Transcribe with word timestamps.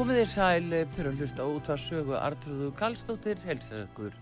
Komið 0.00 0.16
þér 0.16 0.28
sæl 0.32 0.70
fyrir 0.94 1.06
að 1.10 1.18
hlusta 1.20 1.44
út 1.44 1.66
að 1.68 1.80
sögu 1.84 2.14
Artrúðu 2.16 2.70
Kallstóttir, 2.78 3.42
helsað 3.44 3.82
ykkur. 3.82 4.14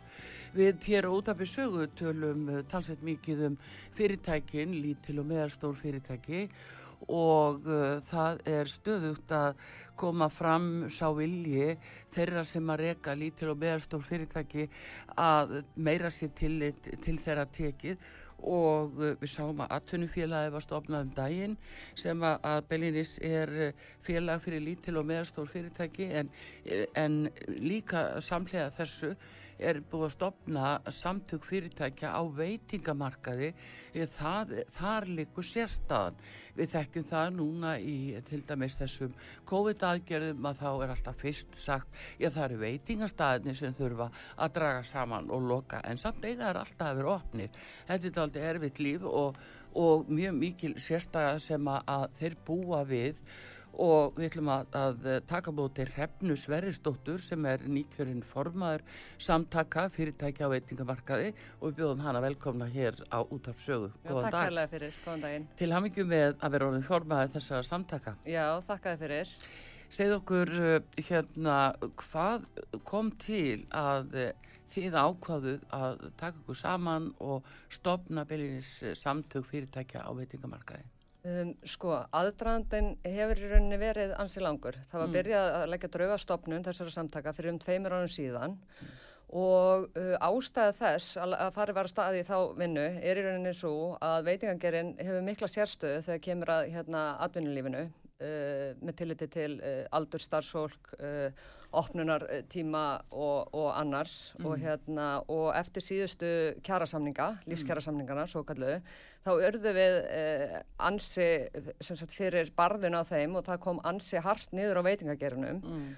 Við 0.57 0.87
hér 0.89 1.07
á 1.07 1.11
út 1.15 1.31
af 1.31 1.45
sögu 1.47 1.85
tölum 1.95 2.49
eh, 2.51 2.65
talsveit 2.67 3.05
mikið 3.07 3.45
um 3.47 3.59
fyrirtækin, 3.95 4.75
lítil 4.75 5.21
og 5.23 5.29
meðarstór 5.31 5.79
fyrirtæki 5.79 6.49
og 7.07 7.63
uh, 7.71 8.01
það 8.11 8.41
er 8.51 8.73
stöðugt 8.73 9.31
að 9.31 9.61
koma 9.95 10.27
fram 10.35 10.89
sá 10.91 11.07
vilji 11.15 11.77
þeirra 12.11 12.43
sem 12.43 12.75
að 12.75 12.83
reyka 12.83 13.15
lítil 13.15 13.53
og 13.53 13.61
meðarstór 13.63 14.03
fyrirtæki 14.03 14.67
að 15.15 15.61
meira 15.77 16.11
sér 16.11 16.35
til, 16.35 16.73
til 16.75 17.21
þeirra 17.23 17.47
tekið 17.55 18.03
og 18.39 18.95
uh, 18.99 19.15
við 19.21 19.33
sáum 19.33 19.65
að 19.65 19.75
atvinnufélagi 19.79 20.53
var 20.55 20.65
stofnað 20.65 21.07
um 21.07 21.11
daginn 21.17 21.57
sem 21.99 22.23
að 22.29 22.61
Bellinis 22.71 23.17
er 23.25 23.55
uh, 23.69 23.89
félag 24.07 24.45
fyrir 24.45 24.65
lítil 24.65 24.99
og 25.01 25.09
meðarstór 25.09 25.51
fyrirtæki 25.51 26.11
en, 26.21 26.31
en 26.95 27.21
líka 27.59 28.21
samlega 28.25 28.71
þessu 28.79 29.15
er 29.59 29.81
búið 29.91 30.07
að 30.07 30.13
stopna 30.15 30.69
samtök 30.95 31.45
fyrirtækja 31.47 32.13
á 32.15 32.23
veitingamarkaði. 32.37 33.51
Það, 34.15 34.55
þar 34.77 35.09
likur 35.19 35.47
sérstaðan. 35.47 36.19
Við 36.59 36.73
þekkjum 36.75 37.07
það 37.09 37.29
núna 37.39 37.75
í 37.79 37.97
til 38.29 38.41
dæmis 38.47 38.79
þessum 38.79 39.15
COVID-aðgerðum 39.51 40.49
að 40.51 40.63
þá 40.63 40.69
er 40.71 40.95
alltaf 40.95 41.21
fyrst 41.23 41.59
sagt 41.59 42.01
já 42.19 42.29
það 42.29 42.45
eru 42.45 42.63
veitingastaðinni 42.65 43.57
sem 43.59 43.77
þurfa 43.77 44.09
að 44.37 44.57
draga 44.59 44.87
saman 44.87 45.31
og 45.35 45.47
loka. 45.51 45.83
En 45.85 46.01
samt 46.01 46.25
eiga 46.25 46.51
er 46.53 46.63
alltaf 46.63 46.91
að 46.93 47.03
vera 47.03 47.15
opnir. 47.19 47.63
Þetta 47.91 48.11
er 48.11 48.25
aldrei 48.25 48.49
erfitt 48.53 48.83
líf 48.83 49.07
og, 49.07 49.39
og 49.79 50.11
mjög 50.11 50.35
mikil 50.39 50.75
sérstaða 50.83 51.39
sem 51.43 51.71
að 51.75 52.11
þeir 52.19 52.43
búa 52.47 52.83
við 52.89 53.23
og 53.79 54.17
við 54.19 54.33
ætlum 54.33 54.51
að, 54.53 54.73
að 54.79 55.07
taka 55.31 55.55
bóti 55.55 55.87
Hrefnu 55.87 56.37
Sverrisdóttur 56.39 57.21
sem 57.23 57.47
er 57.49 57.63
nýkjörinn 57.71 58.25
formaður 58.27 58.83
samtaka 59.23 59.87
fyrirtækja 59.95 60.51
á 60.51 60.53
veitingamarkaði 60.55 61.31
og 61.61 61.69
við 61.69 61.79
bjóðum 61.79 62.03
hana 62.07 62.23
velkomna 62.25 62.69
hér 62.73 62.99
á 63.15 63.23
útarpsögu. 63.23 63.93
Góðan 64.03 64.27
dag. 64.27 64.35
Takk 64.35 64.49
hérlega 64.49 64.73
fyrir, 64.75 64.99
góðan 65.05 65.25
daginn. 65.27 65.49
Til 65.61 65.71
hamingjum 65.77 66.13
með 66.13 66.29
að 66.35 66.57
vera 66.57 66.69
orðin 66.73 66.87
formaður 66.89 67.33
þessara 67.39 67.71
samtaka. 67.71 68.17
Já, 68.27 68.45
þakkaði 68.67 69.03
fyrir. 69.05 69.33
Segð 69.89 70.19
okkur 70.19 70.53
uh, 70.59 70.75
hérna 71.01 71.57
hvað 72.03 72.45
kom 72.89 73.09
til 73.23 73.65
að 73.73 74.19
uh, 74.21 74.29
þið 74.69 74.99
ákvaðuð 75.01 75.65
að 75.73 76.03
taka 76.21 76.43
okkur 76.43 76.59
saman 76.61 77.09
og 77.25 77.47
stopna 77.73 78.27
beilinins 78.29 78.75
uh, 78.83 78.93
samtök 78.99 79.49
fyrirtækja 79.49 80.05
á 80.05 80.11
veitingamarkaði? 80.19 80.85
Um, 81.29 81.51
sko, 81.67 81.91
aðdraðandin 82.15 82.95
hefur 83.05 83.41
í 83.43 83.49
rauninni 83.51 83.79
verið 83.81 84.15
ansi 84.23 84.41
langur. 84.41 84.79
Það 84.89 85.01
var 85.03 85.09
mm. 85.09 85.17
byrjað 85.17 85.49
að 85.59 85.67
leggja 85.73 85.91
draugastofnun 85.97 86.65
þessara 86.65 86.95
samtaka 86.95 87.35
fyrir 87.37 87.53
um 87.53 87.59
tveimur 87.61 87.97
ánum 87.97 88.13
síðan 88.13 88.55
mm. 88.55 88.93
og 89.43 89.89
uh, 89.99 90.15
ástæða 90.25 90.77
þess 90.79 91.19
að, 91.21 91.35
að 91.37 91.51
fari 91.59 91.75
var 91.77 91.89
að 91.89 91.93
staði 91.93 92.23
í 92.23 92.29
þá 92.29 92.37
vinnu 92.61 92.87
er 93.11 93.21
í 93.21 93.25
rauninni 93.27 93.55
svo 93.59 93.75
að 93.99 94.31
veitingangerinn 94.31 94.95
hefur 95.03 95.27
mikla 95.27 95.51
sérstöðu 95.53 96.05
þegar 96.07 96.25
kemur 96.29 96.55
að 96.55 96.71
hérna 96.77 97.05
atvinnulífinu 97.27 97.85
uh, 98.21 98.75
með 98.83 98.99
tilliti 99.03 99.29
til 99.33 99.59
uh, 99.61 99.85
aldur 99.99 100.23
starfsfólk, 100.23 100.93
uh, 100.99 101.47
opnunartíma 101.79 102.85
og, 103.13 103.53
og 103.53 103.69
annars 103.77 104.35
mm. 104.39 104.47
og, 104.49 104.55
hérna, 104.63 105.09
og 105.29 105.51
eftir 105.59 105.85
síðustu 105.85 106.31
kjærasamninga, 106.65 107.29
lífskjærasamningana 107.51 108.25
svo 108.31 108.45
kallu 108.49 108.79
þá 109.27 109.33
örðu 109.35 109.73
við 109.77 109.97
eh, 110.15 110.55
ansi 110.89 111.29
sagt, 111.81 112.15
fyrir 112.17 112.53
barðun 112.57 112.97
á 112.97 113.03
þeim 113.07 113.37
og 113.39 113.47
það 113.49 113.63
kom 113.67 113.83
ansi 113.89 114.23
hart 114.25 114.55
niður 114.57 114.81
á 114.81 114.89
veitingagerunum 114.89 115.61
mm. 115.61 115.91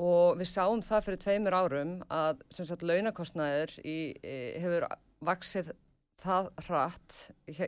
og 0.00 0.38
við 0.40 0.50
sáum 0.54 0.82
það 0.86 1.04
fyrir 1.08 1.22
tveimur 1.24 1.58
árum 1.58 1.98
að 2.08 2.40
sagt, 2.54 2.86
launakostnaður 2.86 3.76
í, 3.82 3.98
í, 4.16 4.38
hefur 4.62 4.88
vaksið 5.28 5.74
það 6.22 6.48
hratt 6.66 7.18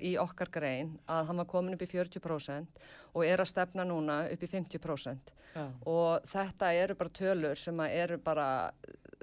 í 0.03 0.15
okkar 0.19 0.51
grein 0.53 0.95
að 1.11 1.29
hann 1.29 1.43
var 1.43 1.49
komin 1.51 1.77
upp 1.77 1.85
í 1.85 1.91
40% 1.91 2.81
og 3.15 3.27
er 3.27 3.43
að 3.43 3.51
stefna 3.53 3.87
núna 3.87 4.25
upp 4.33 4.43
í 4.43 4.51
50% 4.51 5.35
ja. 5.55 5.69
og 5.87 6.27
þetta 6.31 6.73
eru 6.79 6.97
bara 6.99 7.15
tölur 7.21 7.59
sem 7.59 7.85
eru 7.87 8.19
bara 8.23 8.49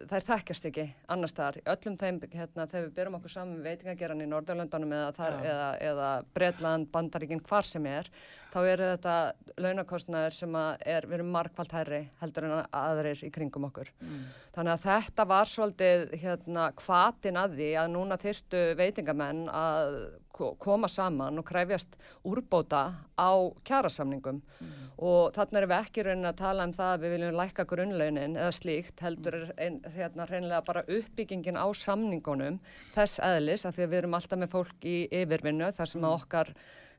þær 0.05 0.25
þekkjast 0.27 0.67
ekki 0.69 0.85
annar 1.11 1.31
staðar. 1.31 1.57
Öllum 1.73 1.95
þeim, 1.97 2.19
hérna, 2.31 2.67
þegar 2.69 2.85
við 2.85 2.95
byrjum 2.99 3.17
okkur 3.17 3.33
saman 3.33 3.63
veitingageran 3.65 4.21
í 4.21 4.27
Norðurlöndunum 4.29 4.93
eða, 4.93 5.29
eða, 5.41 5.69
eða 5.89 6.09
Breitland, 6.37 6.89
Bandaríkinn, 6.93 7.41
hvar 7.47 7.65
sem 7.67 7.87
er, 7.89 8.09
þá 8.53 8.59
eru 8.63 8.89
þetta 8.93 9.15
launakostnaður 9.63 10.37
sem 10.37 10.59
er, 10.59 11.07
við 11.07 11.19
erum 11.19 11.33
markvælt 11.35 11.73
hærri 11.75 12.03
heldur 12.21 12.47
en 12.47 12.55
aðrir 12.65 13.23
í 13.25 13.31
kringum 13.33 13.67
okkur. 13.69 13.91
Mm. 14.01 14.21
Þannig 14.57 14.75
að 14.75 14.85
þetta 14.87 15.27
var 15.29 15.51
svolítið 15.51 16.05
hérna, 16.21 16.69
hvatin 16.81 17.41
að 17.41 17.57
því 17.59 17.73
að 17.81 17.91
núna 17.95 18.19
þyrtu 18.21 18.63
veitingamenn 18.79 19.43
að 19.51 19.99
koma 20.37 20.87
saman 20.87 21.39
og 21.39 21.45
kræfjast 21.47 21.97
úrbóta 22.27 22.81
á 23.17 23.31
kjærasamningum 23.65 24.37
mm. 24.37 24.73
og 25.01 25.33
þannig 25.35 25.59
erum 25.61 25.71
við 25.71 25.77
ekki 25.77 26.05
raunin 26.05 26.29
að 26.29 26.39
tala 26.41 26.67
um 26.67 26.73
það 26.75 26.91
að 26.93 27.03
við 27.03 27.13
viljum 27.15 27.39
lækka 27.39 27.65
grunnlaunin 27.71 28.37
eða 28.37 28.51
slíkt 28.53 29.01
heldur 29.05 29.39
ein, 29.57 29.79
hérna 29.95 30.27
reynilega 30.29 30.61
bara 30.67 30.85
uppbyggingin 30.85 31.57
á 31.57 31.65
samningunum 31.73 32.59
þess 32.95 33.21
eðlis 33.25 33.65
að 33.65 33.79
því 33.79 33.87
að 33.87 33.93
við 33.93 34.01
erum 34.01 34.19
alltaf 34.19 34.41
með 34.43 34.53
fólk 34.53 34.89
í 34.89 34.97
yfirvinnu 35.21 35.71
þar 35.77 35.93
sem 35.93 36.03
mm. 36.03 36.11
okkar 36.13 36.53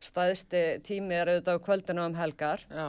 staðsti 0.04 0.62
tími 0.86 1.16
er 1.19 1.32
auðvitað 1.32 1.59
á 1.59 1.64
kvöldinu 1.66 2.06
um 2.06 2.19
helgar 2.19 2.62
Já. 2.70 2.88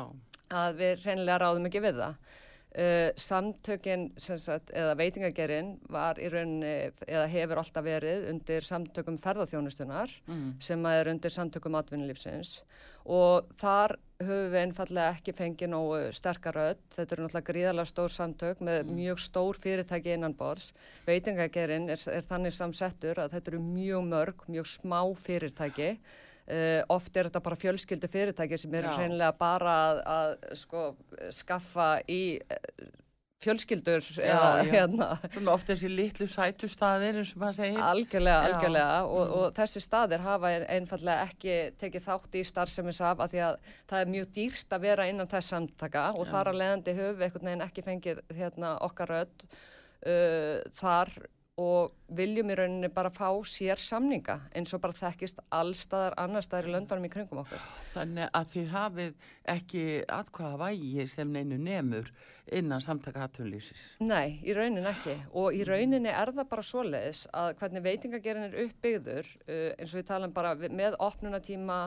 að 0.49 0.79
við 0.83 1.07
reynilega 1.07 1.41
ráðum 1.41 1.67
ekki 1.69 1.83
við 1.83 2.03
það. 2.03 2.21
Uh, 2.69 3.09
samtökin 3.17 4.11
sagt, 4.21 4.69
eða 4.77 4.91
veitingagerinn 4.99 5.71
var 5.89 6.19
í 6.21 6.27
rauninni 6.29 6.91
eða 7.09 7.23
hefur 7.31 7.63
alltaf 7.63 7.81
verið 7.81 8.27
undir 8.29 8.61
samtökum 8.61 9.17
ferðarþjónustunar 9.17 10.13
mm. 10.29 10.51
sem 10.61 10.85
er 10.85 11.09
undir 11.09 11.33
samtökum 11.33 11.79
atvinnulífsins 11.79 12.59
og 13.09 13.49
þar 13.57 13.95
höfum 14.21 14.53
við 14.53 14.59
einfallega 14.61 15.15
ekki 15.15 15.33
fengið 15.33 15.73
nógu 15.73 15.99
sterkaröð 16.13 16.85
þetta 16.93 17.15
eru 17.15 17.25
náttúrulega 17.25 17.49
gríðarlega 17.49 17.89
stór 17.89 18.13
samtök 18.13 18.61
með 18.61 18.79
mm. 18.83 18.95
mjög 19.01 19.25
stór 19.25 19.59
fyrirtæki 19.65 20.13
innan 20.13 20.37
bors 20.37 20.69
veitingagerinn 21.09 21.89
er, 21.89 22.05
er 22.13 22.29
þannig 22.29 22.53
samsettur 22.53 23.25
að 23.25 23.33
þetta 23.33 23.55
eru 23.55 23.65
mjög 23.65 24.09
mörg, 24.13 24.43
mjög 24.45 24.69
smá 24.77 24.99
fyrirtæki 25.25 25.95
Uh, 26.49 26.79
oft 26.89 27.13
er 27.13 27.27
þetta 27.29 27.43
bara 27.45 27.59
fjölskyldu 27.61 28.09
fyrirtæki 28.09 28.57
sem 28.57 28.73
eru 28.79 28.95
hreinlega 28.95 29.35
bara 29.37 29.75
að, 29.89 29.99
að 30.15 30.31
sko, 30.57 30.85
skaffa 31.35 31.91
í 32.09 32.39
uh, 32.41 32.87
fjölskyldur 33.43 34.03
já, 34.17 34.23
eða 34.33 34.47
já. 34.57 34.71
hérna 34.73 35.07
Svona 35.31 35.53
oft 35.53 35.69
þessi 35.69 35.89
litlu 35.91 36.27
sætu 36.29 36.67
staðir 36.71 37.19
eins 37.21 37.31
og 37.35 37.43
maður 37.43 37.57
segir 37.59 37.83
Algjörlega, 37.85 38.39
algjörlega 38.47 38.97
og, 39.05 39.21
mm. 39.21 39.35
og 39.37 39.53
þessi 39.59 39.83
staðir 39.83 40.25
hafa 40.25 40.51
einfallega 40.73 41.27
ekki 41.29 41.59
tekið 41.79 42.05
þátt 42.07 42.35
í 42.35 42.43
starfsemisaf 42.49 43.23
af 43.23 43.31
því 43.31 43.43
að 43.47 43.59
það 43.91 44.01
er 44.01 44.11
mjög 44.15 44.33
dýrt 44.39 44.75
að 44.75 44.87
vera 44.89 45.07
innan 45.11 45.31
þess 45.31 45.53
samtaka 45.53 46.05
og 46.15 46.25
já. 46.25 46.31
þar 46.33 46.51
að 46.51 46.59
leiðandi 46.63 46.97
höfu 46.99 47.27
einhvern 47.27 47.51
veginn 47.51 47.67
ekki 47.69 47.85
fengið 47.87 48.23
hérna, 48.35 48.73
okkar 48.89 49.15
rödd 49.15 49.47
uh, 49.47 50.59
þar 50.81 51.15
og 51.59 51.95
viljum 52.15 52.49
í 52.49 52.57
rauninni 52.57 52.89
bara 52.93 53.11
fá 53.13 53.29
sér 53.47 53.79
samninga 53.81 54.39
eins 54.55 54.73
og 54.73 54.81
bara 54.83 54.97
þekkist 54.97 55.41
allstaðar 55.53 56.17
annar 56.21 56.45
staðar 56.45 56.69
í 56.69 56.73
löndunum 56.75 57.07
í 57.07 57.13
kringum 57.13 57.43
okkur. 57.43 57.63
Þannig 57.93 58.33
að 58.39 58.51
þið 58.53 58.67
hafið 58.73 59.29
ekki 59.55 59.85
atkvaða 60.19 60.59
vægi 60.63 61.07
sem 61.09 61.31
neinu 61.33 61.57
nemur 61.61 62.11
innan 62.55 62.81
samtaka 62.81 63.25
hattunlýsis? 63.25 63.95
Nei, 64.01 64.39
í 64.41 64.53
rauninni 64.57 64.89
ekki 64.89 65.15
og 65.37 65.55
í 65.55 65.63
rauninni 65.67 66.11
er 66.11 66.31
það 66.33 66.49
bara 66.51 66.65
svoleiðis 66.65 67.25
að 67.35 67.51
hvernig 67.61 67.85
veitingagerinn 67.85 68.47
er 68.47 68.61
uppbyggður 68.65 69.27
uh, 69.29 69.67
eins 69.75 69.93
og 69.93 69.99
við 69.99 70.07
talum 70.09 70.33
bara 70.35 70.55
með 70.57 70.97
opnunatíma 70.99 71.81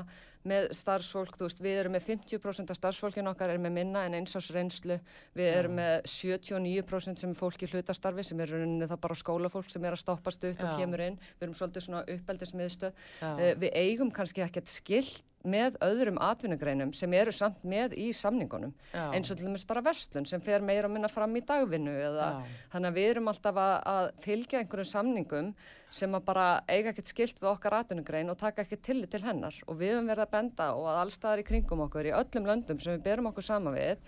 með 0.48 0.72
starfsfólk, 0.74 1.36
þú 1.38 1.46
veist, 1.46 1.60
við 1.62 1.76
erum 1.84 1.94
með 1.94 2.06
50% 2.08 2.72
af 2.72 2.78
starfsfólkin 2.78 3.30
okkar 3.30 3.52
er 3.52 3.60
með 3.62 3.76
minna 3.76 4.02
en 4.08 4.16
einsás 4.18 4.48
reynslu, 4.54 4.96
við 5.38 5.50
erum 5.52 5.76
með 5.78 6.08
79% 6.10 7.22
sem 7.22 7.30
er 7.30 7.38
fólk 7.38 7.62
í 7.62 7.68
hlutastarfi 7.70 8.24
sem 8.26 8.42
er 8.42 8.50
rauninni 8.50 8.88
það 8.90 9.02
bara 9.04 9.18
skólafólk 9.20 9.70
sem 9.70 9.86
er 9.86 9.94
að 9.94 10.02
stoppa 10.12 10.34
stutt 10.34 10.62
og 10.62 10.78
kemur 10.78 11.04
inn, 11.08 11.18
við 11.38 11.48
erum 11.48 11.58
svolítið 11.58 11.88
svona 11.88 12.06
uppeldismiðstöð, 12.16 13.04
uh, 13.26 13.44
við 13.64 13.76
eigum 13.82 14.14
kannski 14.14 14.44
ekkert 14.44 14.72
skilt 14.72 15.22
með 15.48 15.76
öðrum 15.82 16.18
atvinnugreinum 16.22 16.92
sem 16.96 17.12
eru 17.16 17.32
samt 17.34 17.62
með 17.66 17.96
í 17.98 18.08
samningunum 18.14 18.72
Já. 18.92 19.10
eins 19.14 19.30
og 19.32 19.38
til 19.38 19.48
dæmis 19.48 19.64
bara 19.66 19.82
verslun 19.84 20.26
sem 20.28 20.42
fer 20.44 20.62
meira 20.64 20.88
að 20.88 20.94
minna 20.94 21.10
fram 21.10 21.34
í 21.38 21.42
dagvinnu 21.46 21.92
eða 21.92 22.28
Já. 22.36 22.52
þannig 22.74 22.90
að 22.92 22.98
við 22.98 23.08
erum 23.12 23.30
alltaf 23.32 23.60
að, 23.62 23.74
að 23.92 24.10
fylgja 24.26 24.60
einhverjum 24.60 24.90
samningum 24.92 25.50
sem 25.90 26.14
að 26.14 26.26
bara 26.28 26.46
eiga 26.68 26.92
ekkert 26.92 27.10
skilt 27.10 27.42
við 27.42 27.50
okkar 27.52 27.78
atvinnugrein 27.80 28.30
og 28.32 28.38
taka 28.40 28.62
ekkert 28.64 28.84
tillit 28.86 29.12
til 29.14 29.24
hennar 29.24 29.58
og 29.66 29.80
við 29.80 29.96
höfum 29.96 30.12
verið 30.12 30.26
að 30.26 30.34
benda 30.36 30.68
og 30.76 30.88
að 30.92 31.02
allstaðar 31.06 31.42
í 31.42 31.48
kringum 31.50 31.84
okkur 31.88 32.10
í 32.10 32.14
öllum 32.22 32.48
löndum 32.52 32.82
sem 32.82 32.96
við 32.96 33.04
berum 33.08 33.32
okkur 33.32 33.48
sama 33.48 33.74
við 33.74 33.98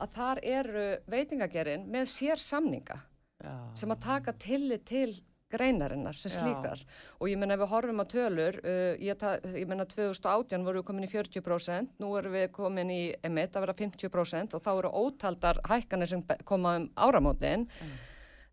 að 0.00 0.14
þar 0.16 0.44
eru 0.56 0.90
veitingagerinn 1.12 1.86
með 1.92 2.10
sér 2.16 2.40
samninga 2.42 2.98
Já. 3.40 3.54
sem 3.78 3.92
að 3.92 4.02
taka 4.04 4.34
tillit 4.36 4.84
til 4.88 5.14
greinarinnar 5.50 6.18
sem 6.18 6.32
slíkar. 6.34 6.82
Og 7.20 7.30
ég 7.30 7.40
menna 7.40 7.56
ef 7.56 7.62
við 7.64 7.72
horfum 7.72 8.02
á 8.02 8.06
tölur 8.10 8.60
uh, 8.60 8.92
ég, 9.00 9.24
ég 9.56 9.66
menna 9.70 9.86
2018 9.88 10.66
vorum 10.66 10.82
við 10.82 10.86
komin 10.90 11.08
í 11.08 11.10
40% 11.10 11.98
nú 12.02 12.12
erum 12.20 12.36
við 12.36 12.46
komin 12.56 12.92
í 12.94 13.00
emitt 13.26 13.56
að 13.56 13.66
vera 13.66 13.78
50% 13.80 14.56
og 14.56 14.64
þá 14.64 14.70
eru 14.76 14.94
ótaldar 15.02 15.60
hækkanir 15.68 16.12
sem 16.12 16.24
koma 16.48 16.76
um 16.80 16.86
áramótin. 17.08 17.66
Mm. 17.66 17.98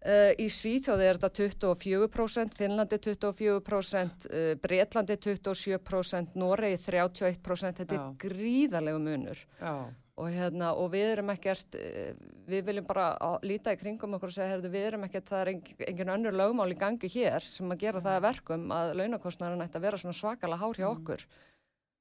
uh, 0.07 0.31
í 0.41 0.49
Svíþjóði 0.53 1.11
er 1.11 1.21
þetta 1.21 1.44
24% 1.44 2.57
Finnlandi 2.57 3.00
24% 3.11 4.27
uh, 4.31 4.50
Breitlandi 4.63 5.21
27% 5.29 6.35
Noregi 6.39 6.81
31% 6.89 7.83
þetta 7.83 8.01
Já. 8.01 8.03
er 8.03 8.19
gríðarlegu 8.25 9.05
munur. 9.05 9.47
Já 9.61 9.77
og, 10.17 10.29
hérna, 10.33 10.71
og 10.73 10.89
við 10.93 11.11
erum 11.13 11.29
ekkert, 11.33 11.75
eh, 11.77 12.15
við 12.49 12.63
viljum 12.71 12.87
bara 12.87 13.09
líta 13.45 13.73
í 13.75 13.79
kringum 13.79 14.17
okkur 14.17 14.31
og 14.31 14.35
segja, 14.35 14.55
herðu, 14.55 14.71
við 14.73 14.87
erum 14.91 15.05
ekkert, 15.05 15.27
það 15.29 15.43
er 15.43 15.51
engin 15.91 16.13
önnur 16.15 16.37
lögmál 16.37 16.71
í 16.73 16.79
gangi 16.79 17.11
hér 17.13 17.45
sem 17.45 17.69
að 17.73 17.83
gera 17.85 18.01
það 18.05 18.23
verkum 18.25 18.65
að 18.73 18.95
launakostnarinn 19.01 19.61
ætti 19.67 19.77
að 19.77 19.85
vera 19.87 20.01
svona 20.01 20.17
svakala 20.17 20.57
hár 20.57 20.79
hjá 20.79 20.87
mm. 20.87 20.97
okkur 20.97 21.27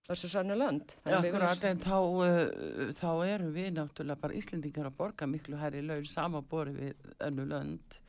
þessu 0.07 0.31
sönnu 0.31 0.57
lönd. 0.57 0.97
Já, 1.03 1.19
akkurat, 1.19 1.63
en 1.67 1.81
þá, 1.83 1.97
uh, 1.99 2.91
þá 2.95 3.11
erum 3.27 3.53
við 3.57 3.73
náttúrulega 3.75 4.23
bara 4.23 4.37
Íslendingar 4.39 4.89
að 4.89 4.99
borga 5.01 5.29
miklu 5.29 5.59
hær 5.61 5.75
í 5.75 5.83
laun 5.83 6.07
samanbori 6.07 6.77
við 6.77 7.15
önnu 7.27 7.49
lönd 7.51 8.01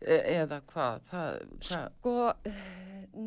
eða 0.00 0.60
hvað? 0.70 1.06
Það, 1.10 1.38
það... 1.68 1.86
Sko, 2.00 2.14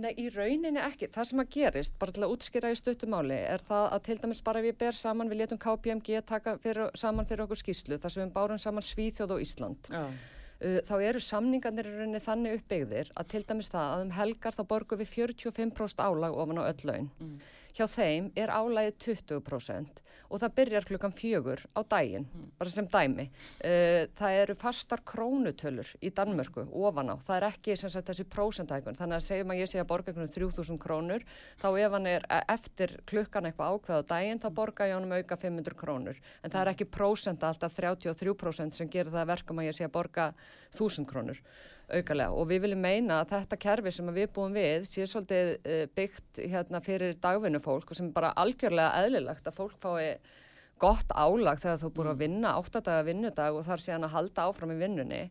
nei, 0.04 0.12
í 0.18 0.28
rauninni 0.34 0.81
ekki. 0.84 1.10
Það 1.14 1.30
sem 1.30 1.44
að 1.44 1.50
gerist, 1.56 1.98
bara 2.02 2.16
til 2.16 2.25
að 2.25 2.36
útskýra 2.36 2.74
í 2.74 2.78
stöttumáli, 2.80 3.40
er 3.56 3.66
það 3.68 3.90
að 3.90 4.06
til 4.10 4.20
dæmis 4.25 4.44
bara 4.46 4.64
við 4.66 4.78
ber 4.84 5.00
saman, 5.00 5.31
við 5.31 5.44
letum 5.44 5.62
KPMG 5.62 6.24
taka 6.30 6.56
fyrir, 6.64 6.94
saman 7.00 7.30
fyrir 7.30 7.46
okkur 7.48 7.62
skýslu, 7.64 8.00
þar 8.02 8.16
sem 8.16 8.25
við 8.25 8.38
bárum 8.38 8.62
saman 8.62 8.86
Svíþjóð 8.86 9.36
og 9.38 9.44
Ísland. 9.46 9.92
Já. 9.94 10.06
Þá 10.64 10.94
eru 11.04 11.20
samningarnir 11.20 11.90
í 11.90 11.92
rauninni 11.92 12.20
þannig 12.24 12.62
uppbyggðir 12.62 13.10
að 13.19 13.34
til 13.34 13.42
dæmis 13.50 13.68
það 13.74 13.90
að 13.98 14.04
um 14.06 14.14
helgar 14.16 14.56
þá 14.56 14.62
borgum 14.69 15.02
við 15.02 15.10
45% 15.12 16.04
álag 16.06 16.38
ofan 16.40 16.62
á 16.62 16.69
öll 16.69 16.86
laun. 16.88 17.10
Mm 17.19 17.34
hjá 17.74 17.88
þeim 17.90 18.30
er 18.38 18.52
álægið 18.54 18.98
20% 19.04 20.02
og 20.30 20.42
það 20.42 20.54
byrjar 20.58 20.88
klukkan 20.88 21.14
fjögur 21.14 21.64
á 21.74 21.81
daginn, 21.90 22.25
mm. 22.25 22.46
bara 22.58 22.74
sem 22.74 22.88
dæmi. 22.90 23.25
Uh, 23.62 24.06
það 24.18 24.38
eru 24.42 24.56
fastar 24.58 25.04
krónutölur 25.06 25.94
í 26.02 26.12
Danmörku 26.16 26.66
ofan 26.70 27.14
á, 27.14 27.16
það 27.22 27.38
er 27.38 27.48
ekki 27.50 27.78
sagt, 27.80 28.00
þessi 28.10 28.25
prósentækun, 28.30 28.98
þannig 28.98 29.20
að 29.20 29.28
segjum 29.28 29.54
að 29.54 29.62
ég 29.62 29.72
sé 29.72 29.81
að 29.81 29.90
borga 29.92 30.14
einhvern 30.14 30.34
3000 30.34 30.81
krónur, 30.81 31.28
þá 31.62 31.68
ef 31.72 31.98
hann 31.98 32.10
er 32.10 32.28
e, 32.30 32.40
eftir 32.56 32.96
klukkan 33.10 33.50
eitthvað 33.50 33.78
ákveð 33.78 34.02
á 34.02 34.10
daginn, 34.14 34.42
þá 34.42 34.50
borga 34.62 34.90
ég 34.90 34.98
honum 34.98 35.16
auka 35.18 35.40
500 35.42 35.80
krónur, 35.80 36.24
en 36.42 36.54
það 36.54 36.62
er 36.64 36.74
ekki 36.74 36.90
prósenta 36.94 37.50
alltaf 37.50 37.78
33% 37.78 38.80
sem 38.80 38.90
gerir 38.90 39.14
það 39.14 39.31
verkum 39.34 39.62
að 39.62 39.69
ég 39.69 39.78
sé 39.78 39.88
að 39.90 39.96
borga 39.98 40.31
1000 40.74 41.10
krónur 41.10 41.42
aukalega. 41.89 42.31
Og 42.31 42.47
við 42.50 42.63
viljum 42.65 42.83
meina 42.83 43.19
að 43.21 43.33
þetta 43.33 43.59
kerfi 43.65 43.94
sem 43.95 44.13
við 44.15 44.30
búum 44.35 44.56
við 44.56 44.88
sé 44.89 45.07
svolítið 45.09 45.51
eh, 45.63 45.83
byggt 45.95 46.41
hérna, 46.53 46.81
fyrir 46.83 47.18
dagvinnufólk 47.24 47.91
og 47.91 48.00
sem 48.00 48.12
bara 48.15 48.33
algjörlega 48.39 49.03
eðlilegt 49.03 49.50
að 49.50 49.59
fólk 49.59 49.77
fái 49.83 50.18
gott 50.81 51.12
álag 51.16 51.62
þegar 51.62 51.81
þú 51.81 51.90
búið 51.96 52.10
að 52.10 52.14
mm. 52.14 52.22
vinna 52.24 52.54
áttadaga 52.60 53.08
vinnudag 53.08 53.58
og 53.58 53.66
þar 53.68 53.84
sé 53.84 53.94
hann 53.94 54.08
að 54.08 54.16
halda 54.18 54.48
áfram 54.50 54.74
í 54.74 54.80
vinnunni 54.80 55.22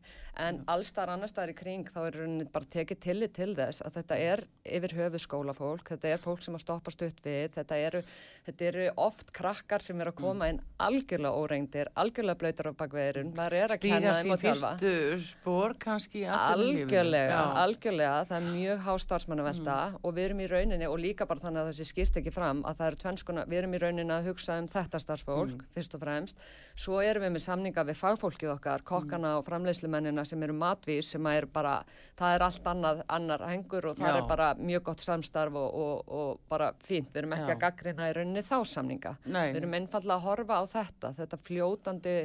en 0.41 0.63
mm. 0.63 0.69
allstar 0.73 1.11
annar 1.13 1.29
staðar 1.29 1.53
í 1.53 1.57
kring 1.59 1.89
þá 1.93 1.99
er 2.07 2.17
rauninni 2.23 2.47
bara 2.49 2.69
tekið 2.73 3.01
tillit 3.05 3.35
til 3.37 3.51
þess 3.57 3.83
að 3.85 3.99
þetta 3.99 4.17
er 4.17 4.43
yfir 4.65 4.95
höfu 4.97 5.21
skólafólk, 5.21 5.91
þetta 5.93 6.13
er 6.15 6.23
fólk 6.23 6.45
sem 6.45 6.57
að 6.57 6.63
stoppa 6.65 6.95
stutt 6.95 7.21
við, 7.25 7.51
þetta 7.59 7.81
eru, 7.89 8.01
þetta 8.47 8.69
eru 8.71 8.87
oft 9.05 9.33
krakkar 9.37 9.85
sem 9.85 10.01
er 10.01 10.13
að 10.13 10.17
koma 10.23 10.47
mm. 10.47 10.55
inn 10.55 10.63
algjörlega 10.87 11.43
óreindir, 11.43 11.91
algjörlega 12.01 12.41
blöytur 12.41 12.71
á 12.73 12.75
bakveðurinn, 12.81 13.35
maður 13.37 13.59
er 13.59 13.77
að 13.77 13.83
kenna 13.85 14.15
þeim 14.17 14.33
og 14.33 14.41
þjálfa. 14.41 14.73
Stýra 14.79 14.81
sín 14.81 14.89
fyrstu 14.89 15.29
spór 15.29 15.77
kannski 15.83 16.25
Algjörlega, 16.33 17.43
algjörlega, 17.67 18.17
það 18.31 18.39
er 18.39 18.49
mjög 18.57 18.83
hástarfsmann 18.87 19.45
að 19.45 19.51
velta 19.51 19.77
mm. 19.91 20.01
og 20.01 20.17
við 20.17 20.31
erum 20.31 20.43
í 20.47 20.49
rauninni 20.55 20.89
og 20.89 20.99
líka 21.03 21.29
bara 21.29 21.45
þannig 21.45 21.65
að 21.67 21.73
þessi 21.75 21.91
skýrt 21.93 22.21
ekki 22.23 22.33
fram 22.33 22.65
að 22.65 22.81
það 22.81 22.91
eru 22.91 23.03
tvennskona, 23.05 23.47
við 23.51 23.61
erum 23.61 23.77
í 23.77 23.83
rauninni 23.85 24.17
að 24.17 24.33
hugsa 24.33 24.57
um 24.63 24.71
þetta 24.73 25.03
starfsfólk 25.03 25.32
fólk 25.33 25.57
mm. 25.57 25.71
fyrst 25.77 25.97
og 25.97 26.03
fremst 26.05 26.45
svo 26.85 27.01
erum 27.03 27.27
við 27.27 27.35
með 27.37 27.45
samninga 27.47 27.85
við 27.89 27.99
fagfólkið 28.01 28.53
okkar 28.55 28.85
kokkana 28.87 29.33
mm. 29.33 29.41
og 29.41 29.49
framleyslumennina 29.49 30.25
sem 30.29 30.47
eru 30.47 30.57
matvís 30.59 31.13
sem 31.15 31.29
er 31.33 31.49
bara, 31.53 31.79
það 32.19 32.37
er 32.37 32.47
allt 32.49 32.71
annað, 32.73 33.03
annar 33.19 33.47
hengur 33.49 33.91
og 33.91 33.99
það 33.99 34.13
Já. 34.13 34.21
er 34.21 34.31
bara 34.31 34.53
mjög 34.61 34.87
gott 34.91 35.05
samstarf 35.05 35.59
og, 35.59 35.83
og, 35.83 36.15
og 36.21 36.47
bara 36.53 36.73
fínt, 36.87 37.11
við 37.13 37.25
erum 37.25 37.37
ekki 37.39 37.51
Já. 37.51 37.57
að 37.57 37.63
gaggrina 37.67 38.09
í 38.11 38.17
rauninni 38.19 38.47
þá 38.47 38.57
samninga, 38.73 39.17
Nei. 39.27 39.49
við 39.51 39.63
erum 39.63 39.77
einfalla 39.81 40.19
að 40.19 40.27
horfa 40.29 40.63
á 40.63 40.65
þetta, 40.77 41.15
þetta 41.21 41.43
fljótandi 41.49 42.17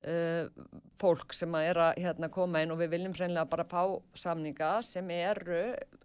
Uh, 0.00 0.46
fólk 0.96 1.34
sem 1.36 1.52
að 1.56 1.66
er 1.68 1.78
að 1.84 1.98
hérna, 2.00 2.28
koma 2.32 2.62
inn 2.64 2.70
og 2.72 2.78
við 2.80 2.94
viljum 2.94 3.12
hreinlega 3.16 3.48
bara 3.50 3.66
fá 3.68 3.82
samninga 4.16 4.70
sem 4.84 5.10
eru 5.12 5.58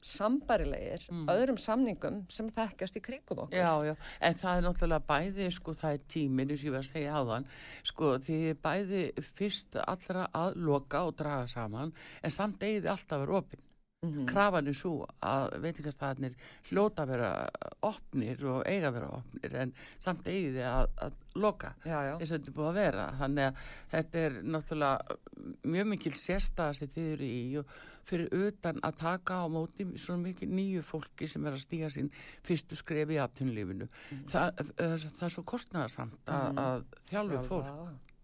sambarilegir 0.03 1.05
mm. 1.07 1.21
öðrum 1.31 1.59
samningum 1.59 2.17
sem 2.31 2.49
þekkast 2.57 2.99
í 2.99 3.03
kringum 3.05 3.45
okkur. 3.45 3.55
Já, 3.55 3.71
já, 3.87 3.95
en 4.19 4.37
það 4.41 4.59
er 4.59 4.65
náttúrulega 4.67 5.07
bæði 5.13 5.47
sko 5.55 5.75
það 5.79 5.95
er 5.95 6.03
tímin, 6.11 6.51
eins 6.51 6.65
og 6.65 6.67
ég 6.67 6.75
var 6.75 6.83
að 6.83 6.89
segja 6.91 7.21
áðan 7.21 7.47
sko 7.91 8.11
því 8.27 8.39
bæði 8.67 9.05
fyrst 9.39 9.79
allra 9.85 10.27
að 10.43 10.59
loka 10.67 11.05
og 11.07 11.15
draga 11.21 11.47
saman 11.55 11.95
en 12.19 12.35
samt 12.35 12.67
eigið 12.67 12.91
alltaf 12.91 13.15
að 13.19 13.25
vera 13.25 13.39
opinn 13.39 13.64
Mm 14.05 14.13
-hmm. 14.13 14.27
krafan 14.31 14.67
er 14.67 14.73
svo 14.73 15.07
að 15.21 15.57
veitingastæðinir 15.61 16.35
hljóta 16.69 17.03
að 17.03 17.09
vera 17.13 17.49
opnir 17.81 18.45
og 18.45 18.63
eiga 18.67 18.87
að 18.87 18.93
vera 18.93 19.09
opnir 19.19 19.55
en 19.55 19.73
samt 19.99 20.27
eigið 20.27 20.61
að, 20.63 20.87
að 20.97 21.13
loka. 21.35 21.73
Eins 21.85 22.31
og 22.31 22.37
þetta 22.37 22.49
er 22.49 22.57
búið 22.57 22.69
að 22.69 22.79
vera. 22.79 23.09
Þannig 23.19 23.45
að 23.45 23.55
þetta 23.91 24.19
er 24.19 24.39
náttúrulega 24.43 25.17
mjög 25.63 25.87
mikil 25.87 26.13
sérstæða 26.13 26.73
sem 26.73 26.87
þið 26.87 27.11
eru 27.13 27.25
í 27.25 27.57
og 27.59 27.65
fyrir 28.05 28.47
utan 28.47 28.79
að 28.85 28.97
taka 29.01 29.41
á 29.41 29.45
móti 29.49 29.85
svona 29.97 30.23
mikil 30.27 30.49
nýju 30.49 30.83
fólki 30.85 31.27
sem 31.27 31.45
er 31.45 31.57
að 31.57 31.63
stíga 31.65 31.89
sín 31.89 32.11
fyrstu 32.45 32.77
skref 32.77 33.09
í 33.09 33.21
aftunlífinu 33.21 33.87
mm 33.87 33.91
-hmm. 33.91 34.27
Þa, 34.29 34.51
það 34.77 35.23
er 35.27 35.33
svo 35.35 35.43
kostnæðarsamt 35.43 36.29
að, 36.29 36.51
mm 36.51 36.57
-hmm. 36.57 36.65
að 36.65 36.83
þjálfu 37.09 37.43
fólk. 37.47 37.65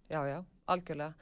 Já, 0.09 0.21
já, 0.27 0.43
algjörlega. 0.67 1.13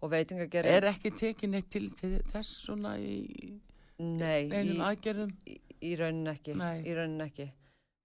Og 0.00 0.10
veitingagerinn 0.10 0.72
Er 0.72 0.84
ekki 0.84 1.10
tekin 1.10 1.54
eitt 1.54 1.70
til 1.70 1.90
þess 2.32 2.62
svona 2.66 2.98
í 2.98 3.60
Nei, 4.02 4.48
einum 4.52 4.82
aðgerðum? 4.84 5.32
Í, 5.48 5.58
í 5.88 5.96
raunin 5.96 6.32
ekki, 6.34 6.56
Nei. 6.58 6.80
í 6.84 6.96
raunin 6.96 7.24
ekki. 7.24 7.50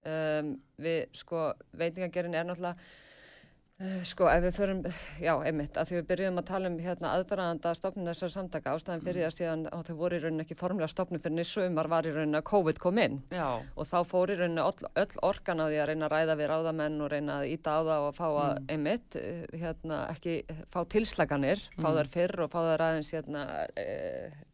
Um, 0.02 0.56
við, 0.82 1.04
sko, 1.14 1.52
veitingagerðin 1.78 2.34
er 2.34 2.46
náttúrulega, 2.48 2.86
uh, 3.78 3.98
sko, 4.08 4.26
ef 4.32 4.42
við 4.48 4.56
förum, 4.56 4.80
já, 5.22 5.30
einmitt, 5.46 5.76
að 5.78 5.90
því 5.90 5.96
við 5.98 6.08
byrjuðum 6.08 6.40
að 6.42 6.48
tala 6.48 6.70
um 6.72 6.78
hérna 6.82 7.12
aðdraðanda 7.12 7.74
stofnun 7.78 8.10
þessar 8.10 8.32
samtaka 8.34 8.74
ástæðan 8.74 9.04
fyrir 9.04 9.20
mm. 9.20 9.28
það 9.28 9.36
síðan 9.36 9.62
að 9.68 9.84
þau 9.90 9.94
voru 10.00 10.18
í 10.18 10.24
raunin 10.24 10.46
ekki 10.46 10.58
formlega 10.58 10.90
stofnun 10.90 11.22
fyrir 11.22 11.36
nýsumar 11.38 11.92
var 11.92 12.08
í 12.08 12.16
raunin 12.16 12.40
að 12.40 12.46
COVID 12.50 12.82
kom 12.82 12.98
inn 13.04 13.20
já. 13.30 13.46
og 13.62 13.90
þá 13.92 13.96
fór 14.10 14.34
í 14.34 14.40
raunin 14.40 14.64
öll, 14.64 14.90
öll 15.04 15.24
orkan 15.30 15.62
á 15.62 15.66
því 15.68 15.80
að 15.84 15.90
reyna 15.92 16.08
að 16.08 16.14
ræða 16.16 16.38
við 16.40 16.52
ráðamenn 16.54 17.00
og 17.04 17.12
reyna 17.14 17.38
að 17.38 17.50
íta 17.52 17.76
á 17.78 17.80
það 17.92 18.06
og 18.08 18.16
fá 18.18 18.26
að, 18.30 18.54
mm. 18.56 18.70
einmitt, 18.74 19.20
uh, 19.20 19.58
hérna, 19.66 20.04
ekki 20.16 20.40
fá 20.72 20.80
tilslaganir, 20.96 21.68
fá 21.76 21.84
mm. 21.84 21.92
þar 22.00 22.16
fyrr 22.16 22.46
og 22.46 22.56
fá 22.56 22.62
þar 22.72 22.88
aðeins, 22.88 23.12
hérna, 23.14 23.50
e, 23.76 23.86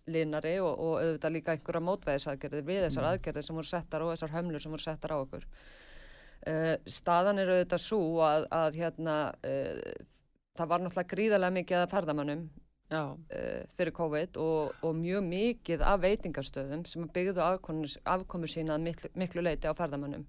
linari 0.08 0.56
og, 0.62 0.72
og 0.74 0.94
auðvitað 1.02 1.34
líka 1.36 1.54
einhverja 1.54 1.84
mótvæðisaðgerðir 1.88 2.68
við 2.68 2.84
þessar 2.86 3.04
mm. 3.04 3.10
aðgerðir 3.12 3.48
sem 3.48 3.60
voru 3.60 3.70
settar 3.70 4.04
og 4.04 4.14
þessar 4.14 4.34
hömlur 4.36 4.64
sem 4.64 4.74
voru 4.74 4.84
settar 4.84 5.14
á 5.14 5.18
okkur. 5.18 5.48
Uh, 6.48 6.74
staðan 6.88 7.42
er 7.42 7.50
auðvitað 7.50 7.82
svo 7.82 8.00
að, 8.24 8.46
að 8.54 8.80
hérna, 8.82 9.18
uh, 9.42 10.08
það 10.58 10.72
var 10.72 10.84
náttúrulega 10.84 11.12
gríðarlega 11.12 11.56
mikið 11.58 11.82
að 11.82 11.92
ferðamannum 11.92 12.48
uh, 12.94 13.62
fyrir 13.76 13.94
COVID 13.96 14.38
og, 14.42 14.74
og 14.86 14.96
mjög 14.96 15.24
mikið 15.28 15.84
af 15.84 16.02
veitingarstöðum 16.04 16.84
sem 16.88 17.08
byggðu 17.14 17.44
afkomu 17.44 18.50
sína 18.50 18.78
miklu, 18.80 19.10
miklu 19.18 19.44
leiti 19.44 19.68
á 19.68 19.76
ferðamannum. 19.76 20.26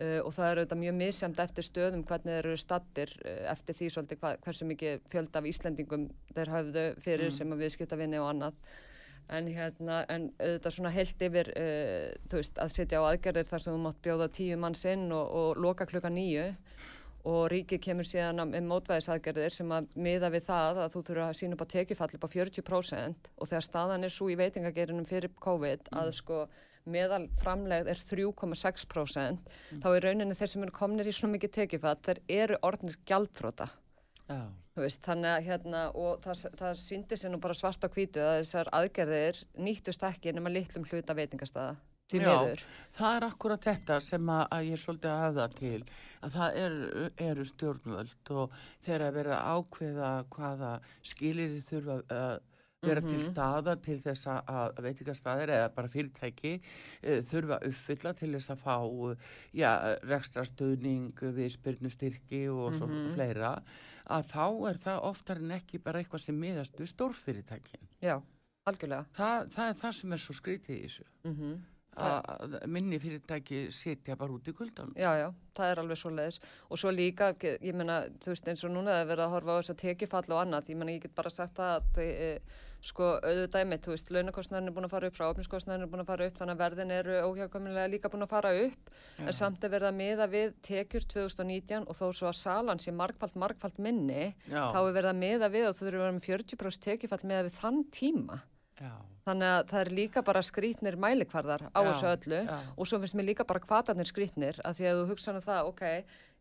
Uh, 0.00 0.20
og 0.24 0.32
það 0.32 0.46
eru 0.50 0.62
auðvitað 0.62 0.80
mjög 0.80 0.94
misjamt 0.96 1.40
eftir 1.42 1.66
stöðum 1.66 2.04
hvernig 2.08 2.36
þeir 2.36 2.46
eru 2.46 2.60
stattir 2.60 3.10
uh, 3.20 3.40
eftir 3.52 3.76
því 3.76 3.88
svolítið 3.94 4.22
hva, 4.22 4.30
hversu 4.44 4.68
mikið 4.68 5.02
fjöld 5.12 5.34
af 5.36 5.48
Íslendingum 5.50 6.06
þeir 6.36 6.52
hafðu 6.54 6.84
fyrir 7.04 7.28
mm. 7.28 7.34
sem 7.36 7.52
að 7.52 7.66
viðskipta 7.66 7.98
vinni 8.00 8.20
og 8.20 8.30
annað 8.30 8.56
en 9.30 9.50
hérna, 9.54 10.02
en 10.10 10.30
auðvitað 10.38 10.76
svona 10.76 10.94
heilt 10.94 11.26
yfir, 11.26 11.52
uh, 11.54 12.06
þú 12.30 12.40
veist, 12.40 12.62
að 12.62 12.74
sitja 12.76 13.02
á 13.02 13.08
aðgerðir 13.10 13.50
þar 13.50 13.64
sem 13.64 13.76
þú 13.76 13.82
mátt 13.84 14.00
bjóða 14.04 14.30
tíu 14.36 14.58
manns 14.60 14.86
inn 14.88 15.10
og, 15.14 15.36
og 15.42 15.60
loka 15.60 15.86
klukka 15.90 16.12
nýju 16.12 16.48
og 17.28 17.50
ríkið 17.52 17.82
kemur 17.84 18.08
síðan 18.08 18.40
með 18.48 18.66
mótvæðisaðgerðir 18.70 19.52
sem 19.52 19.72
að 19.76 19.90
miða 20.00 20.30
við 20.32 20.46
það 20.46 20.80
að 20.84 20.94
þú 20.94 21.02
þurfa 21.08 21.26
að 21.28 21.38
sína 21.40 21.56
upp 21.56 21.64
á 21.68 21.72
tekjufall 21.74 22.08
upp 22.16 22.24
á 22.24 22.30
40% 22.32 23.30
og 23.36 23.50
þegar 23.50 23.66
staðan 23.66 24.06
er 24.06 24.14
svo 24.14 24.30
í 24.32 24.38
veitingagerinum 24.40 25.08
fyrir 25.08 25.34
COVID 25.44 25.90
mm. 25.90 25.98
að 26.00 26.12
sko 26.16 26.40
meðal 26.88 27.26
framlegð 27.42 27.90
er 27.92 28.00
3,6% 28.08 29.44
mm. 29.44 29.82
þá 29.84 29.88
er 29.90 30.06
rauninni 30.06 30.38
þeir 30.38 30.52
sem 30.54 30.64
eru 30.64 30.76
komnir 30.80 31.10
í 31.10 31.14
svona 31.14 31.36
mikið 31.36 31.54
tekjufall 31.58 31.98
þeir 32.06 32.22
eru 32.40 32.60
orðnir 32.64 32.96
gjaldfróta 33.04 33.68
Já. 34.30 34.40
Veist, 34.80 35.02
þannig 35.04 35.30
að 35.34 35.46
hérna 35.50 35.84
og 35.98 36.24
það, 36.24 36.46
það 36.60 36.80
síndi 36.80 37.20
sér 37.20 37.32
nú 37.34 37.40
bara 37.42 37.56
svart 37.58 37.84
á 37.84 37.88
kvítu 37.92 38.24
að 38.24 38.40
þessar 38.40 38.72
aðgerðir 38.80 39.44
nýttust 39.60 40.04
ekki 40.08 40.34
nema 40.36 40.52
litlum 40.52 40.86
hluta 40.88 41.16
veitingastaða 41.16 41.76
til 42.10 42.20
miður. 42.24 42.62
Það 42.96 43.16
er 43.16 43.26
akkurat 43.28 43.66
þetta 43.70 43.98
sem 44.02 44.30
að, 44.34 44.44
að 44.56 44.68
ég 44.68 44.76
er 44.76 44.82
svolítið 44.84 45.10
að 45.12 45.24
hafa 45.24 45.48
til 45.56 45.80
að 46.20 46.36
það 46.36 46.60
er, 46.64 46.76
eru 47.30 47.48
stjórnvöld 47.48 48.32
og 48.42 48.60
þeir 48.86 49.06
að 49.06 49.18
vera 49.20 49.42
ákveða 49.54 50.12
hvaða 50.34 50.72
skilir 51.12 51.58
þurfa 51.68 52.00
að 52.10 52.38
vera 52.80 53.00
mm 53.00 53.06
-hmm. 53.06 53.10
til 53.12 53.20
mhm. 53.20 53.32
staðar 53.32 53.78
til 53.84 53.98
þess 54.00 54.26
að 54.26 54.82
veitikastæðir 54.82 55.50
eða 55.56 55.68
bara 55.74 55.88
fyrirtæki 55.88 56.52
uh, 57.04 57.20
þurfa 57.30 57.58
að 57.58 57.66
uppfylla 57.68 58.12
til 58.12 58.32
þess 58.34 58.50
að 58.50 58.62
fá 58.64 58.76
já, 59.52 59.70
rekstra 60.02 60.44
stöðning 60.44 61.12
við 61.20 61.48
spyrnustyrki 61.52 62.48
og 62.48 62.74
svo 62.74 62.86
mm 62.86 62.92
-hmm. 62.92 63.14
fleira 63.14 63.62
að 64.16 64.30
þá 64.34 64.46
er 64.70 64.80
það 64.84 65.02
oftar 65.10 65.42
en 65.42 65.56
ekki 65.56 65.82
bara 65.84 66.02
eitthvað 66.02 66.24
sem 66.26 66.38
miðast 66.44 66.78
við 66.80 66.92
stórfyrirtækin. 66.94 67.90
Já, 68.02 68.16
algjörlega. 68.70 69.06
Þa, 69.16 69.28
Það 69.56 69.72
er 69.72 69.82
það 69.82 69.98
sem 70.00 70.16
er 70.16 70.24
svo 70.24 70.38
skritið 70.40 70.76
í 70.76 70.86
þessu. 70.86 71.06
Mm 71.24 71.36
-hmm 71.36 71.60
að 72.00 72.56
minni 72.70 72.98
fyrirtæki 73.02 73.66
setja 73.74 74.16
bara 74.18 74.34
út 74.36 74.48
í 74.48 74.54
kuldan 74.56 74.92
Já, 74.98 75.10
já, 75.18 75.28
það 75.56 75.72
er 75.72 75.80
alveg 75.82 75.98
svo 75.98 76.12
leiðis 76.14 76.40
og 76.68 76.80
svo 76.80 76.92
líka, 76.94 77.32
ég 77.42 77.76
menna, 77.76 78.02
þú 78.22 78.32
veist 78.32 78.50
eins 78.50 78.64
og 78.64 78.74
núna 78.74 78.94
það 78.94 79.02
er 79.02 79.10
verið 79.10 79.24
að 79.24 79.34
horfa 79.34 79.56
á 79.56 79.58
þess 79.60 79.74
að 79.74 79.80
tekifall 79.82 80.24
og 80.30 80.42
annað. 80.44 80.70
Ég 80.70 80.80
menna, 80.80 80.96
ég 80.96 81.04
get 81.04 81.16
bara 81.16 81.32
sagt 81.34 81.56
það 81.58 81.72
að 81.76 81.88
þau 81.96 82.04
e, 82.06 82.30
sko, 82.84 83.08
auðvitað 83.20 83.66
mitt, 83.70 83.84
þú 83.84 83.94
veist, 83.94 84.12
launakostnæðin 84.14 84.70
er 84.70 84.74
búin 84.76 84.88
að 84.88 84.94
fara 84.94 85.10
upp, 85.10 85.16
fráfniskostnæðin 85.18 85.84
er 85.84 85.90
búin 85.92 86.04
að 86.04 86.10
fara 86.10 86.28
upp 86.30 86.38
þannig 86.40 86.56
að 86.56 86.62
verðin 86.64 86.94
eru 86.96 87.18
óhjákvæmlega 87.28 87.90
líka 87.92 88.12
búin 88.12 88.26
að 88.26 88.32
fara 88.32 88.52
upp 88.64 88.92
já. 88.92 89.24
en 89.26 89.36
samt 89.36 89.64
er 89.64 89.74
verið 89.74 89.90
að 89.90 89.98
miða 90.00 90.28
við 90.32 90.54
tekjur 90.66 91.08
2019 91.14 91.84
og 91.86 91.98
þó 91.98 92.06
svo 92.08 92.30
að 92.30 92.38
salan 92.40 92.80
sé 92.80 92.94
markfald, 92.96 93.36
markfald 93.40 93.82
minni, 93.82 94.30
já. 94.46 94.62
þá 94.72 94.80
er 94.80 94.94
verið 94.96 95.12
að 95.12 95.20
miða 95.24 95.52
við 95.52 95.68
og 95.68 95.76
þú 95.76 95.86
þurfum 95.86 96.00
að 96.00 96.06
vera 96.06 96.16
með 96.16 96.30
40% 96.30 96.86
tekifall 96.88 97.22
miða 97.24 97.46
við 97.48 97.60
þann 97.60 97.84
tíma 97.92 98.40
Já. 98.80 98.96
Þannig 99.28 99.50
að 99.52 99.66
það 99.68 99.82
er 99.82 99.90
líka 99.92 100.20
bara 100.24 100.40
skrítnir 100.42 100.96
mælikvarðar 101.00 101.66
á 101.76 101.80
þessu 101.84 102.06
öllu 102.08 102.38
og 102.48 102.88
svo 102.88 103.00
finnst 103.02 103.16
mér 103.18 103.26
líka 103.28 103.44
bara 103.44 103.60
kvatarnir 103.60 104.08
skrítnir 104.08 104.56
að 104.64 104.78
því 104.78 104.86
að 104.88 105.00
þú 105.00 105.02
hugsa 105.10 105.34
um 105.34 105.42
það, 105.44 105.68
ok, 105.68 105.82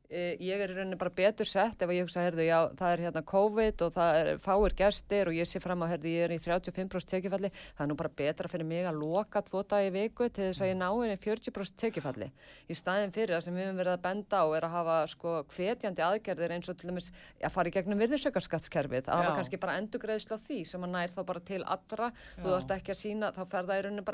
ég 0.09 0.57
er 0.57 0.71
í 0.71 0.73
rauninni 0.73 0.97
bara 0.97 1.11
betur 1.13 1.45
sett 1.45 1.83
ef 1.85 1.91
ég 1.93 2.01
hugsa, 2.01 2.23
herðu, 2.25 2.41
já, 2.47 2.57
það 2.79 2.93
er 2.93 3.01
hérna 3.05 3.21
COVID 3.29 3.83
og 3.85 3.91
það 3.93 4.17
er 4.17 4.29
fáir 4.41 4.73
gestir 4.79 5.29
og 5.29 5.35
ég 5.37 5.45
sé 5.45 5.59
fram 5.61 5.83
að, 5.85 5.91
herðu, 5.93 6.09
ég 6.15 6.23
er 6.25 6.33
í 6.33 6.39
35% 6.41 7.11
tekifalli, 7.13 7.51
það 7.77 7.83
er 7.85 7.89
nú 7.91 7.97
bara 7.99 8.09
betra 8.21 8.49
fyrir 8.49 8.65
mig 8.65 8.87
að 8.89 8.97
loka 9.03 9.43
tvo 9.45 9.61
dagi 9.69 9.91
viku 9.93 10.25
til 10.33 10.47
þess 10.47 10.63
að 10.65 10.71
ég 10.71 10.77
ná 10.79 10.87
einni 10.89 11.17
40% 11.21 11.77
tekifalli. 11.83 12.29
Í 12.65 12.73
staðin 12.77 13.13
fyrir 13.13 13.35
það 13.35 13.43
sem 13.45 13.53
við 13.59 13.65
höfum 13.67 13.81
verið 13.83 13.93
að 13.93 14.05
benda 14.07 14.35
á 14.41 14.45
er 14.57 14.63
að 14.65 14.73
hafa, 14.79 14.97
sko, 15.13 15.29
hvetjandi 15.53 16.01
aðgerðir 16.07 16.55
eins 16.57 16.69
og 16.73 16.75
til 16.81 16.89
dæmis, 16.89 17.11
að 17.37 17.53
fara 17.53 17.69
í 17.69 17.75
gegnum 17.77 18.01
virðisökkarskattskerfið, 18.01 19.05
að 19.05 19.21
hafa 19.21 19.37
kannski 19.37 19.61
bara 19.61 19.77
endugreðsla 19.83 20.41
því 20.41 20.59
sem 20.73 20.81
að 20.87 20.93
nær 20.95 21.13
þá 21.13 21.21
bara 21.29 21.45
til 21.45 21.61
allra, 21.61 22.09
já. 22.09 22.41
þú 22.41 22.47
þarfst 22.55 22.75
ekki 22.79 22.95
að 22.95 23.01
sína, 23.03 23.29
þá 23.37 23.43
fer 23.45 23.69
það 23.69 23.77
í 23.77 23.81
rauninni 23.85 24.07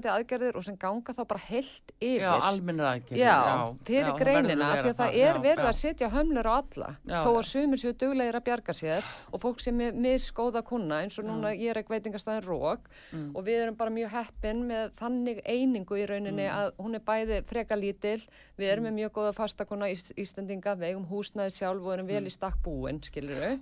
hvetjandi 0.00 0.10
aðgerðir 0.10 0.56
og 0.58 0.64
sem 0.64 0.76
ganga 0.80 1.14
þá 1.14 1.20
bara 1.28 1.42
heilt 1.48 1.92
yfir. 2.00 2.22
Já, 2.22 2.32
alminnir 2.48 2.86
aðgerðir. 2.88 3.20
Já, 3.20 3.36
já 3.46 3.56
fyrir 3.86 4.08
já, 4.08 4.16
greinina, 4.20 4.70
því 4.80 4.90
að 4.92 4.98
það 5.00 5.18
er 5.20 5.40
verið 5.44 5.68
að 5.68 5.76
setja 5.80 6.10
hömlur 6.14 6.48
á 6.48 6.52
alla, 6.54 6.90
þó 7.10 7.30
að 7.30 7.48
sumir 7.50 7.80
séu 7.80 7.94
duglegir 8.00 8.38
að 8.38 8.46
bjarga 8.48 8.76
sér 8.76 9.10
og 9.30 9.42
fólk 9.42 9.60
sem 9.64 9.82
er 9.84 9.98
misgóða 10.06 10.62
kuna, 10.66 11.02
eins 11.04 11.18
og 11.20 11.28
núna 11.28 11.52
ég 11.54 11.72
er 11.72 11.80
ekki 11.82 11.94
veitingastæðin 11.94 12.46
rók 12.46 12.88
mm. 13.12 13.28
og 13.34 13.46
við 13.46 13.64
erum 13.66 13.78
bara 13.80 13.94
mjög 13.94 14.14
heppin 14.14 14.64
með 14.70 14.94
þannig 15.00 15.42
einingu 15.44 16.00
í 16.00 16.08
rauninni 16.08 16.46
mm. 16.46 16.56
að 16.56 16.72
hún 16.80 16.98
er 16.98 17.04
bæði 17.06 17.42
freka 17.50 17.78
lítil, 17.78 18.18
við 18.56 18.72
erum 18.72 18.86
mm. 18.86 18.90
með 18.90 18.98
mjög 19.02 19.14
góða 19.20 19.36
fastakona 19.36 19.90
í 19.92 19.98
Íslandinga, 20.20 20.76
við 20.80 20.94
eigum 20.94 21.08
húsnaði 21.10 21.56
sjálf 21.58 21.86
og 21.86 21.96
erum 21.96 22.10
vel 22.10 22.26
í 22.26 22.34
stakk 22.34 22.60
búin, 22.64 23.02
skilur 23.04 23.40
við 23.40 23.58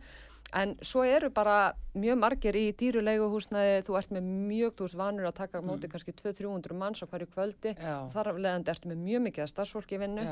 En 0.57 0.75
svo 0.81 1.03
eru 1.05 1.29
bara 1.35 1.75
mjög 1.99 2.17
margir 2.23 2.57
í 2.57 2.71
dýrulegu 2.79 3.27
húsnaði, 3.29 3.83
þú 3.85 3.97
ert 4.01 4.13
með 4.17 4.29
mjög, 4.49 4.77
þú 4.79 4.87
ert 4.87 4.99
vanur 5.01 5.29
að 5.29 5.35
taka 5.43 5.61
móti 5.61 5.85
mm. 5.85 5.93
kannski 5.93 6.15
200-300 6.17 6.79
manns 6.81 7.03
á 7.05 7.07
hverju 7.11 7.29
kvöldi, 7.35 7.75
þar 8.15 8.31
af 8.33 8.39
leðandi 8.41 8.73
ertu 8.73 8.93
með 8.93 9.03
mjög 9.05 9.25
mikið 9.27 9.45
að 9.45 9.51
starfsfólki 9.53 10.01
vinnu, 10.01 10.25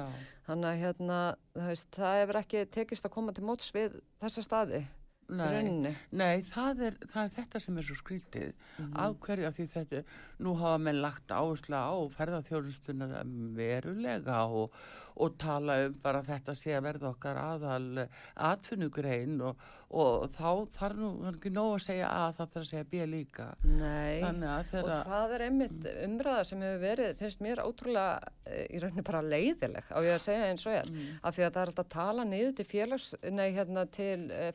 þannig 0.48 0.70
að 0.70 0.84
hérna, 0.84 1.18
það, 1.52 1.72
veist, 1.72 1.90
það 1.98 2.20
hefur 2.22 2.40
ekki 2.40 2.64
tekist 2.78 3.08
að 3.08 3.16
koma 3.18 3.36
til 3.36 3.44
móts 3.44 3.74
við 3.76 3.98
þessa 4.24 4.46
staði. 4.46 4.86
Nei, 5.26 5.94
nei 6.14 6.42
það, 6.46 6.82
er, 6.90 6.98
það 7.10 7.22
er 7.24 7.32
þetta 7.40 7.62
sem 7.62 7.78
er 7.80 7.88
svo 7.88 7.98
skrítið. 7.98 8.52
Mm 8.78 8.94
af 9.06 9.16
hverju 9.22 9.46
af 9.46 9.56
því 9.56 9.66
þetta 9.72 10.02
nú 10.44 10.54
hafa 10.58 10.78
menn 10.82 11.00
lagt 11.02 11.32
áherslu 11.32 11.76
á 11.78 11.94
ferðarþjóðustuna 12.16 13.22
verulega 13.56 14.42
og, 14.46 14.74
og 15.16 15.36
tala 15.40 15.78
um 15.86 15.96
bara 16.02 16.22
þetta 16.26 16.54
sé 16.56 16.74
að 16.76 16.86
verða 16.88 17.10
okkar 17.12 17.40
aðal 17.40 18.06
atvinnugrein 18.48 19.40
og, 19.46 19.60
og 19.96 20.26
þá 20.34 20.50
þarf 20.76 21.00
nú 21.00 21.10
ekki 21.30 21.52
nóg 21.54 21.76
að 21.76 21.84
segja 21.86 22.10
A 22.10 22.32
það 22.36 22.52
þarf 22.54 22.62
að 22.62 22.68
segja 22.70 22.88
B 22.90 23.06
líka. 23.10 23.48
Nei, 23.68 24.22
og 24.24 24.90
það 25.10 25.36
er 25.36 25.46
einmitt 25.46 25.88
umræða 26.06 26.46
sem 26.50 26.64
hefur 26.66 26.82
verið, 26.82 27.12
finnst 27.20 27.44
mér 27.44 27.62
ótrúlega 27.64 28.32
eh, 28.44 28.66
í 28.66 28.82
rauninni 28.82 29.06
bara 29.06 29.24
leiðileg 29.24 29.92
á 29.92 29.98
ég 30.04 30.16
að 30.16 30.24
segja 30.26 30.50
eins 30.50 30.66
og 30.66 30.76
ég, 30.76 30.90
mm. 30.90 31.20
af 31.22 31.36
því 31.36 31.46
að 31.46 31.52
það 31.52 31.62
er 31.62 31.72
alltaf 31.72 31.86
að 31.86 31.94
tala 31.96 32.26
niður 32.28 32.56
til 32.58 32.68
félags, 32.68 33.12
nei 33.30 33.46
hérna 33.56 33.86
til 33.96 34.18
eh, 34.30 34.50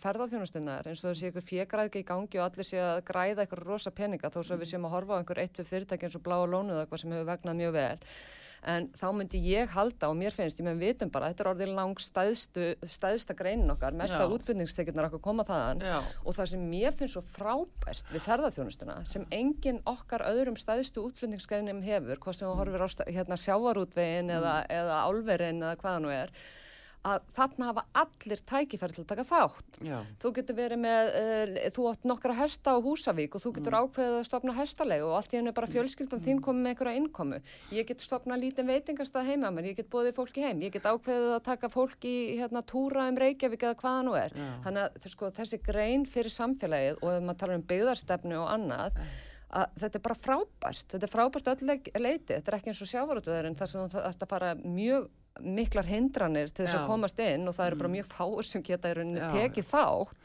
sinnar 0.61 0.87
eins 0.87 1.01
og 1.01 1.11
það 1.11 1.17
sé 1.19 1.31
ykkur 1.31 1.47
fjögræðki 1.47 2.03
í 2.03 2.07
gangi 2.07 2.39
og 2.41 2.45
allir 2.45 2.67
sé 2.67 2.81
að 2.81 3.01
græða 3.07 3.47
ykkur 3.47 3.63
rosa 3.65 3.91
peninga 3.95 4.31
þó 4.31 4.43
svo 4.43 4.59
við 4.61 4.73
séum 4.73 4.85
að 4.87 4.95
horfa 4.97 5.17
á 5.17 5.19
einhver 5.21 5.41
eitt 5.41 5.65
fyrirtæki 5.65 6.07
eins 6.07 6.19
og 6.19 6.23
blá 6.25 6.37
og 6.41 6.51
lónuð 6.51 6.83
eitthvað 6.83 7.03
sem 7.03 7.15
hefur 7.15 7.27
vegnað 7.31 7.59
mjög 7.61 7.75
vel. 7.79 7.97
En 8.61 8.91
þá 8.93 9.07
myndi 9.17 9.39
ég 9.41 9.71
halda 9.73 10.11
og 10.11 10.19
mér 10.19 10.35
finnst, 10.35 10.59
ég 10.61 10.67
með 10.67 10.83
vitum 10.83 11.09
bara 11.09 11.31
þetta 11.31 11.41
er 11.41 11.47
orðið 11.49 11.71
lang 11.79 11.97
stæðstu, 11.97 12.65
stæðsta 12.85 13.33
greinin 13.33 13.73
okkar 13.73 13.95
mesta 13.97 14.27
útflutningstekjurnar 14.29 15.07
okkur 15.09 15.23
koma 15.25 15.45
þaðan. 15.47 15.81
Já. 15.81 15.97
og 16.21 16.37
það 16.37 16.51
sem 16.53 16.67
mér 16.69 16.93
finnst 16.93 17.17
svo 17.17 17.23
frábært 17.25 18.13
við 18.13 18.25
ferðarþjónustuna 18.27 18.99
sem 19.09 19.25
engin 19.33 19.81
okkar 19.89 20.27
öðrum 20.29 20.59
stæðstu 20.61 21.07
útflutningsgreinum 21.07 21.81
hefur, 21.87 22.21
hvað 22.21 22.37
sem 22.37 22.51
við 22.51 22.61
horfum 22.61 22.85
á 22.85 23.09
hérna, 23.09 23.39
sjávarútvegin 23.41 24.29
eða, 24.37 24.59
eða 24.69 25.01
álverin 25.09 25.65
eða 25.65 25.79
hvaða 25.81 26.05
nú 26.05 26.13
er 26.13 26.35
að 27.07 27.23
þarna 27.35 27.67
hafa 27.71 27.83
allir 27.97 28.41
tækifæri 28.51 28.95
til 28.95 29.03
að 29.03 29.09
taka 29.09 29.25
þátt. 29.29 29.79
Já. 29.87 29.95
Þú 30.21 30.31
getur 30.37 30.57
verið 30.57 30.81
með, 30.83 31.09
uh, 31.17 31.53
þú 31.73 31.85
átt 31.89 32.07
nokkra 32.11 32.35
hersta 32.37 32.75
á 32.75 32.83
Húsavík 32.83 33.37
og 33.37 33.43
þú 33.43 33.53
getur 33.57 33.73
mm. 33.73 33.87
ákveðið 33.87 34.17
að 34.19 34.27
stopna 34.27 34.55
herstalegu 34.57 35.07
og 35.07 35.15
allt 35.17 35.33
í 35.33 35.39
hennu 35.39 35.53
bara 35.57 35.69
mm. 35.69 35.75
fjölskyldan 35.77 36.21
mm. 36.21 36.27
þín 36.27 36.43
komið 36.45 36.65
með 36.65 36.75
einhverja 36.75 37.01
innkomu. 37.01 37.41
Ég 37.73 37.89
get 37.89 38.05
stopna 38.05 38.37
lítinn 38.37 38.69
veitingarstað 38.69 39.31
heima 39.31 39.49
mér, 39.55 39.71
ég 39.71 39.81
get 39.81 39.89
bóðið 39.93 40.15
fólki 40.19 40.45
heim, 40.45 40.61
ég 40.61 40.75
get 40.75 40.85
ákveðið 40.85 41.35
að 41.39 41.43
taka 41.49 41.71
fólki 41.73 42.13
í 42.35 42.37
hérna, 42.37 42.61
túra 42.61 43.07
um 43.09 43.17
Reykjavík 43.21 43.65
eða 43.65 43.79
hvaða 43.81 44.05
nú 44.05 44.15
er. 44.19 44.37
Já. 44.37 44.51
Þannig 44.67 44.85
að 44.85 45.11
sko, 45.15 45.33
þessi 45.41 45.61
grein 45.65 46.05
fyrir 46.05 46.33
samfélagið 46.37 47.01
og 47.01 47.13
ef 47.15 47.25
maður 47.25 47.41
tala 47.41 47.57
um 47.57 47.67
byggðarstefnu 47.71 48.41
og 48.43 48.49
annað, 48.51 49.01
að 49.51 49.73
þetta 49.81 49.97
er 49.97 50.03
bara 50.05 50.19
frábært, 50.25 50.85
þetta 50.93 51.07
er 51.07 51.11
frábært 51.11 51.49
öll 51.51 51.65
leiti, 51.67 52.35
þetta 52.37 52.51
er 52.51 52.57
ekki 52.57 52.71
eins 52.71 52.83
og 52.85 52.91
sjávarútvöðurinn 52.91 53.57
þar 53.59 53.71
sem 53.71 53.89
þetta 53.97 54.29
bara 54.31 54.53
mjög 54.61 55.09
miklar 55.39 55.87
hindranir 55.87 56.51
til 56.51 56.65
þess 56.65 56.81
að 56.81 56.89
komast 56.89 57.21
inn 57.23 57.47
og 57.47 57.55
það 57.55 57.69
eru 57.69 57.79
bara 57.79 57.89
mm. 57.89 57.95
mjög 57.99 58.09
fáur 58.11 58.47
sem 58.47 58.65
geta 58.65 58.91
í 58.91 58.97
rauninni 58.97 59.29
tekið 59.31 59.69
þátt. 59.71 60.17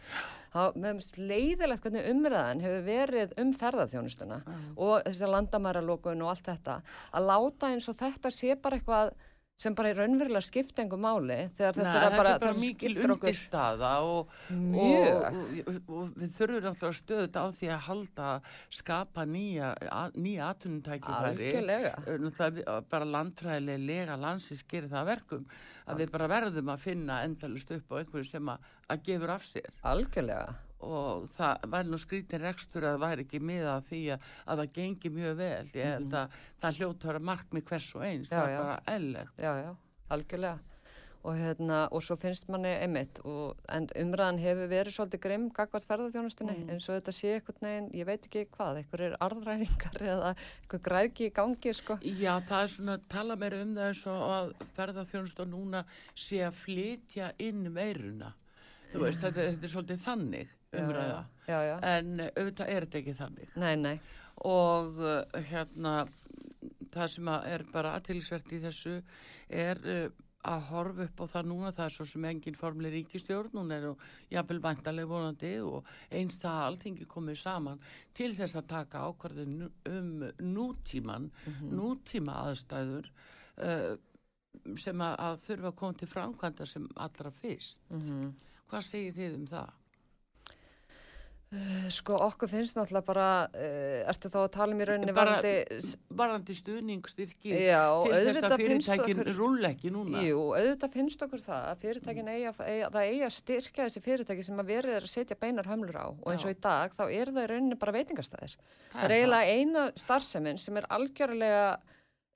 Meðumst 0.56 1.18
leiðilegt 1.20 1.84
hvernig 1.84 2.08
umræðan 2.10 2.62
hefur 2.64 2.84
verið 2.86 3.34
um 3.42 3.52
ferðarþjónustuna 3.60 4.40
og 4.74 4.94
þess 5.04 5.24
að 5.26 5.34
landamæralokun 5.34 6.24
og 6.24 6.32
allt 6.32 6.46
þetta. 6.48 6.78
Að 7.12 7.28
láta 7.30 7.72
eins 7.72 7.88
og 7.92 7.98
þetta 8.00 8.32
sé 8.32 8.56
bara 8.60 8.80
eitthvað 8.80 9.12
sem 9.56 9.74
bara 9.76 9.88
er 9.92 10.00
raunverulega 10.02 10.44
skipt 10.44 10.80
engum 10.82 11.00
máli 11.00 11.38
þegar 11.56 11.78
þetta 11.78 11.92
Nei, 11.94 12.02
er 12.04 12.16
bara, 12.20 12.32
bara 12.42 12.56
mikil 12.58 12.92
undirstaða 13.06 13.92
og, 14.04 14.34
og, 14.52 15.06
og, 15.16 15.78
og 15.96 16.10
við 16.20 16.34
þurfum 16.36 16.68
alltaf 16.72 16.98
stöðut 16.98 17.38
á 17.40 17.44
því 17.56 17.70
að 17.72 17.86
halda 17.86 18.28
skapa 18.76 19.24
nýja, 19.30 19.72
nýja 20.12 20.50
atvinnutækifæri. 20.52 21.54
Bara 22.92 23.10
landtræðilega 23.16 24.20
landsins 24.20 24.66
gerir 24.68 24.92
það 24.92 25.10
verkum 25.14 25.48
að 25.86 26.04
við 26.04 26.14
bara 26.18 26.30
verðum 26.36 26.76
að 26.76 26.84
finna 26.84 27.22
endalust 27.24 27.72
upp 27.78 27.96
á 27.96 27.98
einhverju 28.02 28.28
sem 28.28 28.52
að, 28.52 28.70
að 28.92 29.04
gefur 29.08 29.36
af 29.38 29.48
sér. 29.48 29.82
Algjörlega 29.88 30.65
og 30.84 31.26
það 31.36 31.66
var 31.72 31.88
nú 31.88 31.98
skrítin 32.00 32.42
rekstur 32.42 32.84
að 32.84 32.96
það 32.96 33.04
væri 33.06 33.26
ekki 33.26 33.40
miða 33.40 33.80
því 33.86 34.02
að, 34.14 34.30
að 34.44 34.62
það 34.62 34.72
gengi 34.78 35.12
mjög 35.16 35.36
vel 35.40 35.66
ég 35.72 35.92
held 35.92 36.12
að 36.12 36.26
mm 36.26 36.30
-hmm. 36.30 36.54
það 36.60 36.78
hljóta 36.78 37.08
að 37.14 37.20
með 37.52 37.64
hvers 37.70 37.94
og 37.94 38.04
eins 38.04 38.32
já, 38.32 38.36
það 38.36 38.50
er 38.50 38.58
bara 38.62 38.80
ellegt 38.96 39.38
Já, 39.38 39.52
já, 39.62 39.76
algjörlega 40.08 40.58
og, 41.26 41.34
hérna, 41.34 41.88
og 41.90 42.02
svo 42.02 42.16
finnst 42.20 42.48
manni 42.52 42.70
einmitt 42.70 43.18
og, 43.24 43.58
en 43.72 43.88
umræðan 43.98 44.38
hefur 44.38 44.70
verið 44.70 44.94
svolítið 44.94 45.22
grimm 45.24 45.48
gagvart 45.56 45.88
ferðarþjónustunni 45.88 46.54
mm. 46.54 46.70
eins 46.70 46.88
og 46.88 46.98
þetta 46.98 47.14
sé 47.16 47.32
eitthvað 47.34 47.60
neginn, 47.66 47.90
ég 47.98 48.06
veit 48.06 48.28
ekki 48.28 48.44
hvað 48.54 48.80
eitthvað 48.80 49.04
er 49.08 49.18
arðræningar 49.26 50.00
eða 50.14 50.32
eitthvað 50.36 50.84
græðki 50.88 51.26
í 51.26 51.34
gangi 51.40 51.74
sko. 51.74 51.98
Já, 52.02 52.32
það 52.46 52.62
er 52.62 52.72
svona 52.76 52.96
að 53.00 53.08
tala 53.16 53.38
meira 53.42 53.62
um 53.64 53.74
það 53.74 53.90
eins 53.90 54.06
og 54.12 54.24
að 54.38 54.52
ferðarþjónustunni 54.78 55.56
núna 55.56 55.84
sé 56.14 56.42
að 56.46 56.60
flytja 56.62 57.32
inn 57.42 57.72
meiruna 57.74 58.34
þú 58.90 59.02
veist, 59.04 59.20
þetta, 59.20 59.48
þetta 59.50 59.66
er 59.68 59.74
svolítið 59.74 60.04
þannig 60.04 60.54
umræða, 60.76 61.24
já, 61.48 61.58
já, 61.70 61.74
en 61.94 62.12
auðvitað 62.26 62.70
er 62.74 62.86
þetta 62.86 62.98
ekki 63.02 63.16
þannig 63.20 63.56
Nei, 63.56 63.74
nei 63.80 63.96
og 64.44 65.00
uh, 65.00 65.42
hérna 65.48 65.96
það 66.92 67.10
sem 67.12 67.32
er 67.32 67.64
bara 67.72 67.96
aðtilsvert 67.96 68.52
í 68.52 68.60
þessu 68.64 68.96
er 69.48 69.80
uh, 69.80 70.06
að 70.46 70.66
horfa 70.70 71.06
upp 71.06 71.22
á 71.22 71.26
það 71.32 71.48
núna, 71.50 71.72
það 71.74 71.86
er 71.88 71.94
svo 71.96 72.06
sem 72.06 72.26
engin 72.28 72.58
formli 72.58 72.90
ríkistjórn, 72.92 73.56
hún 73.58 73.72
er 73.74 73.86
jafnvel 74.30 74.60
vantarlega 74.62 75.10
vonandi 75.10 75.52
og 75.64 75.88
einst 76.14 76.44
það 76.44 76.60
alltingi 76.66 77.06
komið 77.10 77.40
saman 77.40 77.80
til 78.14 78.30
þess 78.36 78.58
að 78.60 78.68
taka 78.70 79.06
ákvarðin 79.08 79.64
um 79.66 80.12
nútíman, 80.52 81.30
mm 81.30 81.52
-hmm. 81.52 81.72
nútíma 81.80 82.38
aðstæður 82.44 83.10
uh, 83.58 83.96
sem 84.76 85.00
að, 85.00 85.14
að 85.18 85.40
þurfa 85.46 85.68
að 85.72 85.78
koma 85.80 85.92
til 85.94 86.08
framkvæmda 86.08 86.66
sem 86.66 86.88
allra 86.96 87.30
fyrst. 87.30 87.80
Mm 87.90 88.00
-hmm. 88.00 88.32
Hvað 88.70 88.86
segir 88.86 89.16
þið 89.16 89.34
um 89.40 89.50
það? 89.50 89.74
Uh, 91.46 91.84
sko 91.94 92.16
okkur 92.24 92.50
finnst 92.50 92.74
náttúrulega 92.74 93.06
bara, 93.06 93.26
uh, 93.54 94.00
ertu 94.10 94.26
þá 94.32 94.40
að 94.40 94.48
tala 94.56 94.74
um 94.74 94.80
í 94.82 94.86
rauninni 94.88 95.12
bara, 95.14 95.36
varandi, 95.38 95.92
varandi 96.18 96.56
stuðningsstyrki 96.58 97.52
til 97.54 98.16
þess 98.26 98.40
að 98.48 98.54
fyrirtækin 98.58 99.22
rúle 99.36 99.70
ekki 99.70 99.92
núna? 99.94 100.24
Jú, 100.26 100.40
auðvitað 100.58 100.96
finnst 100.98 101.22
okkur 101.22 101.44
það 101.44 101.68
að 101.70 101.84
fyrirtækin 101.84 102.32
eiga, 102.32 102.52
eiga, 102.66 102.90
það 102.96 103.12
eiga 103.12 103.30
styrkja 103.38 103.86
þessi 103.86 104.02
fyrirtæki 104.08 104.46
sem 104.48 104.58
að 104.58 104.72
verið 104.72 104.98
er 104.98 105.06
að 105.06 105.14
setja 105.14 105.38
beinar 105.38 105.70
hömlur 105.70 106.00
á 106.02 106.06
og 106.10 106.26
eins 106.32 106.42
og 106.42 106.50
Já. 106.50 106.56
í 106.56 106.60
dag 106.66 106.98
þá 106.98 107.04
eru 107.06 107.36
það 107.38 107.46
í 107.46 107.50
rauninni 107.52 107.78
bara 107.84 107.94
veitingastæðir. 108.00 108.56
Það 108.90 109.06
er 109.06 109.16
eiginlega 109.20 109.54
eina 109.54 109.86
starfseminn 110.02 110.58
sem 110.58 110.82
er 110.82 110.90
algjörlega 110.98 111.68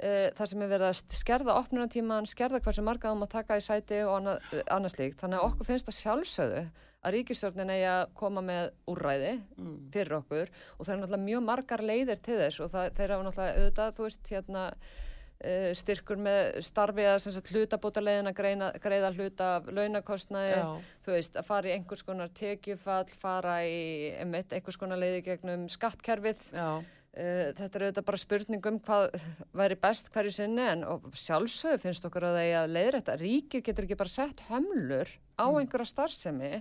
uh, 0.01 0.29
það 0.37 0.53
sem 0.53 0.63
er 0.65 0.73
verið 0.75 0.91
að 0.91 1.19
skerða 1.21 1.57
opnunatíman, 1.61 2.29
skerða 2.31 2.63
hversu 2.65 2.85
marga 2.87 3.13
áum 3.13 3.27
að 3.27 3.35
taka 3.37 3.59
í 3.61 3.65
sæti 3.65 4.01
og 4.07 4.17
annað, 4.21 4.55
annað 4.67 4.97
slíkt. 4.97 5.21
Þannig 5.23 5.41
að 5.41 5.51
okkur 5.51 5.71
finnst 5.71 5.91
það 5.91 6.01
sjálfsögðu 6.01 6.65
að 7.01 7.15
ríkistjórnin 7.17 7.73
eigi 7.73 7.87
að 7.89 8.03
koma 8.19 8.43
með 8.45 8.73
úrræði 8.91 9.37
mm. 9.57 9.77
fyrir 9.95 10.19
okkur 10.19 10.51
og 10.51 10.83
það 10.85 10.91
er 10.93 10.99
náttúrulega 11.01 11.29
mjög 11.29 11.47
margar 11.47 11.85
leiðir 11.85 12.21
til 12.25 12.37
þess 12.43 12.65
og 12.65 12.75
það, 12.75 12.91
þeir 12.99 13.15
hafa 13.15 13.27
náttúrulega 13.27 13.63
auðvitað, 13.63 13.95
þú 13.97 14.07
veist, 14.07 14.33
hérna 14.35 14.65
uh, 14.75 15.71
styrkur 15.81 16.21
með 16.21 16.61
starfi 16.67 17.09
að 17.09 17.41
hlutabóta 17.55 18.05
leiðin 18.05 18.31
að 18.31 18.41
greiða 18.85 19.13
hluta 19.17 19.51
af 19.57 19.71
launakostnaði, 19.73 20.55
Já. 20.59 20.95
þú 21.07 21.17
veist, 21.17 21.41
að 21.41 21.49
fara 21.49 21.71
í 21.71 21.75
einhvers 21.79 22.07
konar 22.07 22.33
tekjufall, 22.37 23.19
fara 23.23 23.59
í 23.65 23.83
einmitt, 24.21 24.53
einhvers 24.53 24.81
konar 24.81 25.01
leiði 25.01 25.25
gegnum 25.31 25.69
skattkerfið. 25.73 26.51
Já. 26.53 26.71
Uh, 27.11 27.51
þetta 27.59 27.75
er 27.75 27.85
auðvitað 27.89 28.07
bara 28.07 28.19
spurningum 28.23 28.77
hvað 28.87 29.15
væri 29.59 29.77
best 29.83 30.13
hverju 30.15 30.31
sinni 30.37 30.63
en 30.63 30.85
sjálfsögðu 31.19 31.81
finnst 31.83 32.05
okkur 32.07 32.29
að 32.29 32.37
það 32.39 32.51
er 32.51 32.59
að 32.61 32.75
leiðrætta. 32.77 33.17
Ríkið 33.19 33.65
getur 33.67 33.89
ekki 33.89 33.99
bara 33.99 34.13
sett 34.13 34.43
hömlur 34.47 35.11
á 35.35 35.47
mm. 35.49 35.59
einhverja 35.59 35.91
starfsemi 35.91 36.53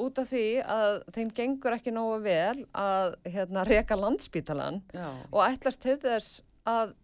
út 0.00 0.22
af 0.22 0.30
því 0.30 0.46
að 0.64 0.96
þeim 1.12 1.34
gengur 1.36 1.76
ekki 1.76 1.92
nógu 1.92 2.22
vel 2.24 2.64
að 2.72 3.18
hérna, 3.28 3.66
reka 3.68 3.98
landsbítalan 4.00 4.80
Já. 4.96 5.10
og 5.28 5.42
ætlast 5.44 5.84
til 5.84 5.98
þess 6.00 6.40
að 6.64 6.96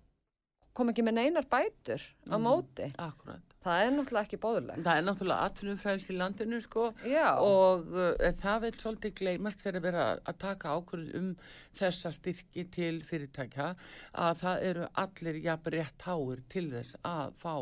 kom 0.74 0.90
ekki 0.90 1.04
með 1.04 1.20
neinar 1.20 1.50
bætur 1.50 2.00
á 2.24 2.36
mm. 2.40 2.46
móti. 2.48 2.88
Akkurat. 2.96 3.53
Það 3.64 3.82
er 3.82 3.92
náttúrulega 3.94 4.26
ekki 4.28 4.38
bóðulegt. 4.42 4.84
Það 4.84 4.98
er 5.00 5.04
náttúrulega 5.06 5.48
atvinnumfræðis 5.48 6.08
í 6.12 6.16
landinu 6.18 6.58
sko 6.60 6.88
Já. 7.08 7.28
og 7.40 7.86
uh, 7.96 8.26
það 8.42 8.58
vil 8.66 8.72
svolítið 8.76 9.14
gleymast 9.20 9.62
þegar 9.64 9.78
að 9.78 9.86
vera 9.88 10.08
að 10.20 10.40
taka 10.44 10.74
ákvörðu 10.76 11.20
um 11.20 11.30
þessa 11.78 12.12
styrki 12.12 12.66
til 12.74 12.98
fyrirtækja 13.08 13.70
að 14.26 14.42
það 14.42 14.66
eru 14.70 14.90
allir 15.04 15.40
jafn 15.46 15.74
rétt 15.78 16.04
háur 16.04 16.44
til 16.52 16.66
þess 16.74 16.98
að 17.08 17.38
fá 17.40 17.54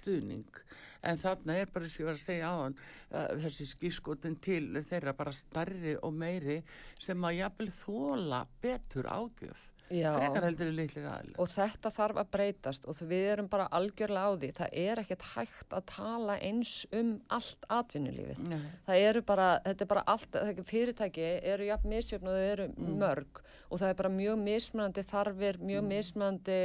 stuðning 0.00 0.62
en 1.06 1.20
þarna 1.20 1.56
er 1.60 1.70
bara 1.72 1.88
sem 1.88 2.02
ég 2.02 2.08
var 2.08 2.18
að 2.18 2.24
segja 2.24 2.50
á 2.52 2.56
hann 2.56 2.76
uh, 2.78 3.28
þessi 3.44 3.68
skískotin 3.68 4.38
til 4.44 4.64
þeirra 4.88 5.16
bara 5.16 5.34
starri 5.34 5.96
og 6.00 6.16
meiri 6.16 6.60
sem 7.00 7.24
að 7.24 7.40
jafnvel 7.40 7.70
þóla 7.82 8.44
betur 8.64 9.08
ágjöf 9.08 9.66
frekar 9.90 10.46
heldur 10.46 10.70
í 10.70 10.74
litlega 10.76 11.14
aðlug 11.18 11.40
og 11.42 11.50
þetta 11.50 11.92
þarf 11.94 12.20
að 12.22 12.30
breytast 12.36 12.86
og 12.90 13.00
við 13.10 13.26
erum 13.34 13.50
bara 13.50 13.68
algjörlega 13.76 14.30
á 14.30 14.32
því 14.40 14.50
það 14.60 14.76
er 14.84 15.02
ekkert 15.02 15.26
hægt 15.34 15.76
að 15.76 15.86
tala 15.90 16.36
eins 16.38 16.74
um 16.96 17.12
allt 17.36 17.66
atvinnulífið 17.78 18.42
Nei. 18.50 18.60
það 18.86 19.04
eru 19.10 19.24
bara, 19.32 19.48
þetta 19.66 19.86
er 19.86 19.92
bara 19.94 20.06
allt 20.14 20.40
fyrirtæki 20.70 21.28
eru 21.54 21.68
jafn 21.70 21.94
misjöfn 21.94 22.30
og 22.30 22.38
þau 22.38 22.48
eru 22.54 22.68
mm. 22.70 22.94
mörg 23.02 23.42
og 23.70 23.82
það 23.82 23.92
er 23.92 24.00
bara 24.02 24.14
mjög 24.14 24.40
mismunandi 24.44 25.06
þarfir, 25.10 25.60
mjög 25.62 25.84
mm. 25.84 25.92
mismunandi 25.94 26.60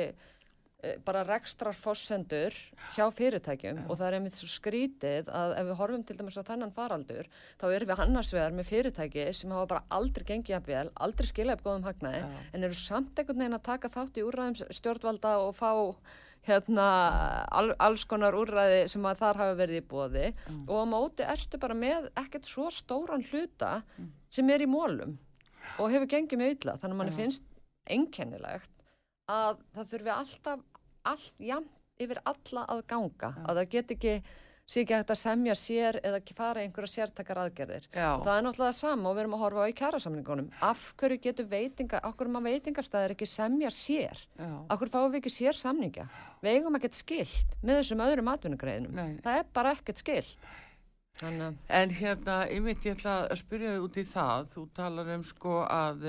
bara 1.05 1.23
rekstrar 1.27 1.75
fossendur 1.77 2.55
hjá 2.95 3.05
fyrirtækjum 3.15 3.81
Já. 3.81 3.85
og 3.87 3.99
það 3.99 4.07
er 4.07 4.17
einmitt 4.17 4.37
svo 4.37 4.49
skrítið 4.51 5.31
að 5.31 5.55
ef 5.59 5.69
við 5.69 5.79
horfum 5.81 6.03
til 6.07 6.17
dæmis 6.19 6.39
á 6.39 6.43
þennan 6.47 6.75
faraldur 6.75 7.29
þá 7.61 7.65
erum 7.69 7.91
við 7.91 8.03
annarsvegar 8.05 8.55
með 8.57 8.69
fyrirtæki 8.71 9.25
sem 9.37 9.55
hafa 9.55 9.71
bara 9.73 9.85
aldrei 9.97 10.27
gengið 10.33 10.59
að 10.59 10.69
vel, 10.71 10.85
aldrei 11.07 11.31
skilja 11.31 11.57
upp 11.57 11.65
góðum 11.65 11.87
hagnaði 11.87 12.21
Já. 12.21 12.45
en 12.53 12.69
eru 12.69 12.79
samt 12.79 13.19
einhvern 13.19 13.43
veginn 13.43 13.59
að 13.59 13.65
taka 13.71 13.93
þátt 13.95 14.21
í 14.21 14.27
úrræðum 14.27 14.77
stjórnvalda 14.79 15.35
og 15.45 15.57
fá 15.57 15.71
hérna 16.45 16.87
al, 17.49 17.71
alls 17.81 18.05
konar 18.09 18.37
úrræði 18.37 18.85
sem 18.91 19.05
að 19.07 19.21
þar 19.23 19.41
hafa 19.41 19.57
verið 19.57 19.81
í 19.81 19.85
bóði 19.89 20.25
mm. 20.29 20.61
og 20.69 20.77
á 20.77 20.85
móti 20.89 21.25
erstu 21.25 21.59
bara 21.61 21.77
með 21.77 22.09
ekkert 22.21 22.49
svo 22.49 22.69
stóran 22.73 23.25
hluta 23.31 23.79
mm. 23.97 24.11
sem 24.33 24.53
er 24.53 24.65
í 24.65 24.69
mólum 24.69 25.17
og 25.81 25.91
hefur 25.91 26.09
gengið 26.11 26.41
með 26.41 26.53
ylla 26.55 26.77
þannig 26.77 26.95
að 26.95 27.01
mann 27.01 27.15
finnst 27.15 27.47
einkennilegt 27.89 28.71
að 29.31 29.61
það 29.73 29.91
þurfi 29.91 30.13
alltaf 30.13 30.63
allt 31.11 31.45
jæmt 31.51 31.71
yfir 32.01 32.19
alla 32.27 32.65
að 32.71 32.83
ganga 32.91 33.31
Já. 33.31 33.45
að 33.45 33.61
það 33.61 33.71
get 33.75 33.95
ekki 33.95 34.15
sé 34.65 34.81
ekki 34.81 34.95
hægt 34.97 35.11
að 35.13 35.19
semja 35.19 35.53
sér 35.59 35.99
eða 36.01 36.19
fara 36.35 36.63
einhverja 36.65 36.91
sértakar 36.95 37.37
aðgerðir 37.43 37.85
Já. 37.93 38.15
og 38.15 38.25
það 38.25 38.39
er 38.39 38.45
náttúrulega 38.47 38.77
sama 38.79 39.09
og 39.09 39.15
við 39.15 39.23
erum 39.23 39.37
að 39.37 39.43
horfa 39.43 39.65
á 39.65 39.69
í 39.69 39.75
kærasamningunum 39.77 40.49
af 40.65 40.85
hverju 40.97 41.21
getur 41.21 41.49
veitinga, 41.51 42.01
af 42.01 42.17
hverju 42.17 42.33
maður 42.33 42.55
veitingarstæðir 42.55 43.13
ekki 43.13 43.29
semja 43.29 43.71
sér 43.73 44.25
Já. 44.39 44.49
af 44.65 44.81
hverju 44.81 44.93
fáum 44.97 45.13
við 45.13 45.21
ekki 45.21 45.35
sér 45.37 45.59
samninga 45.59 46.09
við 46.41 46.57
eigum 46.57 46.79
ekkert 46.79 46.97
skilt 46.97 47.57
með 47.61 47.81
þessum 47.83 48.05
öðrum 48.07 48.31
atvinnugreðinum 48.33 49.01
það 49.21 49.41
er 49.43 49.51
bara 49.53 49.75
ekkert 49.77 50.01
skilt 50.01 50.53
Þannig. 51.15 51.59
En 51.71 51.93
hérna, 51.95 52.41
ég 52.51 52.63
veit 52.65 52.81
ég 52.83 52.97
ætla 52.97 53.13
að 53.29 53.37
spyrja 53.39 53.69
þig 53.71 53.83
út 53.85 53.99
í 54.01 54.03
það, 54.11 54.49
þú 54.51 54.63
talar 54.75 55.11
um 55.13 55.21
sko 55.23 55.61
að 55.63 56.01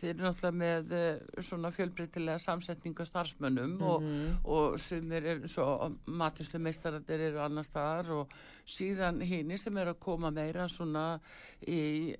Þeir 0.00 0.10
eru 0.14 0.26
náttúrulega 0.26 0.58
með 0.62 0.92
uh, 0.96 1.42
svona 1.48 1.70
fjölbreytilega 1.74 2.38
samsetninga 2.38 3.04
starfsmönnum 3.08 3.70
mm 3.70 3.78
-hmm. 3.78 3.86
og, 3.90 4.02
mhm. 4.02 4.36
og 4.44 4.78
sem 4.80 5.12
er 5.12 5.48
svo 5.48 5.96
matislu 6.06 6.58
meistaratir 6.58 7.20
eru 7.20 7.40
annar 7.40 7.64
staðar 7.64 8.10
og 8.10 8.36
síðan 8.66 9.22
hini 9.22 9.58
sem 9.58 9.76
er 9.78 9.92
að 9.92 10.00
koma 10.02 10.30
meira 10.34 10.66
svona 10.68 11.04
í, 11.62 12.14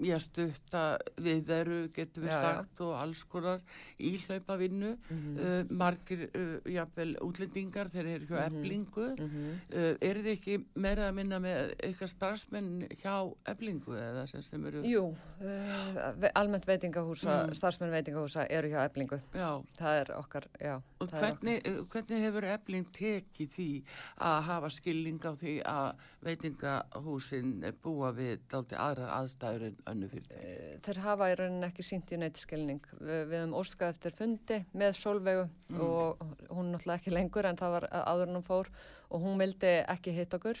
í 0.00 0.10
að 0.10 0.22
stutta 0.24 0.82
við 1.20 1.42
þeirru 1.50 1.80
getur 1.94 2.24
við 2.24 2.32
ja, 2.32 2.40
sagt 2.40 2.80
ja. 2.80 2.86
og 2.86 2.94
alls 2.98 3.22
konar 3.30 3.60
í 3.98 4.14
hlaupavinnu 4.24 4.94
mm 4.96 5.18
-hmm. 5.18 5.38
uh, 5.44 5.74
margir 5.82 6.26
uh, 6.30 6.56
jafnvel 6.64 7.16
útlendingar 7.20 7.90
þeir 7.92 8.06
eru 8.06 8.26
hjá 8.26 8.38
mm 8.38 8.40
-hmm. 8.40 8.58
eblingu 8.60 9.06
uh, 9.20 9.94
eru 10.00 10.22
þið 10.24 10.32
ekki 10.32 10.58
meira 10.74 11.08
að 11.08 11.14
minna 11.14 11.38
með 11.38 11.74
eitthvað 11.78 12.10
starfsmenn 12.14 12.88
hjá 13.02 13.16
eblingu 13.44 13.96
eða 13.96 14.26
sem 14.26 14.42
sem 14.42 14.66
eru 14.66 14.82
Jú, 14.84 15.14
almennt 16.34 16.66
veitingahús 16.66 17.19
veitingahúsa, 17.20 17.46
mm. 17.46 17.56
starfsmenn 17.58 17.92
veitingahúsa 17.94 18.44
eru 18.50 18.70
hjá 18.70 18.84
eblingu. 18.84 19.18
Já. 19.34 19.62
Það 19.78 20.00
er 20.00 20.12
okkar, 20.16 20.46
já. 20.60 20.74
Og 21.00 21.10
hvernig, 21.12 21.58
okkar. 21.60 21.86
hvernig 21.92 22.24
hefur 22.24 22.46
ebling 22.50 22.88
tekið 22.96 23.52
því 23.54 23.68
að 24.30 24.38
hafa 24.48 24.70
skilning 24.74 25.20
á 25.24 25.32
því 25.40 25.54
að 25.70 26.04
veitingahúsin 26.26 27.52
búa 27.82 28.12
við 28.16 28.44
daldi 28.50 28.78
aðrar 28.80 29.14
aðstæður 29.18 29.66
en 29.68 29.78
önnu 29.92 30.10
fyrir 30.12 30.28
því? 30.28 30.40
Eh, 30.40 30.74
þeir 30.86 31.02
hafa 31.06 31.30
í 31.30 31.38
rauninni 31.40 31.70
ekki 31.70 31.86
sínt 31.86 32.12
í 32.12 32.20
neitt 32.20 32.40
skilning. 32.40 32.82
Vi, 32.98 33.22
við 33.30 33.38
hefum 33.38 33.56
óskað 33.60 33.94
eftir 33.94 34.16
fundi 34.16 34.60
með 34.72 34.96
Solveigu 35.00 35.46
mm. 35.46 35.80
og 35.80 36.24
hún 36.50 36.72
náttúrulega 36.74 37.00
ekki 37.00 37.14
lengur 37.14 37.48
en 37.48 37.60
það 37.60 37.76
var 37.78 37.88
áður 38.00 38.28
en 38.28 38.40
hún 38.40 38.46
fór 38.46 38.72
og 39.10 39.24
hún 39.24 39.40
vildi 39.40 39.74
ekki 39.90 40.14
hitt 40.14 40.34
okkur 40.36 40.60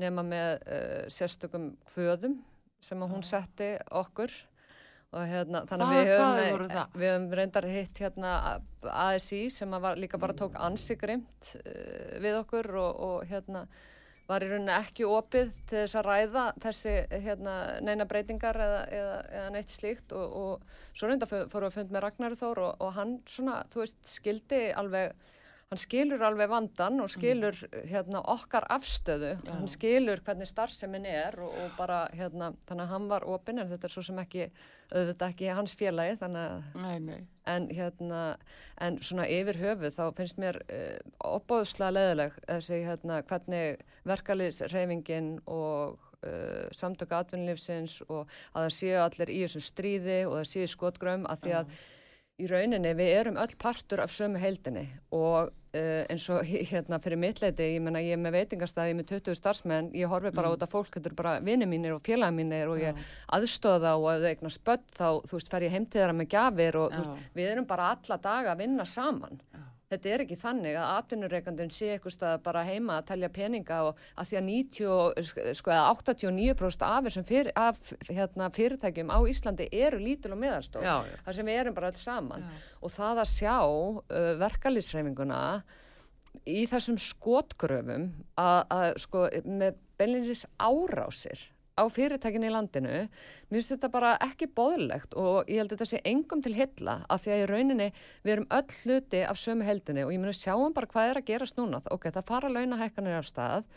nema 0.00 0.24
með 0.26 0.58
uh, 0.60 1.06
sérstökum 1.12 1.70
föðum 1.88 2.40
sem 2.84 3.00
hún 3.00 3.24
setti 3.24 3.72
okkur 3.96 4.32
og 5.14 5.26
hérna 5.30 5.62
þannig 5.70 5.86
að 5.86 5.96
við 5.96 6.08
höfum, 6.12 6.70
við 6.98 7.12
höfum 7.12 7.26
reyndar 7.38 7.68
hitt 7.70 8.00
hérna 8.02 8.32
ASI 9.06 9.42
sem 9.54 9.76
var 9.82 10.00
líka 10.00 10.18
bara 10.20 10.34
tók 10.36 10.56
ansigrimt 10.58 11.52
uh, 11.60 12.16
við 12.22 12.40
okkur 12.40 12.72
og, 12.82 13.04
og 13.06 13.28
hérna 13.30 13.66
var 14.26 14.42
í 14.42 14.48
rauninni 14.50 14.74
ekki 14.74 15.06
opið 15.06 15.52
til 15.70 15.78
þess 15.84 15.98
að 16.00 16.08
ræða 16.08 16.44
þessi 16.62 16.94
hérna 17.22 17.54
neina 17.86 18.06
breytingar 18.10 18.58
eða, 18.58 18.80
eða, 18.98 19.16
eða 19.38 19.52
neitt 19.54 19.74
slíkt. 19.74 20.14
Og, 20.18 20.34
og 20.40 20.96
svo 20.98 21.10
reynda 21.10 21.28
fórum 21.30 21.52
við 21.52 21.68
að 21.68 21.76
funda 21.76 21.96
með 21.96 22.04
Ragnar 22.06 22.36
Þór 22.40 22.62
og, 22.64 22.82
og 22.82 22.92
hann 22.96 23.12
svona, 23.30 23.60
þú 23.70 23.84
veist, 23.84 24.00
skildi 24.10 24.62
alveg 24.74 25.14
hann 25.66 25.80
skilur 25.82 26.22
alveg 26.22 26.50
vandan 26.50 27.00
og 27.02 27.08
skilur 27.10 27.56
hérna, 27.90 28.20
okkar 28.30 28.68
afstöðu, 28.70 29.32
Já. 29.34 29.50
hann 29.50 29.70
skilur 29.70 30.20
hvernig 30.22 30.46
starfsemin 30.46 31.08
er 31.10 31.34
og, 31.42 31.50
og 31.50 31.72
bara 31.78 32.04
hérna, 32.14 32.52
þannig 32.68 32.84
að 32.84 32.92
hann 32.92 33.08
var 33.10 33.26
opinn 33.26 33.58
en 33.58 33.72
þetta 33.72 33.88
er 33.88 33.94
svo 33.96 34.04
sem 34.06 34.20
ekki, 34.22 34.46
auðvitað 34.92 35.34
ekki 35.34 35.50
hans 35.58 35.74
félagi 35.74 36.20
þannig 36.20 36.44
að 36.52 36.78
Nei, 36.84 37.00
nei. 37.08 37.18
en 37.50 37.66
hérna, 37.74 38.22
en 38.86 39.00
svona 39.02 39.26
yfir 39.26 39.58
höfuð 39.64 39.98
þá 39.98 40.04
finnst 40.20 40.38
mér 40.38 40.60
uh, 40.70 41.18
opbóðslega 41.34 41.96
leðileg 41.98 42.40
þessi 42.46 42.80
hérna 42.86 43.20
hvernig 43.26 43.82
verkaliðsreyfingin 44.06 45.32
og 45.50 45.98
uh, 46.22 46.70
samtöku 46.78 47.18
atvinnulífsins 47.18 48.04
og 48.06 48.30
að 48.54 48.68
það 48.68 48.72
séu 48.78 49.02
allir 49.02 49.34
í 49.34 49.42
þessum 49.42 49.66
stríði 49.72 50.20
og 50.30 50.38
það 50.38 50.50
séu 50.54 50.74
skotgrömm 50.76 51.26
að 51.26 51.42
því 51.42 51.58
að 51.64 51.78
í 52.36 52.46
rauninni 52.50 52.90
við 52.98 53.12
erum 53.16 53.36
öll 53.40 53.54
partur 53.58 54.02
af 54.04 54.10
sömu 54.12 54.36
heildinni 54.42 54.82
og 55.16 55.46
uh, 55.48 56.02
eins 56.12 56.26
og 56.34 56.42
hérna 56.70 56.98
fyrir 57.00 57.16
mittleiti, 57.22 57.70
ég 57.76 57.80
menna 57.84 58.02
ég 58.04 58.12
er 58.16 58.20
með 58.20 58.36
veitingastæði 58.36 58.96
með 58.98 59.08
20 59.14 59.38
starfsmenn, 59.38 59.88
ég 59.96 60.10
horfi 60.12 60.32
bara 60.36 60.50
Mm. 60.50 60.58
út 60.58 60.66
af 60.66 60.72
fólk, 60.74 60.90
þetta 60.92 61.08
eru 61.12 61.16
bara 61.22 61.36
vinni 61.40 61.66
mínir 61.70 61.94
og 61.96 62.02
félaga 62.04 62.34
mínir 62.36 62.68
og 62.68 62.82
ég 62.82 63.00
aðstóða 63.32 63.94
og 63.96 64.10
ef 64.12 64.20
þau 64.26 64.28
eignast 64.34 64.64
börn 64.68 64.84
þá, 64.98 65.08
þú 65.26 65.38
veist, 65.38 65.50
fer 65.54 65.64
ég 65.66 65.72
heim 65.76 65.86
til 65.86 66.00
þeirra 66.02 66.18
með 66.20 66.28
gjafir 66.36 66.76
og 66.82 66.92
þú 66.92 67.00
Já. 67.00 67.08
veist, 67.14 67.32
við 67.40 67.50
erum 67.54 67.66
bara 67.72 67.88
alla 67.96 68.20
daga 68.28 68.52
að 68.52 68.62
vinna 68.66 68.84
saman. 68.84 69.40
Þetta 69.86 70.10
er 70.10 70.22
ekki 70.24 70.36
þannig 70.40 70.74
að 70.74 70.88
atvinnureikandun 70.96 71.68
sé 71.70 71.92
eitthvað 71.94 72.14
stað 72.16 72.40
bara 72.42 72.64
heima 72.66 72.96
að 72.98 73.04
telja 73.12 73.28
peninga 73.30 73.76
og 73.86 74.00
að 74.18 74.26
því 74.32 74.38
að 74.40 74.44
90, 74.48 74.88
og- 74.90 75.54
sko, 75.60 75.70
eða 75.70 75.84
89% 75.94 76.82
af 76.88 77.04
þessum 77.06 77.26
fyr, 77.28 77.50
af, 77.54 77.78
hérna, 78.10 78.48
fyrirtækjum 78.56 79.12
á 79.14 79.18
Íslandi 79.30 79.68
eru 79.70 80.00
lítil 80.02 80.32
og 80.34 80.40
meðalstóð. 80.42 80.82
Já, 80.82 80.96
já. 81.06 81.16
Þar 81.28 81.38
sem 81.38 81.46
við 81.46 81.60
erum 81.60 81.74
bara 81.78 81.90
öll 81.92 82.02
saman. 82.02 82.48
Og 82.82 82.90
það 82.90 83.22
að 83.22 83.30
sjá 83.30 83.56
uh, 83.62 84.32
verkalýsreifinguna 84.42 85.40
í 86.46 86.66
þessum 86.66 86.98
skotgröfum 87.00 88.08
að, 88.36 88.60
að 88.70 88.98
sko 89.06 89.28
með 89.46 89.78
beinlinis 89.98 90.42
árásir 90.58 91.46
á 91.76 91.84
fyrirtækinni 91.92 92.48
í 92.48 92.54
landinu, 92.54 93.04
mér 93.06 93.58
finnst 93.58 93.74
þetta 93.74 93.92
bara 93.92 94.14
ekki 94.24 94.48
bóðilegt 94.56 95.16
og 95.20 95.48
ég 95.50 95.60
held 95.60 95.70
að 95.70 95.76
þetta 95.76 95.90
sé 95.92 96.02
engum 96.08 96.42
til 96.44 96.54
hilla 96.56 96.98
af 97.12 97.24
því 97.24 97.34
að 97.34 97.42
í 97.42 97.48
rauninni 97.52 97.88
við 98.24 98.34
erum 98.36 98.50
öll 98.58 98.76
hluti 98.82 99.24
af 99.28 99.40
sömu 99.40 99.66
heldinni 99.68 100.06
og 100.06 100.14
ég 100.14 100.22
muni 100.22 100.36
sjáum 100.36 100.76
bara 100.76 100.88
hvað 100.92 101.10
er 101.10 101.20
að 101.20 101.28
gerast 101.32 101.60
núna, 101.60 101.82
ok, 101.92 102.08
það 102.14 102.30
fara 102.32 102.52
launahækkanir 102.52 103.18
af 103.18 103.28
stað. 103.28 103.68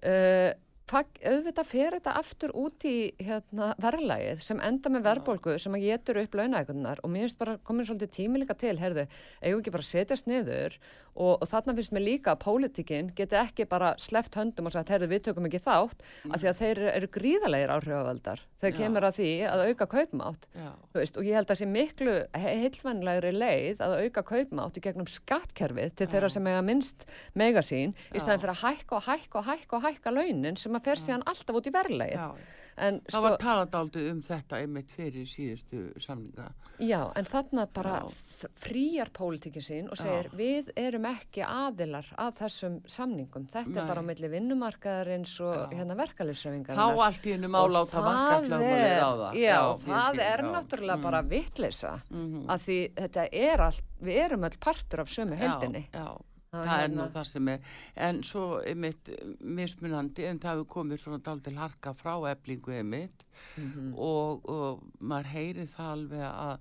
Uh, 0.00 0.52
auðvitað 0.90 1.68
fer 1.68 1.94
þetta 1.94 2.14
aftur 2.18 2.52
út 2.58 2.84
í 2.88 3.12
hérna, 3.22 3.68
verðlægið 3.78 4.40
sem 4.42 4.60
enda 4.64 4.90
með 4.90 5.04
verðbólgu 5.06 5.54
sem 5.62 5.76
að 5.76 5.84
getur 5.86 6.18
upp 6.24 6.34
launahækkunar 6.34 7.02
og 7.04 7.12
mér 7.12 7.28
finnst 7.28 7.38
bara 7.38 7.58
komin 7.62 7.86
svolítið 7.86 8.10
tími 8.16 8.40
líka 8.42 8.56
til, 8.58 8.74
heyrðu, 8.80 9.06
eigum 9.44 9.62
ekki 9.62 9.74
bara 9.76 9.86
að 9.86 9.90
setjast 9.92 10.30
niður 10.30 10.78
og, 11.14 11.40
og 11.40 11.46
þarna 11.50 11.74
finnst 11.78 11.94
mér 11.94 12.04
líka 12.06 12.34
að 12.34 12.42
pólitíkinn 12.44 13.10
geti 13.16 13.38
ekki 13.40 13.66
bara 13.70 13.92
sleft 14.00 14.36
höndum 14.38 14.68
og 14.68 14.74
sagt, 14.74 14.92
heyrðu, 14.92 15.10
við 15.10 15.24
tökum 15.28 15.48
ekki 15.48 15.62
þátt 15.64 16.04
af 16.30 16.40
því 16.42 16.50
að 16.50 16.60
þeir 16.60 16.82
eru 16.92 17.10
gríðalegir 17.16 17.74
áhrifavaldar 17.74 18.44
þegar 18.60 18.74
Já. 18.74 18.78
kemur 18.80 19.06
að 19.08 19.18
því 19.18 19.30
að 19.50 19.64
auka 19.68 19.88
kaupmátt 19.94 20.46
Já. 20.54 20.70
Veist, 20.96 21.18
og 21.20 21.28
ég 21.28 21.38
held 21.38 21.52
að 21.52 21.60
sé 21.60 21.68
miklu 21.70 22.16
heilvanlegri 22.36 23.32
leið 23.34 23.84
að 23.84 23.96
auka 24.04 24.24
kaupmátt 24.30 24.80
í 24.80 24.84
gegnum 24.84 25.10
skattkerfið 25.10 25.94
til 25.98 26.10
þeirra 26.10 26.32
sem 26.32 26.50
eiga 26.50 26.64
minnst 26.66 27.06
mega 27.38 27.64
sín 27.64 27.94
í 28.14 28.22
staðin 28.22 28.44
fyrir 28.44 28.56
að 28.56 28.64
hækka 28.64 28.98
og 28.98 29.06
hækka 29.08 29.40
og 29.40 29.48
hækka 29.50 29.78
og 29.78 29.86
hækka 29.88 30.14
launin 30.14 30.58
sem 30.60 30.76
að 30.76 30.90
fer 30.90 31.00
síðan 31.00 31.26
alltaf 31.30 31.60
út 31.60 31.70
í 31.70 31.74
verðlegið. 31.74 32.44
Já. 32.80 32.86
En, 32.88 33.00
Það 33.00 33.10
sko, 33.12 33.20
var 33.22 33.36
talað 33.38 33.74
aldrei 33.74 34.10
um 34.10 34.20
þetta 34.22 34.56
einmitt 34.62 34.90
fyrir 34.96 35.26
síðustu 35.28 35.80
samninga. 36.00 36.46
já, 36.80 37.12
en 37.16 37.24
þarna 37.24 37.66
bara 37.72 38.00
Já. 38.00 38.06
f- 38.08 38.50
fríjar 38.56 39.10
pólitíkin 39.12 39.62
sín 39.62 39.90
og 39.90 39.96
segir 39.98 40.30
Já. 40.30 40.36
við 40.38 40.70
erum 40.76 41.04
ekki 41.04 41.42
aðilar 41.44 42.06
að 42.16 42.32
þessum 42.40 42.80
samningum. 42.88 43.46
Þetta 43.52 43.68
Nei. 43.68 43.82
er 43.82 43.86
bara 43.86 44.00
á 44.00 44.08
milli 44.08 44.28
vinnumarkaðarins 44.32 45.40
og 45.40 45.54
Já. 45.72 45.76
hérna 45.78 45.96
verkalýfsrefingar. 45.96 46.74
Þá 46.76 47.04
allt 47.04 47.26
í 47.26 47.32
hennu 47.36 47.48
mála 47.52 47.82
á 47.82 47.84
það 47.90 48.08
markaslögmálið 48.08 49.00
á 49.00 49.12
það. 49.20 49.34
Já, 49.34 49.60
ég 49.60 49.84
það 49.84 50.18
er 50.24 50.40
já. 50.40 50.50
náttúrulega 50.54 50.96
Mm. 50.96 51.02
bara 51.02 51.22
vitleisa 51.22 52.00
Mhm. 52.10 52.46
að 52.46 52.58
því 52.64 52.92
þetta 52.94 53.28
er 53.32 53.58
allt, 53.60 53.82
við 54.02 54.16
erum 54.24 54.44
öll 54.44 54.58
partur 54.58 55.00
af 55.00 55.08
sömu 55.08 55.36
heldinni. 55.36 55.88
Já, 55.92 55.98
já. 56.00 56.20
Það 56.50 56.64
það 56.66 56.72
er 56.74 56.80
hérna- 56.82 56.96
nú 57.04 57.10
það 57.14 57.26
sem 57.30 57.48
er, 57.48 57.60
en 57.96 58.16
svo 58.26 58.44
einmitt 58.66 59.08
mismunandi, 59.40 60.24
en 60.26 60.38
það 60.42 60.56
hefur 60.56 60.70
komið 60.74 60.98
svona 61.04 61.18
daldil 61.22 61.56
harka 61.60 61.92
frá 61.94 62.14
eflingu 62.32 62.72
einmitt 62.74 63.22
Mhm. 63.56 63.94
og, 63.96 64.48
og 64.50 64.80
maður 65.00 65.26
heyri 65.30 65.66
það 65.66 65.92
alveg 65.92 66.24
að 66.26 66.58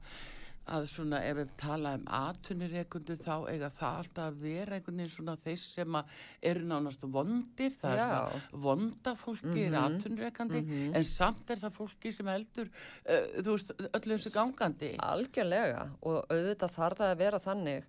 að 0.70 0.84
svona 0.86 1.24
ef 1.26 1.36
við 1.36 1.50
tala 1.58 1.94
um 1.98 2.04
atvinnureikundu 2.06 3.16
þá 3.18 3.50
eiga 3.50 3.70
það 3.74 3.96
alltaf 3.98 4.26
að 4.30 4.36
vera 4.44 4.76
einhvern 4.78 4.98
veginn 5.00 5.10
svona 5.10 5.36
þeir 5.42 5.58
sem 5.58 5.96
að 5.98 6.06
eru 6.44 6.60
nánast 6.70 7.02
vondir, 7.10 7.72
það 7.82 7.92
er 7.92 7.98
Já. 7.98 8.06
svona 8.06 8.62
vonda 8.62 9.16
fólki 9.16 9.64
er 9.66 9.72
Mhm. 9.72 9.96
atvinnureikandi 9.98 10.94
en 10.96 11.04
samt 11.04 11.50
er 11.50 11.56
það 11.56 11.74
fólki 11.74 12.14
sem 12.14 12.28
heldur 12.28 12.70
uh, 12.70 13.42
þú 13.42 13.50
veist, 13.56 13.72
öllu 13.82 14.14
þessu 14.20 14.32
gangandi 14.36 14.96
Algjörlega 15.00 15.90
og 16.04 16.28
auðvitað 16.30 16.76
þarf 16.78 16.98
það 17.02 17.12
að 17.16 17.18
vera 17.18 17.40
þannig 17.40 17.84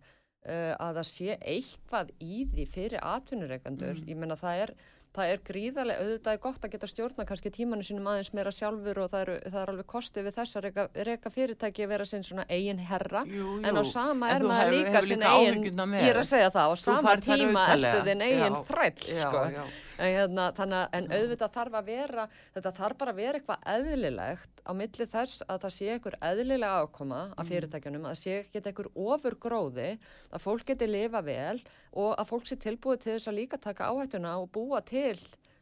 að 0.47 0.97
það 0.97 1.07
sé 1.11 1.35
eitthvað 1.37 2.13
í 2.25 2.45
því 2.49 2.65
fyrir 2.73 3.03
atvinnureikandur. 3.05 3.99
Mm. 3.99 4.07
Ég 4.09 4.21
menna 4.23 4.39
það 4.41 4.63
er, 4.65 4.73
það 5.11 5.31
er 5.35 5.41
gríðarlega, 5.49 6.03
auðvitað 6.05 6.37
er 6.37 6.41
gott 6.45 6.65
að 6.67 6.71
geta 6.75 6.87
stjórna 6.91 7.25
kannski 7.27 7.51
tímanu 7.51 7.83
sínum 7.83 8.07
aðeins 8.13 8.29
meira 8.37 8.53
sjálfur 8.55 9.01
og 9.03 9.09
það, 9.11 9.23
eru, 9.25 9.35
það 9.51 9.61
er 9.65 9.73
alveg 9.73 9.89
kostið 9.91 10.27
við 10.29 10.37
þess 10.39 10.59
að 10.61 10.65
reka, 10.69 10.85
reka 11.11 11.33
fyrirtæki 11.35 11.83
að 11.87 11.91
vera 11.95 12.07
sinn 12.07 12.23
svona 12.29 12.45
eigin 12.49 12.79
herra. 12.79 13.25
jú, 13.27 13.41
jú. 13.59 13.65
En 13.67 13.75
á 13.75 13.83
sama 13.91 14.31
En 14.31 14.37
er 14.37 14.47
maður 14.47 14.71
hefur- 14.71 14.79
líka 14.79 15.03
sinn 15.11 15.25
eigin, 15.27 15.67
ég 15.99 16.11
er 16.13 16.21
að 16.23 16.29
segja 16.31 16.51
það, 16.55 16.71
á 16.71 16.75
sama 16.79 17.17
tíma 17.27 17.65
ertu 17.75 18.05
þinn 18.07 18.23
eigin 18.29 18.55
Já, 18.55 18.63
þræll, 18.71 19.07
já, 19.11 19.21
sko. 19.27 19.43
já. 19.57 19.65
En, 20.01 20.07
hérna, 20.17 20.45
þannig, 20.57 20.87
en 20.97 21.09
auðvitað 21.13 21.51
þarf 21.59 21.75
að 21.77 21.85
vera, 21.91 22.23
þetta 22.55 22.71
þarf 22.79 22.97
bara 23.03 23.13
að 23.13 23.19
vera 23.21 23.39
eitthvað 23.41 23.67
eðlilegt 23.75 24.63
á 24.65 24.73
milli 24.73 25.07
þess 25.13 25.43
að 25.45 25.59
það 25.67 25.75
sé 25.75 25.89
einhver 25.93 26.17
eðlilega 26.31 26.79
ákoma 26.87 27.19
af 27.37 27.51
fyrirtækjunum, 27.51 28.07
að 28.07 28.15
það 28.15 28.23
sé 28.23 28.39
ekki 28.39 28.63
einhver 28.71 28.89
ofurgróði, 28.95 29.91
að 30.33 30.41
fólk 30.47 30.65
geti 30.71 30.89
lifa 30.89 31.21
vel 31.27 31.61
og 32.01 32.15
að 32.17 32.31
fólk 32.31 32.47
sé 32.49 32.57
tilbúið 32.57 33.03
til 33.05 33.13
þess 33.19 33.29
að 33.29 33.39
líka 33.43 33.61
taka 33.61 33.91
áhættuna 33.93 34.39
og 34.41 34.49
búa 34.57 34.81
til 34.81 35.00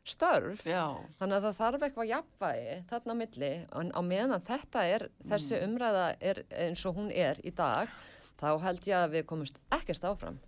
störf. 0.09 0.63
Já, 0.65 0.85
Þannig 1.21 1.37
að 1.39 1.47
það 1.49 1.57
þarf 1.63 1.87
eitthvað 1.89 2.11
jafnvægi 2.13 2.77
þarna 2.91 3.17
á 3.17 3.21
milli, 3.23 3.51
en 3.83 3.91
á 3.93 4.01
meðan 4.09 4.45
þetta 4.49 4.85
er, 4.95 5.07
þessi 5.29 5.59
umræða 5.67 6.07
er 6.31 6.43
eins 6.67 6.85
og 6.89 6.97
hún 7.01 7.11
er 7.13 7.41
í 7.45 7.53
dag, 7.59 7.91
þá 8.41 8.49
held 8.65 8.87
ég 8.89 8.97
að 9.03 9.17
við 9.19 9.27
komumst 9.33 9.59
ekkert 9.75 10.07
áfram. 10.13 10.39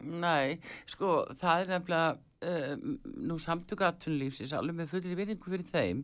nei, 0.00 0.56
sko, 0.88 1.08
það 1.40 1.60
er 1.62 1.70
nefnilega 1.74 2.12
uh, 2.48 2.84
nú 3.28 3.34
samtöku 3.42 3.84
atvinnulífsins 3.84 4.54
alveg 4.56 4.78
með 4.78 4.88
fullri 4.94 5.16
vinningu 5.18 5.50
fyrir 5.52 5.66
þeim 5.68 5.98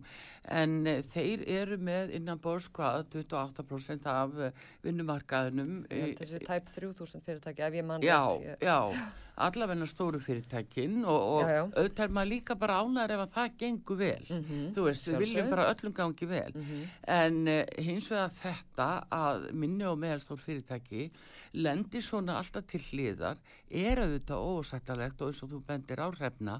en 0.52 0.74
uh, 0.84 0.98
þeir 1.14 1.44
eru 1.62 1.78
með 1.80 2.12
innan 2.18 2.40
borskvað 2.44 3.06
28% 3.14 4.04
af 4.12 4.36
uh, 4.36 4.50
vinnumarkaðunum 4.84 5.78
Ég 5.88 6.02
held 6.10 6.20
þessi 6.20 6.42
tæp 6.44 6.68
3000 6.76 7.24
fyrirtæki 7.24 7.64
ef 7.70 7.78
ég 7.80 7.88
mann 7.88 8.04
Já, 8.04 8.20
rétt, 8.36 8.44
ég- 8.50 8.68
já, 8.68 8.76
allavegna 9.36 9.86
stóru 9.86 10.18
fyrirtækin 10.22 11.02
og, 11.04 11.16
og 11.36 11.42
Já, 11.44 11.50
já. 11.56 11.62
auðvitað 11.76 12.04
er 12.06 12.12
maður 12.16 12.30
líka 12.30 12.54
bara 12.58 12.78
ánæður 12.82 13.12
ef 13.16 13.22
að 13.26 13.34
það 13.34 13.56
gengur 13.62 13.98
vel. 14.00 14.24
Mhm, 14.30 14.62
Þú 14.76 14.84
veist, 14.86 15.08
við 15.10 15.18
viljum 15.24 15.50
bara 15.52 15.66
öllum 15.74 15.94
gangi 15.98 16.28
vel. 16.30 16.52
Mhm. 16.54 16.86
En 17.16 17.36
uh, 17.52 17.58
hins 17.84 18.08
vegar 18.10 18.32
þetta 18.40 18.88
að 19.18 19.46
minni 19.52 19.84
og 19.90 19.98
meðalstór 20.00 20.40
fyrirtæki 20.40 21.10
lendi 21.54 22.00
svona 22.04 22.38
alltaf 22.40 22.64
til 22.70 22.80
hliðar 22.90 23.36
er 23.70 24.00
auðvitað 24.04 24.48
ósættalegt 24.56 25.20
og 25.22 25.28
eins 25.32 25.42
og 25.44 25.52
þú 25.52 25.62
bendir 25.68 26.00
á 26.00 26.08
hrefna 26.12 26.58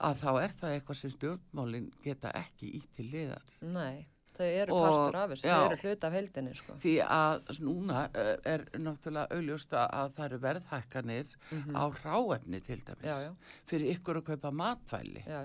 að 0.00 0.20
þá 0.22 0.30
er 0.42 0.54
það 0.60 0.76
eitthvað 0.76 1.00
sem 1.02 1.10
stjórnmálin 1.16 1.90
geta 2.04 2.32
ekki 2.36 2.74
í 2.78 2.82
til 2.96 3.08
hliðar. 3.10 3.44
Nei, 3.62 4.06
þau 4.38 4.48
eru 4.62 4.74
Og- 4.76 4.84
partur 4.86 5.16
af 5.20 5.30
þessu, 5.32 5.48
þau 5.48 5.64
eru 5.68 5.76
hluti 5.82 6.06
af 6.08 6.12
heldinni 6.18 6.54
sko. 6.54 6.76
Því 6.84 6.94
að 7.04 7.52
núna 7.66 8.02
uh, 8.08 8.34
er 8.54 8.64
náttúrulega 8.78 9.36
augljósta 9.38 9.86
að 10.00 10.12
það 10.18 10.24
eru 10.28 10.38
verðhækkanir 10.46 11.32
á 11.74 11.82
hráefni 12.02 12.60
til 12.64 12.80
dæmis. 12.86 13.04
Já, 13.08 13.16
já, 13.26 13.32
fyrir 13.66 13.94
ykkur 13.96 14.20
að 14.22 14.28
kaupa 14.32 14.50
matvæli 14.62 15.24
já, 15.26 15.40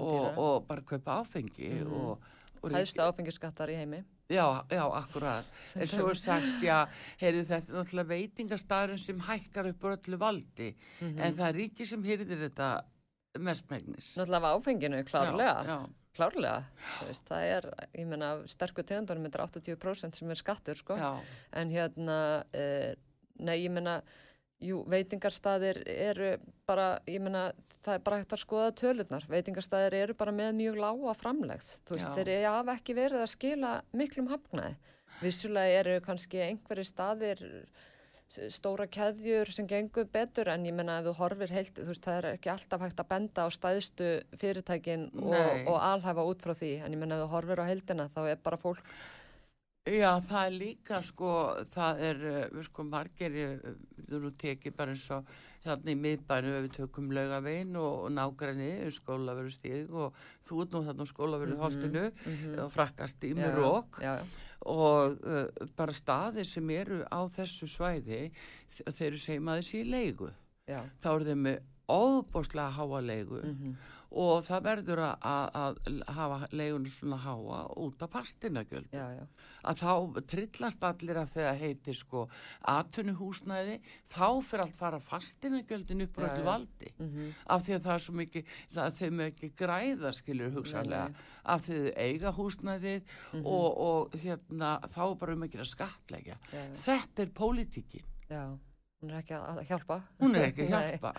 og, 0.00 0.38
og 0.38 0.66
bara 0.68 0.82
kaupa 0.82 1.20
áfengi 1.22 1.70
og, 1.86 2.18
og 2.62 2.72
Hæðstu 2.74 3.02
áfengiskattar 3.04 3.68
í 3.70 3.76
heimi. 3.76 4.02
Já, 4.32 4.64
já, 4.72 4.80
akkurat. 4.96 5.44
En 5.76 5.86
svo 5.86 6.06
er 6.08 6.16
sagt, 6.16 6.62
já, 6.64 6.86
heyrðu 7.20 7.42
þetta 7.50 7.74
er 7.74 7.76
náttúrulega 7.76 8.08
veitingastæðurinn 8.14 9.02
sem 9.02 9.18
hækkar 9.20 9.68
upp 9.68 9.84
öllu 9.90 10.16
valdi, 10.18 10.70
Mhm. 11.00 11.18
en 11.20 11.34
það 11.36 11.48
er 11.50 11.58
ríki 11.60 11.86
sem 11.86 12.02
hýrðir 12.02 12.40
þetta 12.48 12.68
mestmægnis. 13.38 14.14
Náttúrulega 14.16 14.48
af 14.48 14.56
áfenginu, 14.62 15.02
klárlega. 15.04 15.64
Já, 15.66 15.68
já. 15.68 15.90
Klárlega, 16.14 16.60
veist, 17.02 17.24
það 17.26 17.48
er, 17.56 17.64
ég 17.98 18.06
menna, 18.06 18.28
sterku 18.50 18.84
tegundunum 18.86 19.26
er 19.26 19.42
80% 19.42 20.20
sem 20.20 20.30
er 20.30 20.38
skattur, 20.38 20.78
sko. 20.78 20.94
Já, 21.00 21.10
En 21.58 21.72
hérna, 21.72 22.18
uh, 22.54 22.92
nei, 23.42 23.56
ég 23.64 23.72
menna, 23.74 23.96
jú, 24.62 24.84
veitingarstaðir 24.90 25.80
eru 25.90 26.36
bara, 26.68 27.00
ég 27.10 27.22
menna, 27.24 27.48
það 27.82 27.98
er 27.98 28.04
bara 28.06 28.20
hægt 28.20 28.36
að 28.36 28.42
skoða 28.44 28.70
tölurnar. 28.78 29.26
Veitingarstaðir 29.30 29.98
eru 30.04 30.16
bara 30.18 30.34
með 30.34 30.54
mjög 30.60 30.78
lága 30.84 31.16
framlegð. 31.18 31.74
Þú 31.82 31.98
veist, 31.98 32.06
Já. 32.06 32.14
þeir 32.20 32.46
hafa 32.46 32.76
ekki 32.78 32.96
verið 33.00 33.24
að 33.24 33.32
skila 33.34 33.72
miklum 33.92 34.30
hafnaði. 34.30 34.76
Vissulega 35.22 35.82
eru 35.82 35.98
kannski 36.04 36.40
einhverju 36.46 36.86
staðir 36.88 37.42
stóra 38.28 38.86
keðjur 38.86 39.50
sem 39.52 39.66
gengur 39.66 40.06
betur 40.10 40.48
en 40.48 40.64
ég 40.66 40.74
menna 40.74 40.98
ef 41.00 41.08
þú 41.08 41.14
horfir 41.18 41.52
heilt, 41.54 41.74
þú 41.76 41.90
veist 41.90 42.04
það 42.04 42.16
er 42.18 42.28
ekki 42.32 42.50
alltaf 42.50 42.80
hægt 42.80 43.00
að 43.00 43.10
benda 43.12 43.46
á 43.46 43.48
stæðstu 43.52 44.08
fyrirtækin 44.40 45.10
og, 45.22 45.68
og 45.70 45.76
alhæfa 45.78 46.24
út 46.24 46.42
frá 46.42 46.54
því 46.54 46.72
en 46.84 46.96
ég 46.96 46.98
menna 46.98 47.18
ef 47.20 47.26
þú 47.26 47.34
horfir 47.36 47.62
á 47.62 47.70
heildina 47.70 48.08
þá 48.14 48.20
er 48.30 48.40
bara 48.42 48.60
fólk 48.60 48.82
Já, 49.84 50.16
það 50.24 50.46
er 50.46 50.54
líka 50.56 50.98
sko, 51.04 51.30
það 51.68 51.98
er, 52.06 52.20
eh, 52.24 52.62
sko 52.64 52.86
margir, 52.88 53.34
eh, 53.36 53.74
við 54.08 54.22
nú 54.22 54.30
tekið 54.40 54.76
bara 54.78 54.94
eins 54.94 55.04
og 55.12 55.28
þannig 55.64 55.92
í 55.92 56.00
miðbænu 56.00 56.54
við 56.54 56.70
tökum 56.78 57.10
laugavegin 57.12 57.76
og, 57.76 58.06
og 58.06 58.14
nágræni 58.16 58.70
skólaveru 58.96 59.52
stíg 59.52 59.92
og 59.92 60.16
þú 60.48 60.64
nú 60.72 60.82
þannig 60.88 61.10
skólaveru 61.12 61.52
mm 61.52 61.58
-hmm, 61.58 61.62
holtinu 61.62 62.04
mm 62.10 62.36
-hmm. 62.36 62.64
og 62.64 62.72
frakkast 62.72 63.24
í 63.24 63.34
með 63.34 63.56
rók 63.60 64.00
og 64.70 65.18
uh, 65.24 65.68
bara 65.76 65.94
staðir 65.94 66.48
sem 66.48 66.70
eru 66.74 67.02
á 67.08 67.20
þessu 67.36 67.68
svæði 67.70 68.22
þeir 68.86 69.06
eru 69.10 69.22
þessi 69.60 69.82
í 69.82 69.88
leigu 69.88 70.30
já. 70.68 70.80
þá 71.00 71.08
eru 71.14 71.28
þeim 71.30 71.46
með 71.48 71.62
óbúslega 71.88 72.70
háa 72.70 73.00
leigu 73.00 73.42
mm 73.42 73.58
-hmm 73.58 73.74
og 74.14 74.44
það 74.46 74.64
verður 74.68 75.02
að, 75.04 75.56
að 75.58 75.78
hafa 76.14 76.38
leiðunum 76.54 76.92
svona 76.92 77.18
háa 77.24 77.60
út 77.82 78.02
af 78.04 78.12
fastinagjöld 78.14 78.94
að 78.94 79.80
þá 79.80 80.20
trillast 80.30 80.86
allir 80.86 81.18
af 81.20 81.32
þegar 81.34 81.60
heitir 81.60 81.98
sko 81.98 82.24
atvinnuhúsnæði 82.70 83.78
þá 84.12 84.26
fyrir 84.46 84.64
allt 84.66 84.78
fara 84.78 85.00
fastinagjöldin 85.02 86.06
upp 86.06 86.18
á 86.20 86.22
allir 86.28 86.46
valdi. 86.46 86.92
Mm 86.98 87.10
-hmm. 87.10 87.34
af 87.46 87.66
því 87.66 87.76
að 87.76 87.84
það 87.86 87.94
er 87.94 88.04
svo 88.06 88.14
mikið 88.20 88.44
þeim 89.00 89.20
ekki 89.28 89.52
græða 89.58 90.12
skilur 90.12 90.50
nei. 91.08 91.14
af 91.44 91.66
því 91.66 91.78
þau 91.78 91.92
eiga 91.96 92.32
húsnæðið 92.32 93.00
mm 93.02 93.40
-hmm. 93.40 93.46
og, 93.46 93.78
og 93.78 94.10
hérna 94.14 94.80
þá 94.94 95.02
er 95.10 95.16
bara 95.18 95.32
um 95.32 95.42
ekki 95.42 95.58
að 95.58 95.72
skatleggja 95.72 96.36
þetta 96.84 97.22
er 97.22 97.30
pólitíkin. 97.30 98.04
Já, 98.28 98.58
hún 99.00 99.10
er 99.10 99.16
ekki 99.18 99.34
að 99.34 99.66
hjálpa. 99.68 100.02
Hún 100.20 100.34
er 100.34 100.52
ekki 100.52 100.62
að 100.62 100.70
hjálpa 100.92 101.14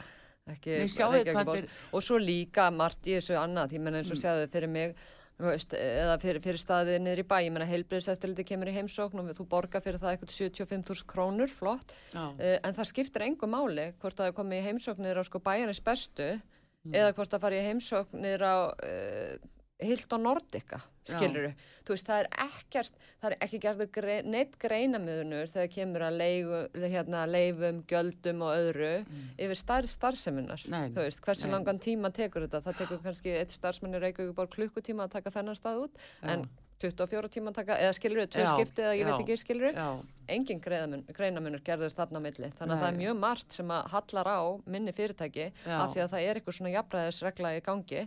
ekki, 0.53 0.79
ekki, 0.85 1.35
er... 1.57 1.67
og 1.91 2.03
svo 2.05 2.17
líka 2.21 2.69
margt 2.73 3.07
í 3.09 3.15
þessu 3.17 3.37
annað 3.39 3.71
því 3.73 3.85
menn 3.85 3.99
eins 3.99 4.11
og 4.11 4.17
mm. 4.17 4.21
sjáðu 4.21 4.49
fyrir 4.53 4.71
mig 4.71 4.97
veist, 5.41 5.73
eða 5.75 6.17
fyrir, 6.21 6.41
fyrir 6.43 6.61
staðið 6.61 6.99
niður 7.03 7.21
í 7.23 7.27
bæ 7.27 7.35
ég 7.43 7.53
menna 7.55 7.67
heilbreyðseftiliti 7.67 8.45
kemur 8.47 8.71
í 8.71 8.75
heimsókn 8.77 9.23
og 9.23 9.31
þú 9.35 9.47
borgar 9.51 9.83
fyrir 9.83 9.99
það 9.99 10.13
eitthvað 10.13 10.35
75.000 10.37 11.07
krónur 11.11 11.51
flott, 11.51 11.95
uh, 12.15 12.29
en 12.37 12.77
það 12.77 12.91
skiptir 12.91 13.25
engum 13.25 13.51
máli 13.55 13.89
hvort 13.99 14.21
það 14.21 14.31
er 14.31 14.37
komið 14.37 14.61
í 14.61 14.67
heimsóknir 14.69 15.19
á 15.19 15.23
sko 15.27 15.41
bæjarins 15.43 15.81
bestu 15.83 16.29
mm. 16.37 16.93
eða 16.93 17.17
hvort 17.17 17.33
það 17.33 17.45
fari 17.47 17.59
í 17.59 17.67
heimsóknir 17.71 18.45
á 18.45 18.55
uh, 18.69 19.51
Hilton 19.83 20.23
Nordica, 20.23 20.79
skiluru 21.03 21.49
þú 21.85 21.93
veist, 21.93 22.07
það 22.07 22.21
er 22.21 22.29
ekkert, 22.45 22.99
það 23.21 23.29
er 23.29 23.35
ekki 23.45 23.59
gerðu 23.65 23.87
grei, 23.93 24.15
neitt 24.25 24.57
greinamöðunur 24.61 25.49
þegar 25.51 25.71
kemur 25.75 26.05
að 26.07 26.19
leigu, 26.21 26.59
hérna, 26.85 27.23
leifum 27.29 27.81
gjöldum 27.89 28.43
og 28.47 28.53
öðru 28.55 28.91
mm. 29.03 29.23
yfir 29.45 29.59
starf 29.59 29.91
starfseminar, 29.91 30.65
þú 30.65 31.01
veist, 31.01 31.23
hversu 31.25 31.49
nei. 31.49 31.55
langan 31.57 31.81
tíma 31.83 32.11
tekur 32.15 32.47
þetta, 32.47 32.63
það 32.65 32.79
tekur 32.81 33.01
kannski 33.05 33.33
eitt 33.35 33.55
starfsmenni 33.55 34.01
Reykjavík 34.01 34.37
bara 34.37 34.53
klukkutíma 34.55 35.09
að 35.09 35.17
taka 35.17 35.33
þennan 35.35 35.59
stað 35.59 35.83
út, 35.87 35.99
já. 36.21 36.29
en 36.33 36.47
24 36.81 37.29
tíma 37.31 37.51
að 37.51 37.59
taka, 37.61 37.77
eða 37.83 37.95
skiluru, 37.95 38.25
tvei 38.31 38.47
skipti 38.51 38.83
eða 38.83 38.95
ég 38.95 39.03
já, 39.05 39.09
veit 39.11 39.21
ekki 39.23 39.37
skiluru, 39.39 39.83
engin 40.31 40.63
greinamönnur 40.63 41.63
gerður 41.65 41.93
þarna 41.95 42.23
milli, 42.23 42.49
þannig 42.57 42.73
að 42.73 42.79
Nei. 42.79 42.81
það 42.81 42.89
er 42.89 42.97
mjög 43.03 43.19
margt 43.21 43.59
sem 43.59 43.75
að 43.75 43.91
hallar 43.93 44.31
á 44.31 44.39
minni 44.75 44.95
fyrirtæki 44.95 45.45
já. 45.51 45.77
af 45.77 45.93
því 45.93 46.03
að 46.03 46.11
það 46.15 46.25
er 46.25 46.39
eitthvað 46.39 46.57
svona 46.59 46.73
jafnræðisregla 46.75 47.53
í 47.55 47.63
gangi 47.63 48.03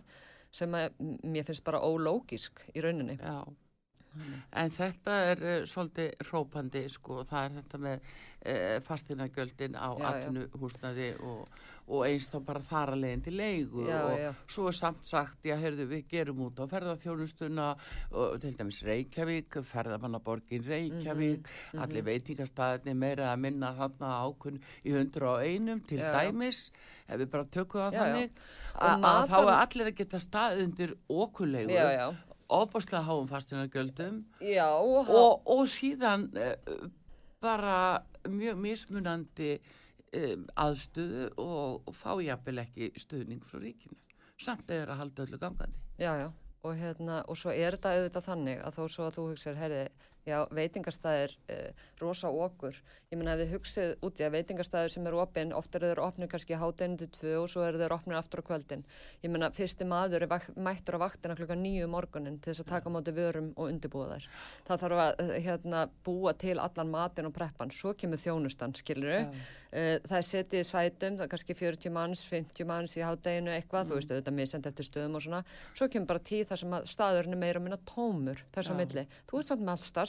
sem 0.54 0.74
að, 0.78 0.98
mér 1.28 1.46
finnst 1.48 1.64
bara 1.66 1.82
ólógisk 1.84 2.62
í 2.74 2.82
rauninni. 2.84 3.18
Já, 3.20 3.42
en 4.52 4.72
þetta 4.74 5.16
er 5.32 5.44
uh, 5.44 5.56
svolítið 5.68 6.28
rópandi 6.30 6.84
sko, 6.92 7.22
það 7.28 7.44
er 7.44 7.56
þetta 7.58 7.80
með 7.84 8.04
uh, 8.04 8.76
fastinagjöldin 8.86 9.78
á 9.78 9.88
atvinnuhúsnaði 10.10 11.08
og, 11.26 11.60
og 11.88 12.04
eins 12.08 12.28
þá 12.32 12.38
bara 12.48 12.64
þar 12.68 12.94
að 12.94 13.02
leiðin 13.04 13.24
til 13.26 13.34
leigu 13.38 13.86
já, 13.86 13.98
og 14.00 14.18
já. 14.20 14.28
svo 14.56 14.66
er 14.70 14.78
samt 14.78 15.08
sagt, 15.08 15.40
já, 15.48 15.56
heyrðu, 15.60 15.88
við 15.92 16.04
gerum 16.12 16.44
út 16.48 16.60
á 16.60 16.64
ferðarþjónustuna 16.72 17.70
og 18.12 18.36
til 18.42 18.54
dæmis 18.58 18.82
Reykjavík, 18.88 19.60
ferðarmannaborgin 19.72 20.66
Reykjavík, 20.66 21.40
mm 21.40 21.56
-hmm. 21.72 21.82
allir 21.84 22.06
veitingastæðinni 22.10 22.94
meira 22.94 23.32
að 23.32 23.42
minna 23.46 23.74
þarna 23.78 24.14
ákunn 24.26 24.62
í 24.84 24.94
hundru 24.96 25.34
á 25.34 25.34
einum 25.44 25.80
til 25.80 25.98
já, 25.98 26.12
dæmis 26.12 26.70
ef 27.08 27.20
við 27.20 27.28
bara 27.32 27.44
tökum 27.44 27.80
það 27.80 27.98
þannig. 27.98 28.40
Að 28.74 29.28
þá 29.32 29.38
er 29.40 29.54
allir 29.56 29.86
að 29.90 29.98
geta 30.00 30.18
staðindir 30.18 30.96
okkurlegu 31.08 31.72
ofbúslega 32.48 33.04
háum 33.04 33.28
fastinargjöldum 33.28 34.22
og, 35.08 35.42
og 35.46 35.64
síðan 35.68 36.28
uh, 36.36 36.88
bara 37.42 38.02
mjög 38.28 38.58
mismunandi 38.62 39.54
um, 40.16 40.44
aðstöðu 40.56 41.30
og, 41.36 41.86
og 41.86 41.96
fá 41.96 42.12
jafnvel 42.24 42.62
ekki 42.64 42.92
stöðning 42.98 43.44
frá 43.44 43.60
ríkinu. 43.62 43.98
Samt 44.38 44.70
eða 44.70 44.94
að 44.94 45.00
halda 45.02 45.24
öllu 45.26 45.40
gangandi. 45.42 45.80
Já, 45.98 46.12
já, 46.18 46.28
og 46.62 46.76
hérna 46.78 47.22
og 47.26 47.38
svo 47.38 47.52
er 47.54 47.76
þetta 47.76 47.94
auðvitað 47.96 48.28
þannig 48.28 48.62
að 48.64 48.78
þó 48.78 48.82
svo 48.86 49.08
að 49.08 49.16
þú 49.18 49.26
hugsaður, 49.32 49.60
herði 49.64 49.82
Já, 50.28 50.42
veitingarstaðir 50.52 51.32
eh, 51.48 51.84
rosa 52.00 52.28
okkur. 52.28 52.76
Ég 53.08 53.16
menna 53.16 53.32
ef 53.32 53.40
þið 53.40 53.52
hugsið 53.54 53.92
út 54.04 54.18
í 54.20 54.24
að 54.26 54.34
veitingarstaðir 54.34 54.92
sem 54.92 55.06
eru 55.08 55.20
opinn, 55.22 55.54
ofta 55.56 55.78
eru 55.78 55.88
þeir 55.88 56.00
opnið 56.04 56.28
kannski 56.34 56.58
hátdeinu 56.60 56.98
til 57.00 57.08
tvö 57.14 57.30
og 57.40 57.46
svo 57.48 57.62
eru 57.64 57.80
þeir 57.80 57.94
opnið 57.96 58.18
aftur 58.18 58.42
á 58.44 58.48
kvöldin. 58.50 58.82
Ég 59.24 59.32
menna 59.32 59.48
fyrsti 59.56 59.86
maður 59.88 60.26
er 60.26 60.30
vakt, 60.32 60.52
mættur 60.60 60.98
á 61.00 61.04
vaktina 61.06 61.36
klukka 61.38 61.56
nýju 61.56 61.86
um 61.88 61.94
morgunin 61.96 62.36
til 62.44 62.52
þess 62.52 62.64
að 62.66 62.72
taka 62.74 62.92
móti 62.92 63.14
vörum 63.16 63.48
og 63.56 63.70
undirbúa 63.70 64.10
þær. 64.10 64.26
Það 64.68 64.84
þarf 64.84 65.02
að 65.06 65.22
eh, 65.24 65.32
hérna, 65.46 65.86
búa 66.04 66.34
til 66.44 66.58
allan 66.60 66.92
matin 66.92 67.30
og 67.30 67.34
preppan, 67.38 67.72
svo 67.72 67.94
kemur 67.96 68.20
þjónustan, 68.20 68.76
skiluru. 68.76 69.22
Eh, 69.72 69.96
það 70.04 70.18
er 70.20 70.28
setið 70.28 70.60
í 70.60 70.68
sætum, 70.68 71.16
það 71.16 71.24
er 71.24 71.32
kannski 71.32 71.56
40 71.56 71.96
manns, 71.96 72.26
50 72.28 72.68
manns 72.68 72.98
í 72.98 73.04
hátdeinu 73.06 73.54
eitthvað, 73.56 73.86
mm. 73.86 73.88
þú 73.88 74.00
veist 74.02 74.12
auðvitað 74.12 74.38
misend 74.42 74.68
eftir 74.68 74.90
stöðum 74.90 75.16
og 75.16 75.24
svona. 75.24 75.42
Svo 75.72 75.88
kemur 75.88 76.12
bara 76.12 76.24
tíð 76.28 76.46
þar 76.52 76.62
sem 76.66 76.78
staðurinn 76.92 77.38
er 77.38 77.42
meira 77.46 77.64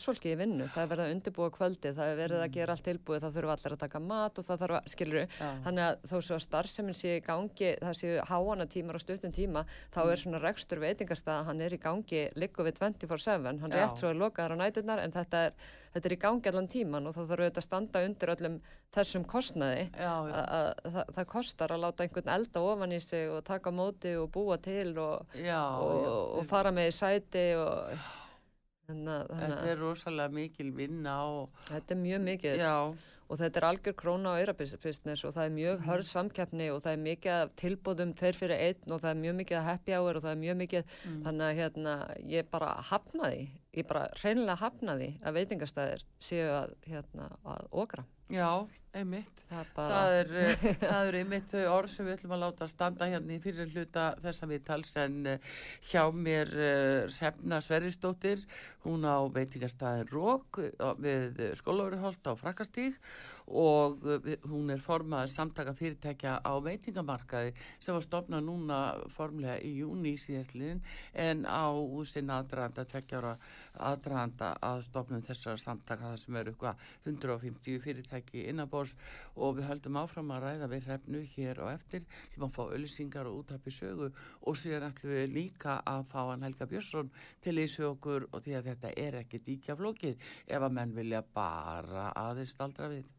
að 0.10 0.19
starfsfólki 0.19 0.34
í 0.34 0.38
vinnu, 0.39 0.67
það 0.74 0.84
er 0.84 0.89
verið 0.89 1.06
að 1.06 1.13
undirbúa 1.13 1.50
kvöldi, 1.54 1.91
það 1.95 2.10
er 2.10 2.17
verið 2.17 2.39
að 2.39 2.45
mm. 2.48 2.54
gera 2.56 2.74
allt 2.74 2.86
tilbúið, 2.88 3.22
það 3.24 3.36
þurfa 3.38 3.56
allir 3.56 3.76
að 3.76 3.82
taka 3.84 4.00
mat 4.02 4.39
og 4.39 4.45
það 4.48 4.62
þarf 4.63 4.78
að, 4.80 4.89
skiluru, 4.93 5.24
ja. 5.39 5.50
þannig 5.65 5.86
að 5.86 6.00
þó 6.10 6.15
svo 6.19 6.38
að 6.38 6.43
starfseminn 6.45 6.98
sé 6.98 7.15
í 7.17 7.24
gangi, 7.26 7.72
það 7.84 7.98
séu 8.00 8.26
háana 8.30 8.67
tímar 8.69 9.00
og 9.00 9.04
stuttum 9.04 9.36
tíma, 9.36 9.65
þá 9.93 10.00
er 10.02 10.13
mm. 10.13 10.22
svona 10.24 10.41
rekstur 10.43 10.84
veitingarstað, 10.84 11.43
hann 11.50 11.63
er 11.65 11.76
í 11.76 11.82
gangi 11.84 12.24
líku 12.39 12.65
við 12.65 12.82
24-7, 12.82 13.50
hann 13.50 13.72
er 13.72 13.84
rétt 13.84 14.02
svo 14.02 14.12
að 14.12 14.22
loka 14.24 14.45
þar 14.45 14.58
á 14.58 14.62
nætunar 14.63 15.04
en 15.04 15.15
þetta 15.15 15.43
er, 15.50 15.58
þetta 15.95 16.10
er 16.10 16.15
í 16.15 16.22
gangi 16.26 16.54
allan 16.54 16.72
tíman 16.72 17.10
og 17.10 17.15
þá 17.15 17.22
þarf 17.22 17.43
auðvitað 17.45 17.63
að 17.63 17.67
standa 17.67 18.06
undir 18.08 18.34
öllum 18.36 18.60
þessum 18.95 19.26
kostnaði, 19.30 19.84
já, 19.93 20.10
já. 20.10 20.34
Að, 20.34 20.45
að, 20.58 20.93
það, 20.95 21.12
það 21.17 21.28
kostar 21.36 21.76
að 21.76 21.84
láta 21.84 22.06
einhvern 22.06 22.32
elda 22.34 22.63
ofan 22.65 22.95
í 22.95 23.02
sig 23.04 23.30
og 23.30 23.43
taka 23.45 23.74
móti 23.74 24.15
og 24.17 24.32
búa 24.34 24.58
til 24.58 24.95
og, 24.98 25.36
já, 25.38 25.62
og, 25.78 26.39
og 26.39 26.50
fara 26.50 26.74
með 26.74 26.89
í 26.89 26.95
sæti 26.98 27.45
og 27.60 28.17
Þannig, 28.89 29.30
þetta 29.30 29.69
er 29.69 29.80
rosalega 29.84 30.34
mikil 30.34 30.73
vinna 30.75 31.15
og 31.30 31.63
þetta 31.69 31.95
er 31.95 32.02
mjög 32.02 32.21
mikil 32.25 32.54
já. 32.58 32.73
og 33.30 33.38
þetta 33.38 33.62
er 33.62 33.67
algjör 33.67 33.95
króna 34.02 34.34
á 34.34 34.39
eirabistness 34.41 35.25
og 35.28 35.36
það 35.36 35.45
er 35.45 35.56
mjög 35.58 35.86
hörð 35.86 36.06
mm. 36.06 36.10
samkeppni 36.10 36.69
og 36.73 36.82
það 36.86 36.95
er 36.95 37.04
mikið 37.06 37.54
tilbúðum 37.62 38.13
tveir 38.17 38.39
fyrir 38.39 38.65
einn 38.65 38.95
og 38.95 39.04
það 39.04 39.12
er 39.12 39.21
mjög 39.23 39.39
mikið 39.43 39.65
happy 39.69 39.97
hour 39.97 40.17
og 40.19 40.25
það 40.25 40.34
er 40.34 40.43
mjög 40.43 40.60
mikið 40.63 40.84
mm. 40.89 41.21
þannig 41.28 41.47
að 41.47 41.62
hérna, 41.62 41.95
ég 42.34 42.52
bara 42.58 42.73
hafnaði 42.89 43.47
ég 43.78 43.89
bara 43.93 44.08
reynilega 44.23 44.60
hafnaði 44.63 45.12
að 45.21 45.39
veitingastæðir 45.39 46.06
séu 46.17 46.49
að, 46.58 46.78
hérna, 46.89 47.30
að 47.45 47.67
okra 47.86 48.08
Já 48.30 48.49
einmitt, 48.97 49.41
það, 49.49 49.67
það 49.75 50.13
er, 50.17 50.32
eh, 50.41 50.63
það 50.82 51.10
er 51.10 51.17
einmitt 51.19 51.52
þau 51.52 51.65
orð 51.75 51.91
sem 51.93 52.08
við 52.08 52.15
ætlum 52.15 52.34
að 52.36 52.41
láta 52.43 52.67
standa 52.71 53.10
hérna 53.12 53.36
í 53.36 53.41
fyrir 53.43 53.69
hluta 53.73 54.06
þess 54.23 54.45
að 54.45 54.54
við 54.54 54.63
tals 54.69 54.95
en 54.97 55.17
eh, 55.30 55.52
hjá 55.91 56.04
mér 56.15 56.54
Sefna 57.13 57.60
Sverrisdóttir 57.62 58.41
hún 58.88 59.06
á 59.06 59.21
veitingastæðin 59.36 60.10
Rók 60.10 60.62
við 61.04 61.43
skólaveruholt 61.60 62.32
á 62.32 62.34
Frakastík 62.39 62.97
og 63.49 63.99
við, 64.01 64.39
hún 64.49 64.73
er 64.73 64.81
formað 64.83 65.29
samtaka 65.33 65.75
fyrirtækja 65.77 66.39
á 66.41 66.53
veitingamarkaði 66.65 67.53
sem 67.77 67.93
var 67.93 68.05
stopnað 68.05 68.45
núna 68.49 68.79
formlega 69.13 69.59
í 69.62 69.75
júni 69.83 70.15
síðastliðin 70.17 70.81
en 71.13 71.45
á 71.45 71.69
sinna 72.09 72.41
aðdraðanda, 72.41 72.88
tveggjára 72.89 73.35
aðdraðanda 73.77 74.53
að 74.65 74.83
stopnum 74.89 75.23
þessara 75.23 75.62
samtaka 75.62 76.09
það 76.09 76.19
sem 76.23 76.41
eru 76.41 76.55
eitthvað 76.55 76.85
150 77.05 77.81
fyrirtæki 77.83 78.47
innanbóð 78.49 78.79
Selfors 78.79 78.95
og 79.35 79.57
við 79.57 79.67
höldum 79.69 79.97
áfram 79.99 80.31
að 80.33 80.43
ræða 80.45 80.69
við 80.71 80.88
hrefnu 80.88 81.21
hér 81.33 81.62
og 81.63 81.71
eftir 81.73 82.05
til 82.33 82.43
að 82.43 82.53
fá 82.55 82.62
öllisingar 82.67 83.27
og 83.27 83.41
útarpi 83.41 83.73
sögu 83.73 84.09
og 84.12 84.57
síðan 84.59 84.89
ætlum 84.89 85.15
við 85.15 85.35
líka 85.35 85.79
að 85.85 86.07
fá 86.12 86.19
hann 86.31 86.47
Helga 86.47 86.69
Björnsson 86.71 87.12
til 87.43 87.57
í 87.59 87.67
sögur 87.67 88.27
og 88.31 88.43
því 88.43 88.57
að 88.59 88.71
þetta 88.71 88.95
er 89.05 89.21
ekki 89.23 89.43
díkja 89.45 89.79
flókið 89.79 90.27
ef 90.47 90.62
að 90.62 90.75
menn 90.79 90.95
vilja 90.95 91.23
bara 91.33 92.12
aðeins 92.15 92.55
staldra 92.55 92.91
við. 92.91 93.18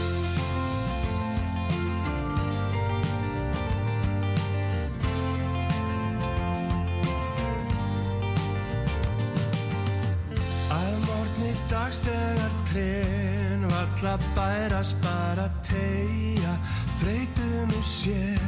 Valla 14.11 14.19
bærast 14.35 14.97
bara 15.01 15.49
tegja 15.63 16.53
þreytum 16.99 17.71
og 17.77 17.83
sér. 17.83 18.41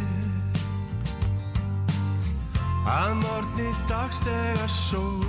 Að 2.84 3.14
morgni 3.22 3.70
dags 3.88 4.24
þegar 4.26 4.70
sól 4.70 5.24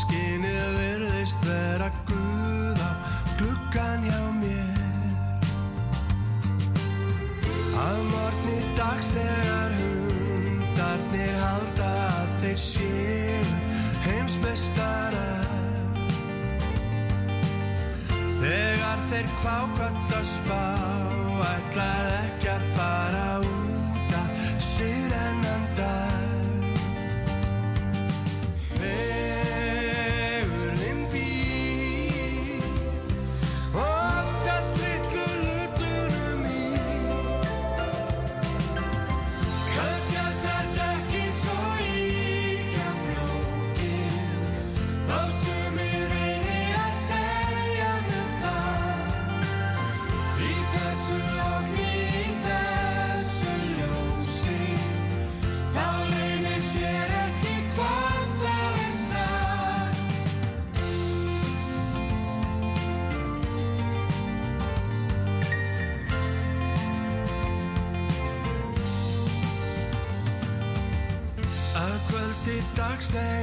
skinnið 0.00 0.78
virðist 0.78 1.44
vera 1.44 1.90
guð 2.08 2.80
á 2.80 2.92
gluggan 3.36 4.08
hjá 4.08 4.22
mér. 4.40 5.44
Að 7.84 8.00
morgni 8.08 8.58
dags 8.78 9.12
þegar 9.12 9.76
hundarnir 9.82 11.38
halda 11.44 11.92
að 12.08 12.34
þeir 12.40 12.60
séu 12.70 13.46
heimsmestarar 14.08 15.33
Þegar 18.44 18.98
þeir 19.08 19.28
kvákvæmt 19.40 20.10
að 20.12 20.24
spá 20.28 20.64
ætlar 21.48 22.08
ekki 22.18 22.43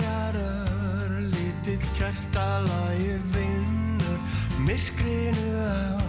dags 0.02 0.36
þegar 0.36 0.36
ör 0.36 1.12
lítill 1.34 1.86
kertalagi 1.98 3.16
vinnur 3.34 4.20
myrkrinu 4.66 5.50
á. 5.62 6.02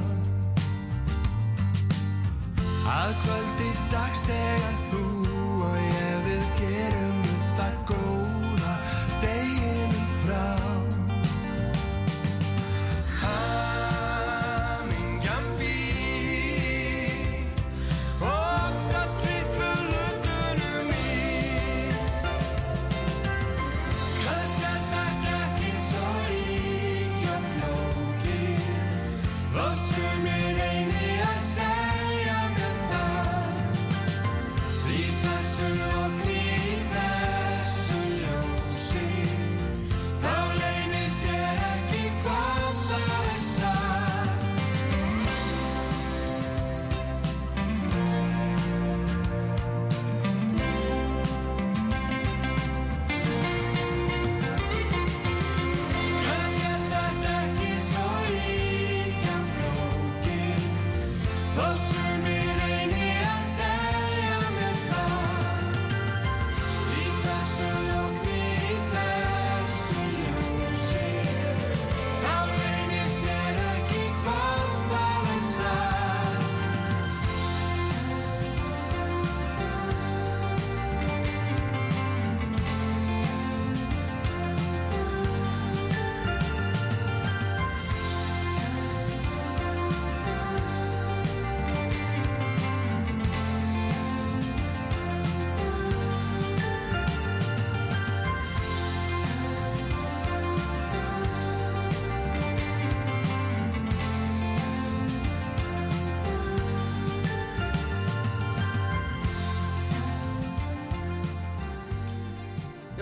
Að 2.93 3.13
kvöldi 3.25 3.71
dags 3.93 4.25
þegar 4.29 4.79
þú 4.93 5.22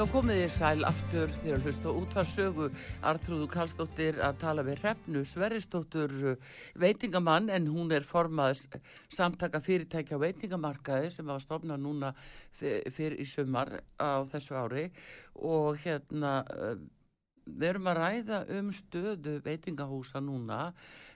Já, 0.00 0.06
komið 0.08 0.38
þið 0.40 0.52
sæl 0.54 0.84
aftur 0.88 1.32
þegar 1.34 1.58
að 1.58 1.66
hlusta 1.66 1.90
á 1.92 1.98
útvarsögu 2.00 2.66
Artrúðu 3.04 3.48
Karlsdóttir 3.52 4.20
að 4.24 4.38
tala 4.40 4.62
við 4.64 4.78
Hrefnu 4.80 5.20
Sverrisdóttur 5.28 6.14
uh, 6.30 6.54
veitingamann 6.80 7.50
en 7.52 7.66
hún 7.68 7.92
er 7.92 8.06
formað 8.08 8.62
samtaka 9.12 9.60
fyrirtækja 9.60 10.16
veitingamarkaði 10.22 11.10
sem 11.12 11.28
var 11.28 11.44
stofnað 11.44 11.84
núna 11.84 12.14
fyr- 12.56 12.88
fyrir 12.88 13.20
í 13.20 13.26
sumar 13.28 13.74
á 14.00 14.24
þessu 14.30 14.56
ári. 14.56 14.86
Og 15.36 15.76
hérna 15.84 16.32
uh, 16.48 16.80
við 17.44 17.68
erum 17.74 17.92
að 17.92 18.00
ræða 18.00 18.40
um 18.56 18.72
stöðu 18.72 19.36
veitingahúsa 19.44 20.24
núna 20.24 20.70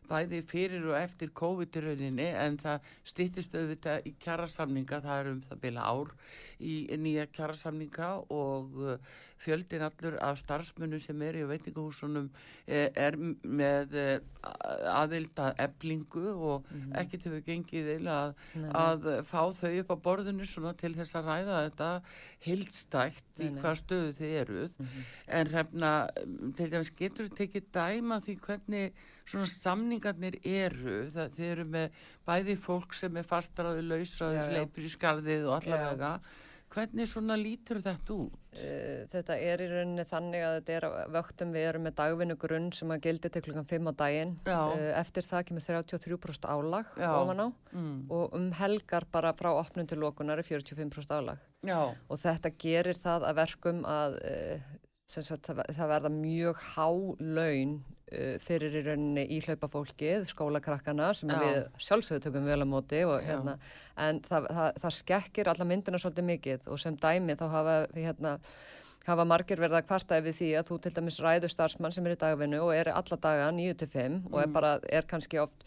bæði 0.08 0.40
fyrir 0.48 0.88
og 0.90 0.96
eftir 0.98 1.32
COVID-rauninni 1.40 2.30
en 2.44 2.58
það 2.60 2.88
stýttist 3.12 3.54
auðvitað 3.56 4.08
í 4.10 4.14
kjarasamninga, 4.24 5.02
það 5.04 5.20
er 5.20 5.30
um 5.32 5.44
það 5.48 5.62
bila 5.64 5.86
ár 5.90 6.14
í 6.64 6.74
nýja 7.00 7.26
kjarasamninga 7.34 8.10
og 8.32 8.76
uh, 8.80 9.14
fjöldin 9.44 9.84
allur 9.84 10.16
af 10.22 10.38
starfsmunum 10.38 11.00
sem 11.02 11.22
er 11.26 11.38
í 11.40 11.46
veitingahúsunum 11.48 12.28
eh, 12.66 12.88
er 12.94 13.16
með 13.18 13.96
eh, 13.98 14.14
aðild 14.92 15.40
að 15.40 15.60
eblingu 15.66 16.24
og 16.32 16.68
ekkert 17.00 17.26
hefur 17.28 17.44
gengið 17.48 17.88
vel 17.90 18.10
að, 18.12 18.34
að 18.78 19.08
fá 19.28 19.40
þau 19.60 19.72
upp 19.82 19.92
á 19.92 19.96
borðinu 20.06 20.48
svona 20.48 20.74
til 20.80 20.94
þess 20.96 21.18
að 21.18 21.30
ræða 21.30 21.62
þetta 21.66 21.90
heildstækt 22.46 23.42
í 23.44 23.50
hvað 23.58 23.80
stöðu 23.82 24.14
þið 24.20 24.36
eruð. 24.44 24.78
En 25.26 25.50
hrefna, 25.50 25.92
til 26.56 26.70
dæmis 26.70 26.94
getur 26.96 27.28
þið 27.28 27.38
tekið 27.42 27.68
dæma 27.74 28.20
því 28.24 28.38
hvernig 28.46 29.04
svona 29.24 29.48
samningarnir 29.50 30.38
eru 30.44 30.96
það 31.14 31.36
þið 31.38 31.50
eru 31.50 31.64
með 31.76 32.00
bæði 32.28 32.56
fólk 32.60 32.94
sem 32.96 33.16
er 33.16 33.28
fastraði, 33.28 33.84
lausraði, 33.88 34.40
hleypur 34.52 34.88
í 34.88 34.90
skarðið 34.92 35.46
og 35.48 35.60
allavega 35.62 36.16
hvernig 36.74 37.06
svona 37.06 37.36
lítur 37.38 37.78
þetta 37.84 38.14
út? 38.16 38.38
Uh, 38.54 39.04
þetta 39.12 39.36
er 39.38 39.62
í 39.62 39.66
rauninni 39.70 40.04
þannig 40.10 40.42
að 40.42 40.54
þetta 40.56 40.74
er 40.74 40.86
vöktum 41.14 41.52
við 41.54 41.66
erum 41.68 41.84
með 41.86 41.94
dagvinnu 42.00 42.36
grunn 42.42 42.66
sem 42.74 42.90
að 42.90 43.04
gildi 43.06 43.30
til 43.30 43.42
klukkan 43.46 43.68
5 43.70 43.90
á 43.90 43.92
daginn. 44.00 44.32
Já. 44.42 44.58
Uh, 44.72 44.88
eftir 44.98 45.28
það 45.28 45.44
kemur 45.50 45.66
33% 45.68 46.48
álag 46.50 46.90
Mm. 47.74 48.10
og 48.10 48.34
um 48.34 48.50
helgar 48.58 49.06
bara 49.12 49.32
frá 49.38 49.52
opnun 49.54 49.86
til 49.86 49.98
lokunar 50.02 50.38
er 50.38 50.46
45% 50.46 51.14
álag. 51.14 51.38
Já, 51.62 51.94
Og 52.10 52.18
þetta 52.18 52.50
gerir 52.58 52.98
það 52.98 53.28
að 53.30 53.38
verkum 53.38 53.84
að 53.86 54.18
sem 55.06 55.22
sagt, 55.22 55.46
það, 55.46 55.62
verða 55.88 56.10
mjög 56.10 56.56
há 56.74 56.88
laun 57.20 57.84
fyrir 58.44 58.78
í 58.78 58.84
rauninni 58.86 59.24
íhlaupafólkið, 59.38 60.28
skólakrakkana 60.30 61.10
sem 61.16 61.32
Já. 61.32 61.40
við 61.42 61.58
sjálfsögðu 61.88 62.24
tökum 62.26 62.48
vel 62.48 62.60
á 62.62 62.66
móti 62.68 63.02
og, 63.08 63.18
hérna, 63.24 63.56
en 64.00 64.22
það, 64.24 64.48
það, 64.58 64.80
það 64.84 64.96
skekkir 65.00 65.52
alla 65.52 65.68
myndina 65.68 66.00
svolítið 66.02 66.28
mikið 66.30 66.68
og 66.70 66.82
sem 66.82 66.98
dæmi 67.00 67.38
þá 67.40 67.46
hafa 67.54 67.76
hérna, 67.96 68.34
hafa 69.08 69.26
margir 69.28 69.60
verið 69.60 69.80
að 69.80 69.88
kvartaði 69.88 70.26
við 70.28 70.38
því 70.40 70.52
að 70.58 70.70
þú 70.70 70.78
til 70.84 70.94
dæmis 70.98 71.18
ræður 71.24 71.52
starfsmann 71.52 71.96
sem 71.96 72.06
er 72.08 72.16
í 72.16 72.20
dagvinnu 72.22 72.62
og 72.64 72.72
er 72.76 72.92
alla 72.94 73.20
daga 73.26 73.50
9-5 73.56 74.20
og 74.32 74.38
er 74.42 74.54
bara, 74.54 74.78
er 74.88 75.08
kannski 75.10 75.42
oft 75.42 75.66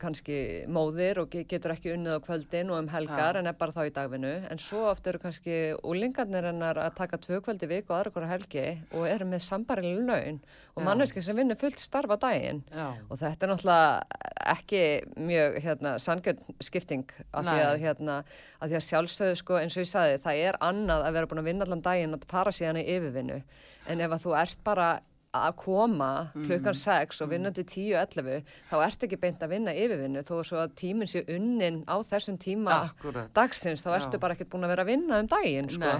kannski 0.00 0.64
móðir 0.72 1.18
og 1.20 1.28
ge- 1.30 1.44
getur 1.44 1.74
ekki 1.74 1.90
unnið 1.92 2.14
á 2.16 2.20
kvöldin 2.24 2.70
og 2.72 2.78
um 2.78 2.88
helgar 2.88 3.34
Ja. 3.34 3.38
en 3.40 3.46
er 3.46 3.52
bara 3.52 3.72
þá 3.72 3.84
í 3.86 3.90
dagvinnu. 3.92 4.50
En 4.50 4.56
svo 4.58 4.86
oft 4.90 5.06
eru 5.06 5.18
kannski 5.18 5.74
úlingarnir 5.84 6.42
hennar 6.44 6.76
að 6.76 6.94
taka 6.96 7.18
tvö 7.18 7.40
kvöldi 7.44 7.68
viku 7.68 7.92
og 7.92 7.98
aðra 8.00 8.12
hverja 8.12 8.28
helgi 8.28 8.82
og 8.92 9.06
eru 9.06 9.24
með 9.26 9.42
sambarileg 9.44 10.06
laun 10.06 10.40
og 10.76 10.82
manneski 10.84 11.20
sem 11.22 11.36
vinnur 11.36 11.56
fullt 11.60 11.78
starfa 11.78 12.16
daginn. 12.16 12.62
Já, 12.72 12.94
og 13.10 13.18
þetta 13.18 13.42
er 13.42 13.52
náttúrulega 13.52 14.02
ekki 14.46 14.82
mjög 15.16 15.60
hérna, 15.62 15.98
sangjöld 15.98 16.40
skipting 16.62 17.04
af 17.34 17.44
því 17.44 17.60
að, 17.68 17.78
hérna, 17.80 18.24
að 18.62 18.68
því 18.70 18.76
að 18.80 18.88
sjálfsögðu 18.88 19.36
sko 19.36 19.54
eins 19.60 19.76
og 19.76 19.84
ég 19.84 19.92
sagði 19.92 20.18
það 20.24 20.36
er 20.48 20.56
annað 20.62 21.04
að 21.04 21.12
vera 21.12 21.26
búin 21.26 21.38
að 21.44 21.44
vinna 21.44 21.64
allan 21.68 21.82
daginn 21.82 22.14
og 22.14 22.24
fara 22.26 22.50
síðan 22.50 22.80
í 22.80 22.86
yfirvinnu. 22.88 23.42
En 23.86 24.00
ef 24.00 24.10
að 24.10 24.24
þú 24.24 24.40
ert 24.40 24.64
bara 24.64 25.00
að 25.36 25.56
koma 25.60 26.10
klukkan 26.32 26.76
6 26.76 27.20
og 27.24 27.32
vinna 27.32 27.50
til 27.52 27.66
10-11 27.68 28.46
þá 28.70 28.76
ert 28.86 29.02
ekki 29.04 29.18
beint 29.20 29.42
að 29.44 29.52
vinna 29.52 29.74
yfirvinnu 29.76 30.22
þó 30.24 30.38
að 30.62 30.72
tíminn 30.78 31.10
sé 31.10 31.24
unnin 31.28 31.82
á 31.84 32.00
þessum 32.00 32.38
tíma 32.40 32.78
akkurat. 32.88 33.28
dagsins 33.36 33.84
þá 33.84 33.90
ertu 33.98 34.16
Já. 34.16 34.22
bara 34.22 34.36
ekkert 34.36 34.50
búin 34.54 34.64
að 34.64 34.72
vera 34.74 34.86
að 34.86 34.92
vinna 34.94 35.20
um 35.20 35.28
daginn 35.28 35.68
sko. 35.72 35.92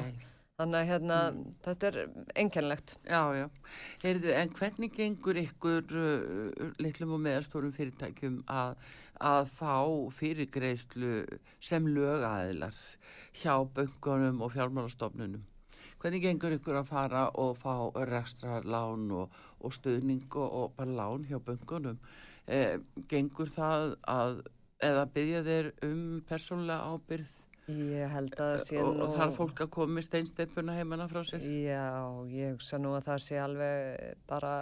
Þannig 0.59 0.79
að 0.81 0.89
hérna, 0.89 1.17
þetta 1.63 1.87
er 1.87 1.99
einkennlegt 2.35 2.97
já, 3.07 3.21
já. 3.37 3.45
Heyrðu, 4.03 4.33
en 4.35 4.49
hvernig 4.57 4.97
gengur 4.97 5.39
ykkur 5.39 5.93
uh, 6.01 6.73
litlum 6.83 7.13
og 7.15 7.21
meðalstórum 7.29 7.71
fyrirtækjum 7.77 8.41
að, 8.51 8.75
að 9.23 9.53
fá 9.55 9.77
fyrirgreislu 10.19 11.13
sem 11.63 11.87
lögaðilar 11.87 12.81
hjá 13.39 13.55
böngunum 13.77 14.43
og 14.43 14.57
fjármálastofnunum? 14.57 15.47
Hvernig 15.99 16.23
gengur 16.23 16.55
ykkur 16.55 16.79
að 16.79 16.91
fara 16.93 17.25
og 17.43 17.57
fá 17.59 17.73
rekstrarlán 18.07 19.09
og, 19.19 19.35
og 19.61 19.75
stuðning 19.75 20.29
og, 20.35 20.49
og 20.61 20.77
bara 20.79 20.95
lán 21.01 21.27
hjá 21.27 21.41
böngunum? 21.43 21.99
Eh, 22.47 22.79
gengur 23.11 23.51
það 23.53 23.97
að, 24.09 24.39
eða 24.85 25.09
byggja 25.17 25.43
þeir 25.49 25.73
um 25.89 26.05
persónlega 26.29 26.95
ábyrð 26.95 27.35
ég 27.69 28.09
held 28.13 28.33
að 28.39 28.53
það 28.55 28.63
sé 28.65 28.79
og, 28.81 28.95
nú 28.97 29.05
og 29.05 29.17
þarf 29.17 29.35
fólk 29.37 29.63
að 29.65 29.73
koma 29.77 29.99
með 29.99 30.07
steinsteppuna 30.07 30.77
heimanna 30.79 31.09
frá 31.11 31.21
sér? 31.27 31.45
Já, 31.45 31.89
ég 32.33 32.55
hugsa 32.55 32.81
nú 32.81 32.95
að 32.97 33.11
það 33.11 33.25
sé 33.27 33.41
alveg 33.43 34.23
bara, 34.31 34.53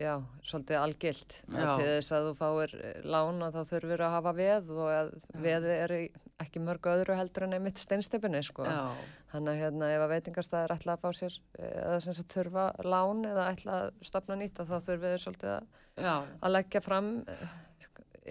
já, 0.00 0.12
svolítið 0.42 0.78
algilt. 0.80 1.38
Að 1.52 1.70
til 1.78 1.88
þess 1.88 2.14
að 2.16 2.28
þú 2.28 2.34
fáir 2.40 2.76
eh, 2.80 3.00
lán 3.14 3.42
og 3.46 3.54
þá 3.54 3.60
þurfur 3.70 4.04
að 4.06 4.14
hafa 4.16 4.34
veð 4.38 4.70
og 4.74 4.92
að 4.92 5.10
veði 5.44 5.74
er 5.74 5.96
ekki 6.42 6.62
mörgu 6.64 6.90
öðru 6.90 7.16
heldur 7.18 7.46
en 7.46 7.56
einmitt 7.58 7.82
steinstepinni, 7.82 8.42
sko. 8.44 8.66
Þannig 9.32 9.52
að 9.52 9.60
hérna 9.62 9.90
ef 9.94 10.04
að 10.04 10.14
veitingastæðir 10.14 10.74
ætla 10.76 10.96
að 10.96 11.04
fá 11.04 11.18
sér 11.20 11.36
eh, 11.58 11.74
eða 11.84 11.98
sem 12.04 12.18
sagt 12.18 12.38
þurfa 12.38 12.68
lán 12.86 13.26
eða 13.30 13.50
ætla 13.52 13.80
að 13.82 13.92
stopna 14.10 14.38
nýtt 14.40 14.62
að 14.62 14.72
þá 14.72 14.76
þurfum 14.88 15.04
við 15.06 15.20
svolítið 15.26 15.52
að, 15.54 15.68
að 16.40 16.56
leggja 16.56 16.84
fram 16.84 17.12
eh, 17.30 17.60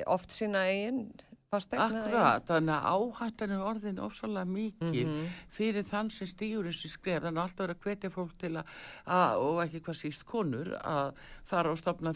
oft 0.10 0.36
sína 0.36 0.66
eigin 0.68 1.06
Akkurat, 1.54 2.46
þannig 2.48 2.74
að 2.74 2.88
áhættan 2.94 3.52
er 3.52 3.64
orðin 3.70 4.00
ofsalega 4.00 4.46
mikil 4.48 5.06
Mhm. 5.06 5.28
fyrir 5.52 5.84
þann 5.84 6.10
sem 6.12 6.28
stígur 6.28 6.66
þessi 6.66 6.90
skref, 6.90 7.24
þannig 7.24 7.38
að 7.38 7.46
alltaf 7.48 7.68
verið 7.68 7.76
að 7.78 7.84
hvetja 7.88 8.10
fólk 8.12 8.38
til 8.38 8.52
að, 8.58 8.66
að 9.08 9.38
og 9.44 9.62
ekki 9.68 9.82
hvað 9.82 10.00
síst 10.02 10.26
konur, 10.26 10.74
að 10.84 11.14
fara 11.46 11.70
og 11.72 11.78
stopna 11.78 12.14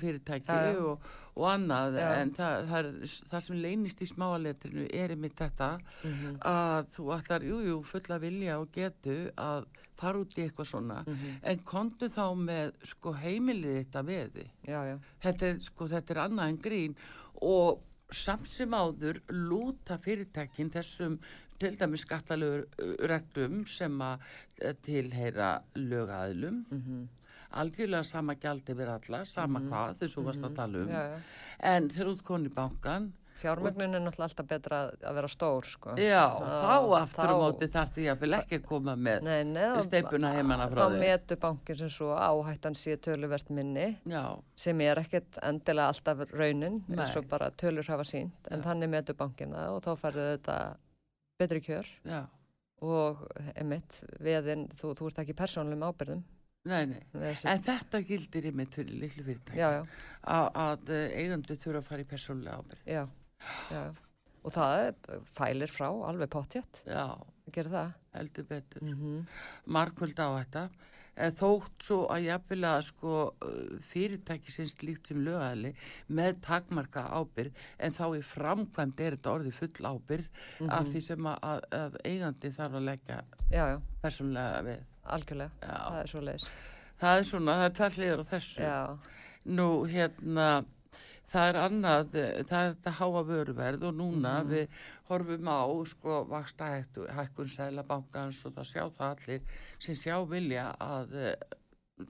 já. 0.73 0.81
og, 0.83 0.99
og 1.37 1.43
annað, 1.53 1.97
Já. 1.99 2.11
en 2.21 2.31
það, 2.33 2.67
það, 2.67 2.77
er, 2.85 2.91
það 3.29 3.41
sem 3.41 3.55
leynist 3.61 3.99
í 4.01 4.07
smáaletrinu 4.09 4.87
er 4.93 5.09
einmitt 5.09 5.35
þetta 5.35 5.79
Mhm. 6.03 6.37
að 6.41 6.85
þú 6.95 7.11
ætlar, 7.21 7.41
jú, 7.43 7.59
jú, 7.67 7.83
fulla 7.85 8.19
vilja 8.19 8.59
og 8.59 8.71
getu 8.71 9.31
að 9.37 9.65
fara 9.97 10.17
út 10.19 10.33
í 10.37 10.43
eitthvað 10.49 10.67
svona, 10.67 11.03
Mhm. 11.07 11.39
en 11.43 11.59
kontu 11.59 12.07
þá 12.09 12.35
með 12.37 12.71
sko 12.83 13.13
heimilið 13.13 13.85
þetta 13.85 14.03
veði 14.05 14.45
Já, 14.67 14.83
já. 14.85 14.97
þetta 15.21 15.41
er, 15.43 15.55
sko, 15.59 15.87
þetta 15.87 16.09
er 16.11 16.29
annað 16.29 16.49
en 16.49 16.57
grín 16.57 16.95
og 17.41 17.79
samt 18.11 18.47
sem 18.49 18.73
áður 18.73 19.21
lúta 19.33 19.97
fyrirtækin 19.99 20.71
þessum 20.71 21.19
til 21.57 21.73
dæmis 21.77 22.05
skattalögur 22.05 23.07
reglum 23.09 23.63
sem 23.67 24.01
að 24.01 24.25
eh, 24.61 24.75
tilheyra 24.85 25.53
lögaðlum 25.75 26.65
Mm 26.71 27.05
algjörlega 27.55 28.03
sama 28.03 28.35
gjaldi 28.39 28.75
við 28.75 28.91
alla 28.91 29.21
sama 29.27 29.61
hvað 29.63 30.01
þess 30.01 30.11
að 30.11 30.17
þú 30.17 30.25
varst 30.27 30.47
að 30.47 30.57
tala 30.57 30.81
um. 30.83 30.91
Já, 30.91 31.03
já. 31.13 31.19
en 31.71 31.89
þegar 31.93 32.11
út 32.11 32.23
koni 32.27 32.51
í 32.51 32.55
bankan 32.57 33.07
Fjármögnun 33.37 33.95
er 33.95 34.01
náttúrulega 34.01 34.27
alltaf 34.27 34.47
betra 34.49 34.77
að- 34.91 35.13
vera 35.17 35.27
stór, 35.27 35.65
sko. 35.65 35.95
já, 35.97 36.23
þá 36.39 37.01
aftur 37.01 37.29
á 37.29 37.33
þá- 37.33 37.41
móti 37.43 37.67
þarf 37.75 37.91
því 37.97 38.05
að 38.11 38.19
vil 38.23 38.31
ekki 38.37 38.59
koma 38.65 38.95
með 38.95 39.21
Nei, 39.23 39.43
nei, 39.43 39.63
þá- 39.63 39.83
Steypuna 39.87 40.31
heimanna 40.33 40.67
frá 40.69 40.81
Þá 40.81 40.89
þér. 40.91 40.99
metur 40.99 41.37
bankin 41.37 41.75
sem 41.75 41.89
svo 41.89 42.09
áhættan 42.17 42.75
sé 42.75 42.97
töluvert 42.97 43.49
minni 43.49 43.97
já, 44.05 44.23
sem 44.55 44.81
er 44.81 44.95
ekkert 44.97 45.37
endilega 45.43 45.87
alltaf 45.93 46.25
raunin 46.33 46.81
eins 46.89 47.13
Nei. 47.13 47.17
og 47.17 47.27
bara 47.29 47.51
tölur 47.51 47.85
hafa 47.87 48.03
sínt 48.03 48.31
en 48.51 48.61
Já. 48.61 48.65
þannig 48.73 48.89
metur 48.89 49.13
bankin 49.15 49.51
það 49.53 49.69
og 49.75 49.83
þá 49.83 49.95
færðu 50.01 50.37
þetta 50.37 50.77
betri 51.39 51.61
kjör. 51.61 51.85
Já, 52.05 52.25
og 52.81 53.27
emitt 53.55 54.01
veðin, 54.19 54.67
þú, 54.73 54.95
þú 54.95 55.07
ert 55.11 55.19
ekki 55.23 55.33
persónulegum 55.37 55.85
ábyrðum 55.93 56.23
nei, 56.67 56.85
nei. 56.85 57.01
En 57.45 57.61
þetta 57.63 58.01
gildir 58.05 58.43
einmitt 58.49 58.73
fyrir 58.75 58.99
litlu 58.99 59.23
fyrirtæki. 59.23 59.55
Já, 59.55 59.69
já, 59.71 59.85
að, 60.27 60.49
að 60.53 60.89
eigandu 61.15 61.55
þurfa 61.55 61.77
að 61.79 61.83
fara 61.87 62.03
í 62.03 62.07
persónulega 62.09 62.57
ábyrgð. 62.59 62.81
Já, 62.85 62.93
já 62.93 63.07
og 64.43 64.53
það 64.55 64.83
er- 64.87 65.23
fælir 65.37 65.71
frá 65.71 65.87
alveg 66.09 66.29
að 67.47 67.53
gera 67.53 67.69
það. 67.69 67.95
Heldur 68.17 68.43
betur. 68.43 68.81
Mm 68.83 68.93
-hmm. 68.93 69.25
markvöld 69.65 70.19
á 70.19 70.29
þetta. 70.37 70.69
En 71.17 71.31
þótt 71.31 71.81
svo 71.81 72.07
að 72.13 72.25
jafnvel 72.27 72.63
að 72.63 72.81
sko 72.81 73.33
fyrirtæki 73.81 74.51
sem 74.51 74.65
slíkt 74.65 75.07
sem 75.07 75.17
lögæðli 75.25 75.73
með 76.09 76.41
takmarka 76.41 77.01
ábyrð 77.09 77.53
en 77.79 77.91
þá 77.91 78.17
í 78.17 78.21
framkvæmd 78.21 78.99
er 78.99 79.17
þetta 79.17 79.33
orðið 79.33 79.53
full 79.53 79.85
ábyrð 79.85 80.27
af 80.69 80.87
því 80.87 81.01
sem 81.01 81.25
að, 81.25 81.63
að, 81.71 81.97
eigandi 82.05 82.51
þarf 82.51 82.73
að 82.73 82.83
leggja 82.83 83.23
já, 83.51 83.63
já, 83.69 83.81
persónulega 84.01 84.61
við. 84.61 84.79
Algjörlega. 85.03 85.51
Já. 85.61 85.89
það 85.89 85.99
er 86.01 86.07
svo 86.07 86.21
leiðis 86.21 86.47
það 87.01 87.19
er 87.19 87.27
svona, 87.29 87.57
það 87.59 87.67
er 87.67 87.75
tvær 87.77 87.97
hliðar 87.97 88.21
á 88.21 88.25
þessu. 88.31 88.61
Já, 88.61 88.79
nú 89.57 89.67
hérna 89.91 90.47
það 91.31 91.47
er 91.49 91.57
annað, 91.59 92.15
eh, 92.15 92.43
það 92.47 92.61
er 92.67 92.73
þetta 92.75 92.91
háa 92.99 93.23
vöruverð 93.27 93.83
og 93.89 93.95
núna 93.99 94.33
Mhm. 94.43 94.49
við 94.51 94.67
horfum 95.09 95.47
á 95.51 95.61
sko 95.85 96.25
vaksta 96.29 96.69
hækkun 97.17 97.49
sælabankans 97.55 98.45
og 98.45 98.53
það 98.55 98.69
sjá 98.71 98.83
það 98.97 99.09
allir 99.15 99.41
sem 99.79 99.95
sjá 99.95 100.15
vilja 100.29 100.75
að 100.79 101.13
eh, 101.15 101.35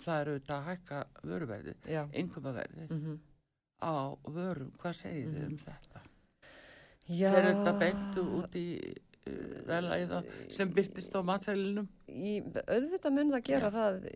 það 0.04 0.22
eru 0.22 0.40
að 0.40 0.64
hækka 0.70 1.06
vöruverði, 1.24 1.74
já 1.88 2.04
innkomaverði 2.14 2.90
mm 2.90 3.20
á 3.78 4.18
vörum, 4.26 4.72
hvað 4.82 4.94
segir 4.96 5.28
þið 5.28 5.44
Mhm. 5.44 5.52
um 5.52 5.58
þetta? 5.58 6.00
já 7.10 7.32
Fer 7.32 7.54
þetta 7.54 7.74
beint 7.80 8.16
út 8.18 8.56
í 8.56 8.94
uh, 9.28 9.62
velæða 9.68 10.24
sem 10.52 10.70
byrtist 10.74 11.14
á 11.14 11.22
matsælinum? 11.22 11.88
í, 12.10 12.42
auðvitað 12.42 13.14
mun 13.14 13.32
það 13.32 13.44
gera 13.44 13.70
það 13.72 14.08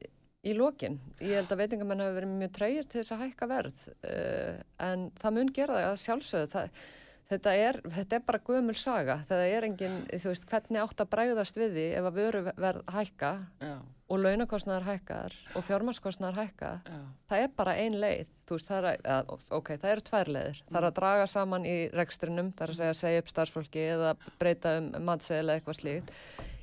í 0.41 0.55
lokin. 0.57 0.97
Ég 1.21 1.37
held 1.37 1.51
að 1.53 1.61
veitingamenn 1.65 2.01
hafa 2.01 2.15
verið 2.17 2.33
mjög 2.39 2.55
treyir 2.57 2.87
til 2.89 3.01
þess 3.01 3.13
að 3.15 3.23
hækka 3.27 3.47
verð 3.51 3.85
uh, 3.91 4.57
en 4.87 5.07
það 5.21 5.37
mun 5.37 5.53
gera 5.53 5.77
það 5.77 5.91
að 5.91 6.01
sjálfsögðu. 6.05 6.49
Það, 6.55 6.83
þetta, 7.31 7.53
er, 7.67 7.79
þetta 7.97 8.17
er 8.17 8.23
bara 8.27 8.41
gömul 8.49 8.75
saga. 8.79 9.17
Það 9.29 9.45
er 9.47 9.67
engin, 9.69 9.97
þú 10.11 10.31
veist, 10.33 10.47
hvernig 10.49 10.81
átt 10.83 11.03
að 11.05 11.11
bræðast 11.13 11.59
við 11.61 11.75
því 11.77 11.87
ef 11.99 12.07
að 12.09 12.17
vöruverð 12.19 12.81
hækka 12.97 13.31
Já, 13.61 13.75
og 14.11 14.19
launakostnaðar 14.25 14.87
hækkar 14.89 15.35
og 15.55 15.63
fjármarskostnaðar 15.69 16.41
hækka. 16.41 16.71
já, 16.89 16.99
Það 17.31 17.43
er 17.45 17.53
bara 17.61 17.75
ein 17.79 17.99
leið. 18.01 18.33
Þú 18.49 18.57
veist, 18.57 18.67
það 18.67 18.87
er, 18.89 18.97
að, 19.13 19.29
ok, 19.61 19.69
það 19.79 19.93
eru 19.93 20.03
tvær 20.09 20.31
leiðir. 20.35 20.63
Það 20.67 20.79
er 20.81 20.87
að 20.89 20.97
draga 20.97 21.27
saman 21.31 21.69
í 21.69 21.75
rekstrinum, 21.95 22.49
það 22.57 22.65
er 22.65 22.73
að 22.73 22.81
segja, 22.81 22.97
segja 23.05 23.21
upp 23.23 23.29
starfsfólki 23.31 23.85
eða 23.93 24.15
breyta 24.41 24.73
um 24.81 24.89
matsegil 25.07 25.45
eða 25.45 25.61
eitthvað 25.61 25.79
slíkt. 25.79 26.11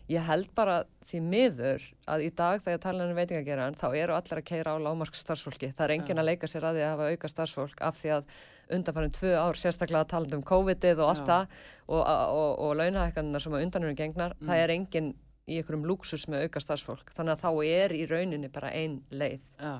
Ég 0.08 0.24
held 0.24 0.48
bara 0.56 0.78
því 1.04 1.18
miður 1.20 1.82
að 2.08 2.22
í 2.24 2.28
dag 2.38 2.62
þegar 2.64 2.78
talan 2.80 3.10
um 3.12 3.18
veitingageran 3.18 3.74
þá 3.76 3.88
eru 3.92 4.14
allir 4.16 4.38
að 4.40 4.46
keira 4.48 4.72
á 4.72 4.76
lámark 4.80 5.16
starfsfólki. 5.18 5.68
Það 5.76 5.84
er 5.84 5.92
engin 5.98 6.16
Já. 6.16 6.20
að 6.22 6.28
leika 6.30 6.48
sér 6.48 6.64
að 6.64 6.78
því 6.78 6.84
að 6.86 6.92
hafa 6.94 7.08
auka 7.12 7.28
starfsfólk 7.28 7.82
af 7.84 7.98
því 8.00 8.12
að 8.16 8.30
undanfærin 8.78 9.12
tvö 9.18 9.32
ár 9.36 9.58
sérstaklega 9.60 10.00
að 10.06 10.10
tala 10.14 10.38
um 10.38 10.44
COVID-ið 10.48 11.02
og 11.04 11.10
allt 11.12 11.24
Já. 11.24 11.28
það 11.28 11.58
og, 11.88 12.00
og, 12.08 12.50
og 12.64 12.72
launahækkanina 12.80 13.40
sem 13.44 13.56
að 13.58 13.66
undan 13.66 13.84
eru 13.88 13.98
gengnar, 14.00 14.36
Mm. 14.38 14.48
það 14.48 14.62
er 14.64 14.72
engin 14.78 15.10
í 15.48 15.56
einhverjum 15.60 15.84
lúksus 15.88 16.24
með 16.28 16.42
auka 16.48 16.60
starfsfólk 16.60 17.12
þannig 17.16 17.36
að 17.36 17.44
þá 17.44 17.50
er 17.68 17.94
í 17.96 18.02
rauninni 18.08 18.48
bara 18.52 18.72
ein 18.76 18.98
leið 19.10 19.40
já, 19.60 19.74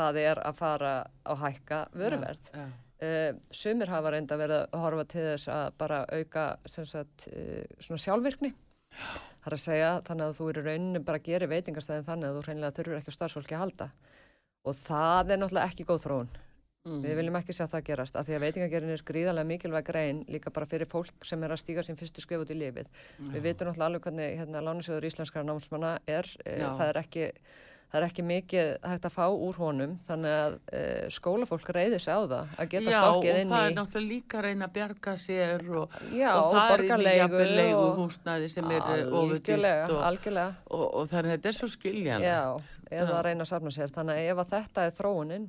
það 0.00 0.18
er 0.24 0.40
að 0.44 0.58
fara 0.58 0.94
á 1.24 1.32
hækka 1.44 1.78
vöruverð 1.96 2.50
já, 2.52 2.64
uh, 3.04 3.38
sumir 3.50 3.88
hafa 3.92 4.12
reynda 4.12 4.36
verið 4.40 4.66
að 4.68 4.82
horfa 4.84 5.04
til 5.12 5.24
þess 5.30 5.48
að 5.48 5.70
bara 5.80 6.02
auka 6.12 6.44
sagt, 6.68 7.28
uh, 7.32 7.64
svona 7.80 8.04
sjálfvirkni 8.04 8.52
það 9.44 9.50
er 9.50 9.58
að 9.58 9.64
segja 9.64 9.90
þannig 10.06 10.26
að 10.26 10.38
þú 10.38 10.48
eru 10.52 10.64
rauninni 10.64 11.04
bara 11.04 11.20
að 11.20 11.28
gera 11.28 11.50
veitingastæðin 11.50 12.06
þannig 12.08 12.30
að 12.30 12.38
þú 12.38 12.46
reynilega 12.48 12.76
þurfur 12.78 12.98
ekki 13.00 13.14
starfsfólki 13.14 13.56
að 13.56 13.62
halda 13.64 13.90
og 14.64 14.78
það 14.80 15.34
er 15.34 15.40
náttúrulega 15.42 15.68
ekki 15.68 15.86
góð 15.90 16.02
þróun 16.06 16.30
mm. 16.88 17.02
við 17.04 17.18
viljum 17.18 17.38
ekki 17.40 17.56
sjá 17.56 17.66
það 17.68 17.84
gerast 17.90 18.16
af 18.16 18.26
því 18.28 18.36
að 18.38 18.46
veitingagerin 18.46 18.94
er 18.94 19.04
gríðarlega 19.10 19.50
mikilvæg 19.50 19.86
grein 19.90 20.24
líka 20.32 20.52
bara 20.54 20.70
fyrir 20.70 20.88
fólk 20.90 21.28
sem 21.28 21.44
er 21.44 21.54
að 21.54 21.60
stíga 21.60 21.84
sín 21.84 22.00
fyrstu 22.00 22.24
skrif 22.24 22.44
út 22.44 22.54
í 22.54 22.58
lifið 22.58 22.88
við 23.34 23.44
vitum 23.44 23.68
náttúrulega 23.68 23.90
alveg 23.90 24.08
hvernig 24.08 24.38
hérna, 24.40 24.64
lánisjóður 24.64 25.08
íslenskara 25.10 25.48
námsmanna 25.48 25.94
er 26.06 26.28
eh, 26.44 26.62
Já. 26.62 26.70
það 26.78 26.86
er 26.88 27.00
ekki 27.04 27.28
Það 27.94 28.00
er 28.00 28.04
ekki 28.08 28.22
mikið 28.26 28.68
hægt 28.90 29.04
að 29.06 29.12
fá 29.14 29.24
úr 29.30 29.58
honum 29.62 29.92
þannig 30.08 30.32
að 30.34 30.54
e, 30.74 30.78
skólafólk 31.14 31.68
reyði 31.76 32.00
sig 32.02 32.10
á 32.10 32.20
það 32.26 32.56
að 32.58 32.70
geta 32.72 32.90
Já, 32.90 32.96
og 32.98 33.04
stokkið 33.04 33.38
inn 33.38 33.52
það 33.52 33.66
í 33.66 33.68
er 33.68 33.76
náttúrulega 33.76 34.08
líka 34.08 34.38
að 34.40 34.46
reyna 34.48 34.66
að 34.66 34.72
bjarga 34.78 35.14
sér 35.22 35.62
og, 35.78 35.94
Já, 36.10 36.30
og 36.32 36.40
og 36.42 36.56
það 36.56 36.72
er 36.74 36.82
og- 37.78 38.00
húsnæði 38.00 38.48
sem 38.50 38.72
er 38.74 38.82
algjörlega, 38.82 39.20
ofurdýrt 39.20 39.94
og, 39.94 40.02
og, 40.74 40.84
og 40.90 41.06
þannig 41.12 41.30
að 41.30 41.36
þetta 41.36 41.52
er 41.52 41.58
svo 41.60 41.70
skiljan 41.70 42.26
Já, 42.26 42.40
eða 42.90 43.06
Já. 43.06 43.14
að 43.14 43.24
reyna 43.28 43.46
að 43.46 43.52
safna 43.52 43.74
sér. 43.78 43.94
Þannig 43.94 44.18
að 44.18 44.32
ef 44.32 44.42
að 44.42 44.52
þetta 44.56 44.88
er 44.88 44.98
þróunin 44.98 45.46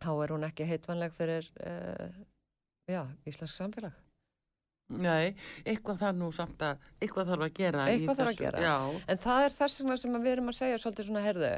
þá 0.00 0.10
er 0.16 0.34
hún 0.34 0.48
ekki 0.48 0.70
heitvanleg 0.72 1.12
fyrir 1.20 1.52
uh, 1.60 2.08
já, 2.88 3.02
íslensk 3.28 3.52
samfélag 3.60 4.05
Nei, 4.88 5.34
eitthvað 5.66 5.98
þarf 6.04 6.16
nú 6.20 6.28
samt 6.34 6.62
að 6.62 6.82
eitthvað 7.02 7.30
þarf 7.32 7.44
að 7.48 7.54
gera 7.58 7.86
Eitthvað 7.90 8.20
þarf 8.20 8.30
að 8.30 8.40
gera. 8.44 8.60
Já, 8.62 8.76
En 9.10 9.18
það 9.24 9.44
er 9.48 9.56
þess 9.58 9.80
vegna 9.80 9.96
sem 9.98 10.18
við 10.22 10.32
erum 10.36 10.52
að 10.52 10.58
segja 10.60 10.78
svolítið 10.78 11.08
svona 11.08 11.24
herðu. 11.24 11.50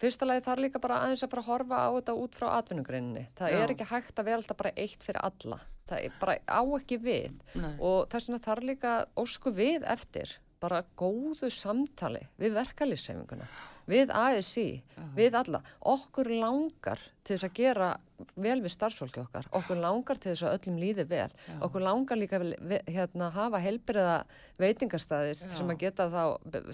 Fyrsta 0.00 0.24
lagi 0.28 0.44
þarf 0.46 0.62
líka 0.64 0.80
bara 0.80 1.00
aðeins 1.04 1.24
að 1.26 1.32
fara 1.34 1.42
að 1.42 1.48
horfa 1.50 1.80
á 1.82 1.88
þetta 1.98 2.14
út 2.22 2.38
frá 2.38 2.46
atvinnugreininni. 2.60 3.24
Það 3.36 3.50
Já. 3.52 3.58
er 3.64 3.72
ekki 3.74 3.88
hægt 3.90 4.14
að 4.22 4.28
vera 4.30 4.40
alltaf 4.40 4.60
bara 4.62 4.72
eitt 4.76 5.02
fyrir 5.04 5.20
alla. 5.28 5.58
Það 5.90 6.04
er 6.06 6.14
bara 6.22 6.36
á 6.46 6.62
ekki 6.78 7.00
við. 7.02 7.34
nei, 7.58 7.74
Og 7.82 8.06
þess 8.08 8.30
vegna 8.30 8.44
þarf 8.46 8.68
líka 8.70 8.94
ósku 9.18 9.52
við 9.52 9.84
eftir 9.90 10.36
bara 10.60 10.82
góðu 10.96 11.50
samtali 11.52 12.22
við 12.38 12.54
verkalýssefinguna, 12.54 13.46
við 13.88 14.10
ASI, 14.12 14.82
við 15.16 15.34
alla. 15.34 15.60
Okkur 15.80 16.28
langar 16.40 16.98
til 17.24 17.36
þess 17.36 17.46
að 17.48 17.54
gera 17.54 17.88
vel 18.36 18.58
við 18.60 18.72
starfsfólki 18.74 19.20
okkar. 19.22 19.46
Okkur 19.56 19.78
langar 19.80 20.18
til 20.20 20.32
þess 20.34 20.42
að 20.44 20.56
öllum 20.58 20.78
líði 20.82 21.06
vel. 21.08 21.30
Okkur 21.64 21.80
langar 21.86 22.18
líka 22.20 22.38
ve- 22.42 22.82
hérna, 22.86 23.30
að 23.30 23.38
hafa 23.38 23.60
helbriða 23.64 24.16
veitingastæði 24.60 25.32
Já. 25.38 25.50
sem 25.56 25.70
að 25.72 25.78
geta 25.78 26.08
þá 26.12 26.24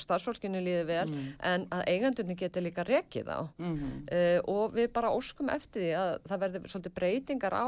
starfsfólkinu 0.03 0.63
líði 0.65 0.87
vel 0.89 1.07
en 1.41 1.67
að 1.71 1.85
eigandunni 1.93 2.37
geti 2.37 2.61
líka 2.65 2.85
rekið 2.85 3.31
á. 3.31 3.41
mm 3.59 3.95
Uh, 4.07 4.39
og 4.47 4.75
við 4.75 4.93
bara 4.95 5.11
óskum 5.11 5.49
eftir 5.51 5.83
því 5.83 5.89
að 5.99 6.13
það 6.31 6.41
verði 6.45 6.61
svolítið 6.71 6.93
breytingar 6.95 7.55
á 7.59 7.67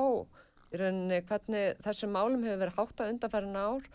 hvernig 0.70 1.78
þessum 1.84 2.12
málum 2.14 2.45
hefur 2.45 2.61
verið 2.62 2.76
hátt 2.78 3.01
að 3.03 3.12
undanferðin 3.14 3.57
ár 3.59 3.89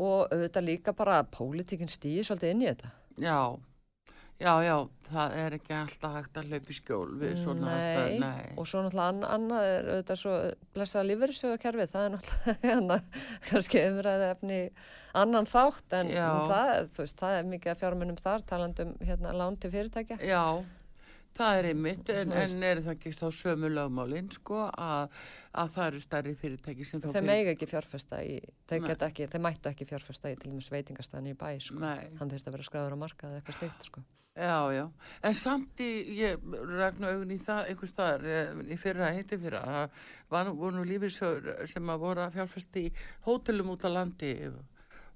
og 0.00 0.30
auðvitað 0.32 0.66
líka 0.68 0.92
bara 0.96 1.18
að 1.22 1.30
pólitíkinn 1.36 1.90
stýði 1.90 2.24
svolítið 2.28 2.52
inn 2.54 2.62
í 2.62 2.68
þetta. 2.70 2.90
já, 3.20 3.38
já, 4.40 4.52
já, 4.64 4.76
það 5.10 5.34
er 5.42 5.56
ekki 5.58 5.74
alltaf 5.76 6.16
hægt 6.16 6.40
að 6.40 6.50
hlaupa 6.50 6.72
í 6.72 6.76
skjól 6.78 7.10
við 7.20 7.36
svona 7.40 7.74
aðstæður, 7.74 8.16
nei. 8.24 8.48
og 8.56 8.68
svo 8.70 8.82
náttúrulega 8.84 9.12
ann, 9.12 9.22
annað 9.36 9.68
er 9.68 9.90
auðvitað 9.90 10.20
svo 10.22 10.34
blessaða 10.76 11.08
lífeyrissjóðakerfið, 11.10 11.92
það 11.92 12.06
er 12.08 12.14
náttúrulega 12.16 12.56
hérna, 12.70 12.98
kannski 13.50 13.84
umræði 13.90 14.28
efni 14.30 14.60
annan 15.20 15.48
þátt 15.50 15.96
en 16.00 16.12
Já. 16.14 16.28
það, 16.50 16.74
veist, 16.98 17.18
það 17.20 17.38
er 17.38 17.48
mikið 17.54 17.80
fjármunum 17.80 18.20
þar 18.20 18.44
talandum 18.46 18.92
hérna 19.02 19.34
lán 19.36 19.58
til 19.60 19.72
fyrirtækja. 19.74 20.20
Já, 20.22 20.44
það 21.38 21.58
er 21.60 21.68
einmitt, 21.70 22.08
en, 22.12 22.32
en 22.36 22.62
er 22.66 22.80
það 22.84 22.94
ekki 22.96 23.12
þá 23.16 23.26
sömu 23.32 23.70
lögmálinn, 23.72 24.30
sko, 24.34 24.62
að, 24.70 25.18
að 25.62 25.72
það 25.76 25.86
eru 25.90 26.00
stærri 26.04 26.34
fyrirtæki 26.40 26.86
sem 26.88 27.02
þá 27.02 27.10
Þeir 27.16 27.26
megi 27.28 27.52
ekki 27.54 27.68
fjárfesta 27.70 28.22
í, 28.26 28.38
geta 28.70 29.08
ekki, 29.10 29.28
þeir 29.32 29.44
mættu 29.46 29.70
ekki 29.72 29.88
fjárfesta 29.90 30.32
í 30.32 30.38
til 30.40 30.50
dæmis 30.52 30.70
veitingastæðan 30.74 31.30
í 31.32 31.36
bæ, 31.40 31.50
sko. 31.64 31.78
Nei, 31.84 32.08
Hann 32.20 32.32
þurfti 32.32 32.50
að 32.50 32.56
vera 32.58 32.66
skráður 32.70 32.96
á 32.96 33.02
markað 33.04 33.30
eða 33.36 33.42
eitthvað 33.42 33.60
slíkt, 33.60 33.86
sko. 33.90 34.02
já, 34.40 34.58
já, 34.72 34.84
en 35.26 35.34
samt 35.36 35.80
í, 35.84 35.88
ég 36.20 36.44
rækna 36.70 37.14
augun 37.14 37.32
í 37.34 37.38
það, 37.42 37.62
einhvers 37.72 37.90
staðar, 37.94 38.26
eh, 38.30 38.60
í 38.72 38.78
fyrra, 38.80 39.10
heiti 39.16 39.38
fyrra, 39.42 39.62
að 39.84 40.04
var, 40.30 40.46
nú- 40.50 40.84
lífisjóður 40.86 41.66
sem 41.68 41.90
að 41.90 42.04
voru 42.04 42.22
að 42.24 42.36
fjárfesti 42.38 42.84
í 42.86 42.92
hótelum 43.26 43.72
út 43.74 43.84
á 43.84 43.90
landi 43.90 44.30
og 44.48 44.60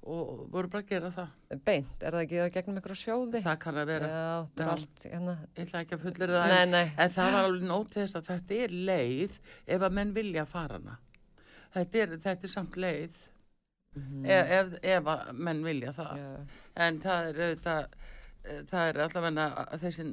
voru 0.04 0.68
bara 0.68 0.82
að 0.82 0.88
gera 0.90 1.10
það. 1.14 1.28
Beint, 1.64 2.02
er 2.04 2.12
það 2.16 2.22
ekki 2.24 2.40
það 2.40 2.50
gegnum 2.56 2.78
einhverju 2.80 2.98
sjóði? 3.02 3.42
Það 3.46 3.58
kann 3.64 3.78
að 3.80 3.86
vera, 3.92 4.08
Já, 4.12 4.46
það 4.58 4.72
allt, 4.74 5.04
hérna. 5.08 5.34
ég 5.56 5.62
ætla 5.64 5.80
ekki 5.84 5.94
að 5.96 6.02
fullir 6.04 6.32
það, 6.34 6.48
Nei, 6.54 6.64
nei. 6.74 6.92
en 6.98 7.10
það 7.14 7.30
var 7.36 7.44
alveg 7.48 7.64
nót 7.70 7.94
þess 7.94 8.18
að 8.20 8.26
þetta 8.32 8.58
er 8.66 8.74
leið 8.90 9.38
ef 9.66 9.86
að 9.88 9.96
menn 10.00 10.12
vilja 10.16 10.44
fara 10.50 10.78
hana. 10.80 10.98
Þetta 11.74 12.02
er, 12.04 12.16
þetta 12.28 12.44
er 12.50 12.52
samt 12.58 12.76
leið 12.76 13.22
Mhm. 13.94 14.24
ef, 14.26 14.48
ef, 14.50 14.72
ef 14.82 15.04
að 15.06 15.32
menn 15.38 15.60
vilja 15.64 15.92
það. 15.94 16.16
Já. 16.18 16.46
En 16.82 16.96
það 17.00 17.28
er 17.28 17.36
auðvitað, 17.44 17.84
eh, 18.44 18.62
það 18.70 18.88
er 18.88 18.96
allavega 19.04 19.44
að 19.70 19.80
þessin 19.84 20.08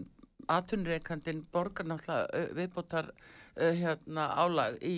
atunreikandin 0.48 1.40
borgar 1.52 1.86
náttúrulega 1.90 2.28
eh, 2.34 2.52
viðbótar 2.58 3.10
uh, 3.12 3.72
hérna 3.74 4.28
álag 4.38 4.78
í 4.86 4.94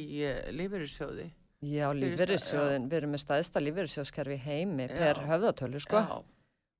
lífeyrissjóði. 0.55 1.29
Já, 1.63 1.87
Fyrir 1.93 2.01
lífeyrissjóðin, 2.17 2.85
við 2.91 2.97
erum 2.99 3.13
með 3.15 3.21
staðista 3.23 3.61
lífeyrissjóðskerfi 3.63 4.35
í 4.35 4.43
heimi 4.43 4.87
per 4.91 5.19
Já. 5.21 5.27
höfðatölu, 5.31 5.79
sko. 5.83 6.01
Já, 6.03 6.23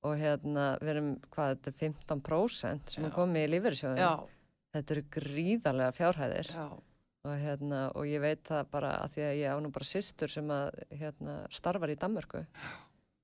Og 0.04 0.18
hérna, 0.20 0.64
við 0.84 0.90
erum, 0.92 1.06
hvað, 1.32 1.54
þetta 1.54 1.70
er 1.70 1.76
15% 1.80 2.90
sem 2.92 3.04
er 3.08 3.12
komið 3.14 3.46
í 3.46 3.52
lífeyrissjóðin. 3.54 4.02
já, 4.04 4.12
Þetta 4.74 4.90
eru 4.96 5.04
gríðarlega 5.16 5.94
fjárhæðir. 5.96 6.50
já, 6.52 6.66
Og 7.24 7.38
hérna, 7.40 7.78
og 7.96 8.04
ég 8.04 8.20
veit 8.20 8.42
það 8.44 8.66
bara 8.70 8.90
að 9.00 9.14
því 9.14 9.22
að 9.24 9.38
ég 9.40 9.48
á 9.48 9.56
nú 9.64 9.70
bara 9.72 9.84
systur 9.88 10.28
sem 10.28 10.48
að, 10.52 10.82
hérna, 10.92 11.36
starfar 11.48 11.88
í 11.88 11.96
Danmörku. 11.96 12.44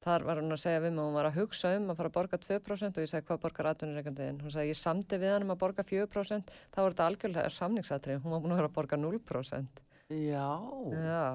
Þar 0.01 0.25
var 0.25 0.37
hún 0.41 0.55
að 0.57 0.63
segja 0.63 0.81
við 0.81 0.95
mig, 0.97 1.05
hún 1.05 1.13
var 1.19 1.27
að 1.29 1.37
hugsa 1.37 1.77
um 1.77 1.91
að 1.93 1.97
fara 1.99 2.09
að 2.09 2.15
borga 2.17 2.39
2% 2.41 2.97
og 2.97 3.05
ég 3.05 3.11
segi 3.13 3.27
hvað 3.29 3.41
borgar 3.43 3.67
atvinnureikandiðin. 3.75 4.41
Hún 4.41 4.51
sagði 4.55 4.73
ég 4.73 4.79
samdi 4.81 5.19
við 5.21 5.35
hann 5.35 5.43
um 5.45 5.53
að 5.53 5.59
borga 5.61 5.85
4%, 5.85 6.49
þá 6.73 6.79
er 6.81 6.95
þetta 6.95 7.09
algjörlega 7.11 7.51
samningsatrið, 7.53 8.23
hún 8.25 8.33
var 8.33 8.41
búin 8.41 8.55
að 8.57 8.61
vera 8.63 8.71
að 8.73 8.77
borga 8.79 8.97
0%. 8.97 9.83
Já, 10.11 10.47
Já, 10.91 11.27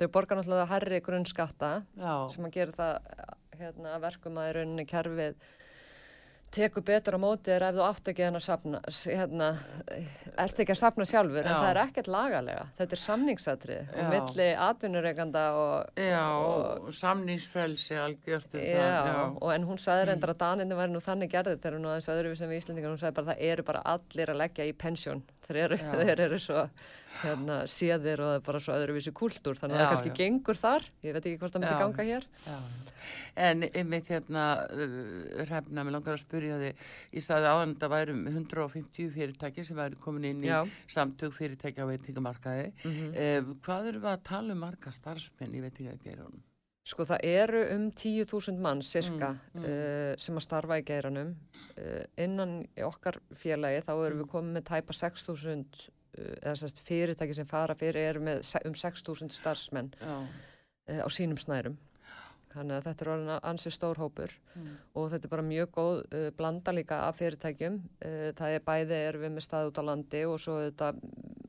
þau 0.00 0.08
borga 0.14 0.38
náttúrulega 0.38 0.68
herri 0.70 1.00
grunnskatta 1.02 1.72
já, 1.98 2.12
sem 2.30 2.46
að 2.46 2.54
gera 2.60 2.76
það 2.78 3.00
hérna, 3.60 3.96
verkum 4.00 4.38
að 4.40 4.50
í 4.52 4.54
rauninni 4.60 4.86
kerfið 4.88 5.34
tekur 6.50 6.82
betur 6.82 7.14
á 7.14 7.20
móti 7.22 7.46
þér 7.52 7.62
ef 7.68 7.76
þú 7.76 7.82
átt 7.86 8.08
ekki 8.10 8.24
að 8.26 8.36
safna, 8.42 8.78
hérna, 9.06 9.48
ert 10.42 10.62
ekki 10.64 10.74
að 10.74 10.80
safna 10.80 11.04
sjálfur, 11.06 11.44
en 11.44 11.52
Já. 11.52 11.58
það 11.60 11.68
er 11.70 11.78
ekkert 11.84 12.08
lagalega. 12.10 12.64
Þetta 12.80 12.96
er 12.96 13.00
samningsatrið 13.04 13.92
og 13.94 14.08
milli 14.10 14.48
atvinnureikanda 14.66 15.44
og 15.60 16.00
já, 16.02 16.24
Og- 16.40 16.88
og 16.88 16.96
samningsfrelsi 16.98 17.94
algjört 18.02 18.54
um 18.58 18.64
Já, 18.66 18.82
það, 18.82 19.12
já, 19.12 19.20
og 19.42 19.52
en 19.54 19.68
hún 19.68 19.78
sagði 19.78 20.08
reyndar 20.10 20.34
að 20.34 20.40
Daninni 20.42 20.74
væri 20.80 20.90
nú 20.96 21.04
þannig 21.06 21.30
gerðið 21.30 21.60
þegar 21.62 21.78
hún 21.78 21.86
aðeins 21.92 22.10
öðruvísum 22.16 22.50
við 22.50 22.62
Íslandingar, 22.64 22.90
hún 22.90 22.98
sagði 23.04 23.14
bara 23.20 23.26
að 23.26 23.30
það 23.30 23.46
eru 23.52 23.62
bara 23.70 23.82
allir 23.94 24.34
að 24.34 24.40
leggja 24.42 24.66
í 24.66 24.72
pensjón, 24.74 25.22
þeir 25.50 25.60
eru, 25.66 25.78
þeir 26.00 26.22
eru 26.26 26.38
svo 26.40 26.64
hérna, 27.20 27.56
séðir 27.68 28.22
og 28.22 28.30
það 28.30 28.36
er 28.38 28.44
bara 28.46 28.60
svo 28.64 28.76
öðruvísi 28.78 29.12
kúltúr, 29.16 29.58
þannig 29.58 29.76
að 29.76 29.80
Já, 29.80 29.84
það 29.84 29.92
kannski 29.94 30.10
já. 30.12 30.16
gengur 30.20 30.58
þar, 30.60 30.86
ég 31.04 31.16
veit 31.16 31.26
ekki 31.26 31.40
hvort 31.42 31.56
það 31.56 31.64
myndi 31.64 31.80
ganga 31.82 32.06
hér. 32.10 32.26
En 33.40 33.64
einmitt 33.68 34.08
hérna, 34.10 34.44
uh, 34.72 34.94
hrefna, 35.44 35.84
mér 35.86 35.96
langar 35.96 36.16
að 36.16 36.22
spyrja 36.24 36.58
þig, 36.62 36.84
ég 37.16 37.24
sagði 37.26 37.50
áðan 37.52 37.74
að 37.76 37.82
það 37.84 37.94
væri 37.94 38.14
um 38.16 38.22
150 38.30 39.10
fyrirtæki 39.16 39.64
sem 39.68 39.78
væri 39.80 40.00
komin 40.02 40.28
inn 40.30 40.44
í 40.46 40.52
samtök 40.90 41.34
fyrirtæki 41.36 41.82
á 41.84 41.90
veitingamarkaði. 41.90 42.70
Mm 42.84 42.96
Eh, 43.20 43.42
hvað 43.64 43.88
eru 43.90 44.00
við 44.00 44.10
að 44.12 44.22
tala 44.24 44.54
um 44.54 44.60
marga 44.64 44.92
starfsmenn 44.94 45.54
í 45.56 45.60
veitingageirunum? 45.64 46.40
Sko 46.90 47.04
það 47.06 47.24
eru 47.28 47.60
um 47.76 47.84
10.000 47.94 48.58
mann 48.58 48.80
cirka 48.82 49.34
Mm, 49.54 49.60
mm. 49.60 49.64
Uh, 49.64 50.14
sem 50.18 50.36
að 50.40 50.42
starfa 50.46 50.78
í 50.80 50.84
geiranum. 50.88 51.34
Uh, 51.78 52.02
innan 52.18 52.56
okkar 52.82 53.20
félagi 53.38 53.84
þá 53.86 53.92
erum 53.94 54.18
Mm. 54.18 54.22
við 54.24 54.30
komið 54.32 54.56
með 54.58 54.64
tæpa 54.72 54.96
6.000 54.98 55.86
uh, 56.18 56.34
eða 56.42 56.56
sérst 56.58 56.80
fyrirtæki 56.82 57.34
sem 57.38 57.46
fara 57.46 57.74
fyrir 57.78 58.08
eru 58.10 58.20
með 58.26 58.42
um 58.66 58.74
6.000 58.74 59.30
starfsmenn 59.36 59.92
uh, 60.02 60.26
á 61.06 61.08
sínum 61.08 61.38
snærum. 61.38 61.78
Þannig 62.50 62.76
að 62.76 62.86
þetta 62.88 63.04
er 63.04 63.10
orðin 63.14 63.34
ansið 63.52 63.74
stór 63.76 64.00
hópur 64.02 64.32
Mm. 64.50 64.70
og 64.98 65.04
þetta 65.12 65.28
er 65.28 65.30
bara 65.30 65.42
mjög 65.46 65.68
góð 65.76 65.98
uh, 66.02 66.30
blanda 66.34 66.72
líka 66.74 66.96
af 67.06 67.20
fyrirtækjum. 67.20 67.76
Uh, 68.02 68.30
það 68.34 68.54
er 68.56 68.64
bæði 68.66 68.96
erum 69.06 69.22
við 69.22 69.34
með 69.36 69.44
stað 69.46 69.68
út 69.70 69.78
á 69.78 69.82
landi 69.86 70.22
og 70.26 70.40
svo 70.42 70.56
þetta 70.64 70.88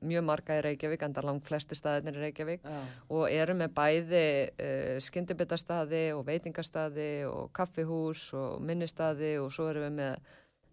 mjög 0.01 0.23
marga 0.25 0.57
í 0.59 0.61
Reykjavík, 0.65 1.01
enda 1.05 1.23
langt 1.25 1.45
flesti 1.45 1.77
staðinir 1.77 2.19
í 2.19 2.21
Reykjavík 2.25 2.61
já, 2.65 2.77
og 3.09 3.25
eru 3.29 3.55
með 3.57 3.73
bæði 3.77 4.25
uh, 4.51 4.99
skyndibitastaði 5.01 6.03
og 6.13 6.23
veitingastaði 6.29 7.09
og 7.29 7.51
kaffihús 7.57 8.27
og 8.37 8.61
minnistaði 8.65 9.35
og 9.41 9.51
svo 9.53 9.69
erum 9.73 9.89
við 9.89 9.97
með 9.99 10.31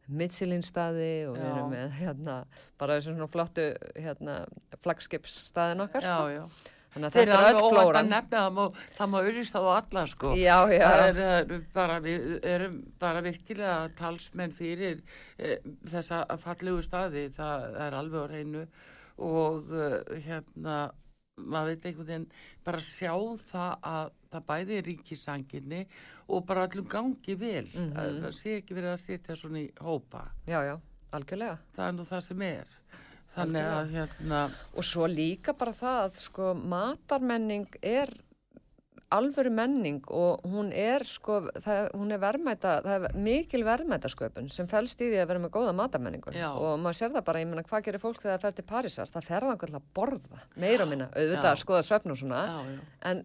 mittsilínstaði 0.09 1.13
og 1.29 1.37
við 1.37 1.47
erum 1.51 1.73
með 1.75 1.97
hérna, 1.99 2.39
bara 2.81 2.97
þessu 2.97 3.13
svona 3.13 3.29
flottu 3.33 3.67
hérna, 3.97 4.39
flagskipsstaðin 4.85 5.85
okkar 5.85 6.07
já, 6.07 6.15
sko. 6.15 6.29
já, 6.33 6.75
Þannig 6.93 7.09
að 7.09 7.17
þetta 7.17 7.25
er 7.25 7.33
alveg 7.39 7.63
öll 7.63 7.73
flóran. 7.75 8.13
það 8.31 8.53
má, 8.57 8.63
má 9.13 9.19
auðvist 9.21 9.59
á 9.59 9.63
alla 9.63 10.05
sko. 10.09 10.35
Já, 10.39 10.57
já. 10.73 10.85
Það 10.89 11.21
er, 11.25 11.57
bara, 11.75 11.99
við 12.05 12.29
erum 12.49 12.79
bara 12.99 13.25
virkilega 13.25 13.81
talsmenn 13.99 14.55
fyrir 14.57 15.03
e, 15.37 15.59
þessa 15.89 16.23
fallegu 16.43 16.83
staði, 16.87 17.29
það 17.37 17.83
er 17.87 17.99
alveg 17.99 18.25
á 18.25 18.27
reynu 18.33 18.65
og 19.19 19.73
uh, 19.75 19.99
hérna, 20.25 20.79
maður 21.39 21.73
veit 21.73 21.87
einhvern 21.89 22.09
veginn 22.09 22.29
bara 22.67 22.83
sjá 22.83 23.13
það 23.51 23.89
að 23.93 24.13
það 24.29 24.45
bæði 24.51 24.79
ríkisanginni 24.89 25.81
og 26.29 26.45
bara 26.49 26.67
allum 26.69 26.89
gangi 26.91 27.35
vel. 27.39 27.67
Mhm. 27.73 27.97
að 27.97 28.21
Það 28.27 28.37
sé 28.39 28.57
ekki 28.61 28.77
verið 28.77 28.93
að 28.93 29.03
setja 29.05 29.37
svona 29.39 29.63
í 29.65 29.69
hópa. 29.81 30.27
Já, 30.47 30.61
já, 30.67 30.77
algjörlega. 31.17 31.59
Það 31.77 31.89
er 31.89 31.97
nú 31.97 32.09
það 32.09 32.25
sem 32.29 32.43
er. 32.49 32.77
Þannig 33.43 33.69
að 33.73 33.93
hérna, 33.97 34.47
Og 34.75 34.87
svo 34.87 35.11
líka 35.11 35.55
bara 35.59 35.75
það 35.77 36.01
að 36.07 36.23
sko 36.25 36.55
matarmenning 36.59 37.69
er 37.83 38.15
alvöru 39.15 39.51
menning 39.53 40.03
og 40.13 40.45
hún 40.53 40.69
er 40.77 41.05
sko, 41.07 41.39
það, 41.65 41.87
hún 41.97 42.13
er 42.13 42.21
verðmæta, 42.23 42.75
það 42.85 43.07
er 43.07 43.17
mikil 43.25 43.63
verðmætasköpun 43.65 44.51
sem 44.53 44.69
fælst 44.69 45.01
í 45.01 45.09
því 45.09 45.23
að 45.23 45.31
vera 45.31 45.43
með 45.45 45.55
góða 45.55 45.75
matarmenningu 45.79 46.35
Já. 46.37 46.51
og 46.53 46.77
maður 46.83 47.01
sér 47.01 47.15
það 47.15 47.27
bara, 47.31 47.43
ég 47.43 47.49
meina 47.49 47.65
hvað 47.65 47.87
gerir 47.87 48.03
fólk 48.03 48.21
þegar 48.21 48.37
það 48.37 48.45
fer 48.45 48.59
til 48.59 48.67
Parísar, 48.69 49.13
það 49.15 49.29
fer 49.31 49.49
það 49.49 49.81
að 49.81 49.89
borða, 49.97 50.45
meira 50.57 50.85
og 50.85 50.93
minna, 50.93 51.09
auðvitað 51.15 51.49
Já. 51.49 51.55
að 51.55 51.63
skoða 51.63 51.87
svefn 51.89 52.15
og 52.15 52.21
svona, 52.21 52.45
já. 52.53 52.79
en 53.11 53.25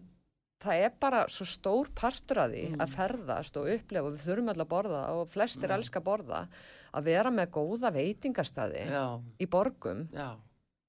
það 0.62 0.84
er 0.86 0.92
bara 1.00 1.24
svo 1.28 1.44
stór 1.48 1.88
partur 1.94 2.38
af 2.44 2.50
því 2.52 2.64
Mm. 2.74 2.80
að 2.80 2.94
ferðast 2.94 3.56
og 3.60 3.68
upplefa 3.68 4.06
og 4.06 4.14
við 4.14 4.24
þurfum 4.28 4.48
alltaf 4.52 4.66
að 4.66 4.72
borða 4.76 5.02
og 5.18 5.28
flestir 5.34 5.68
Já. 5.68 5.74
elska 5.76 6.00
að 6.00 6.04
borða 6.08 6.48
að 6.94 7.04
vera 7.04 7.30
með 7.30 7.50
góða 7.50 7.90
veitingastæði 7.92 8.84
Já, 8.90 9.20
í 9.40 9.46
borgum 9.46 10.08
já. 10.14 10.36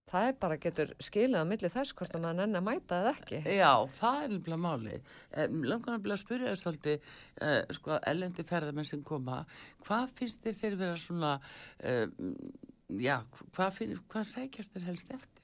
það 0.07 0.27
er 0.29 0.33
bara 0.39 0.57
getur 0.61 0.93
skilið 1.01 1.41
á 1.41 1.49
milli 1.49 1.69
þess 1.73 1.93
hvort 1.97 2.13
að 2.15 2.21
maður 2.21 2.37
nenni 2.39 2.59
að 2.61 2.67
mæta 2.69 2.99
eða 3.01 3.13
ekki. 3.17 3.39
Já, 3.57 3.73
það 3.99 4.19
er 4.23 4.29
nefnilega 4.35 4.61
máli. 4.67 4.99
Um, 5.35 5.63
langar 5.65 5.95
nefnilega 5.97 6.13
að 6.19 6.23
spyrja 6.23 6.51
þess 6.53 6.63
svolítið, 6.63 6.99
uh, 7.41 7.73
sko, 7.73 7.99
ellendi 8.13 8.43
ferðamenn 8.45 8.85
sem 8.85 9.01
koma, 9.03 9.45
hvað 9.83 10.13
finnst 10.19 10.43
þið 10.45 10.59
þeir 10.61 10.75
vera 10.83 10.95
svona, 10.95 11.33
um, 11.83 12.45
já, 13.01 13.17
hvað, 13.57 13.73
finn, 13.79 13.97
hvað 14.13 14.29
sækjast 14.29 14.73
þér 14.77 14.85
helst 14.91 15.11
eftir? 15.17 15.41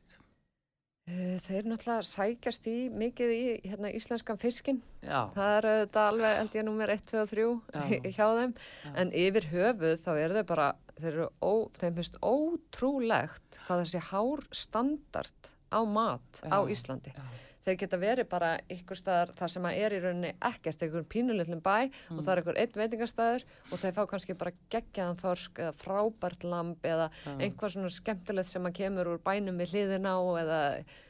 Eh, 1.12 1.38
Þeir 1.44 1.66
náttúrulega 1.68 2.06
sækjast 2.08 2.68
í 2.72 2.76
mikið 2.96 3.32
í 3.36 3.42
hérna, 3.68 3.90
íslenskan 3.98 4.40
fiskin. 4.40 4.78
Já, 5.04 5.26
Það 5.36 5.56
er 5.58 5.68
þetta 5.72 6.04
alveg, 6.12 6.36
held 6.40 6.56
ég, 6.60 6.66
nummer 6.68 6.94
1, 6.94 7.04
2 7.12 7.20
og 7.24 7.32
3 7.32 7.46
Já. 7.76 7.82
hjá 8.16 8.28
þeim. 8.40 8.54
Já. 8.86 8.92
En 9.04 9.12
yfir 9.26 9.48
höfuð 9.52 9.96
þá 10.06 10.12
eru 10.24 10.38
þau 10.40 10.46
bara, 10.54 10.68
þeir 11.02 11.12
eru 11.12 11.28
ó, 11.44 11.54
þeim 11.82 11.98
finnst 12.00 12.20
ótrúlegt 12.24 13.60
hvað 13.66 13.84
þessi 13.84 14.04
hár 14.12 14.46
standard 14.56 15.52
á 15.72 15.80
mat 15.88 16.42
á 16.48 16.60
Já. 16.64 16.72
Íslandi. 16.78 17.16
Þeir 17.62 17.78
geta 17.78 18.00
verið 18.02 18.28
bara 18.32 18.52
ykkur 18.74 18.98
staðar 18.98 19.32
þar 19.38 19.54
sem 19.54 19.66
að 19.70 19.80
er 19.86 19.94
í 19.94 20.00
rauninni 20.02 20.32
ekkert, 20.50 20.82
einhver 20.82 21.06
pínulitlum 21.12 21.62
bæ 21.62 21.76
og 22.16 22.22
það 22.24 22.32
er 22.34 22.42
einhver 22.42 22.60
einn 22.64 22.80
veitingastæður 22.82 23.46
og 23.70 23.82
þeir 23.84 23.96
fá 23.98 24.02
kannski 24.10 24.38
bara 24.40 24.56
geggjaðan 24.74 25.22
þorsk 25.22 25.62
eða 25.66 25.76
frábært 25.84 26.46
lamb 26.48 26.90
eða 26.90 27.10
Já. 27.22 27.36
einhvað 27.38 27.76
svona 27.76 27.94
skemmtilegt 27.94 28.50
sem 28.50 28.66
að 28.66 28.78
kemur 28.82 29.12
úr 29.14 29.22
bænum 29.24 29.62
við 29.62 29.76
hliðina 29.76 30.16
á 30.18 30.22
eða 30.42 30.62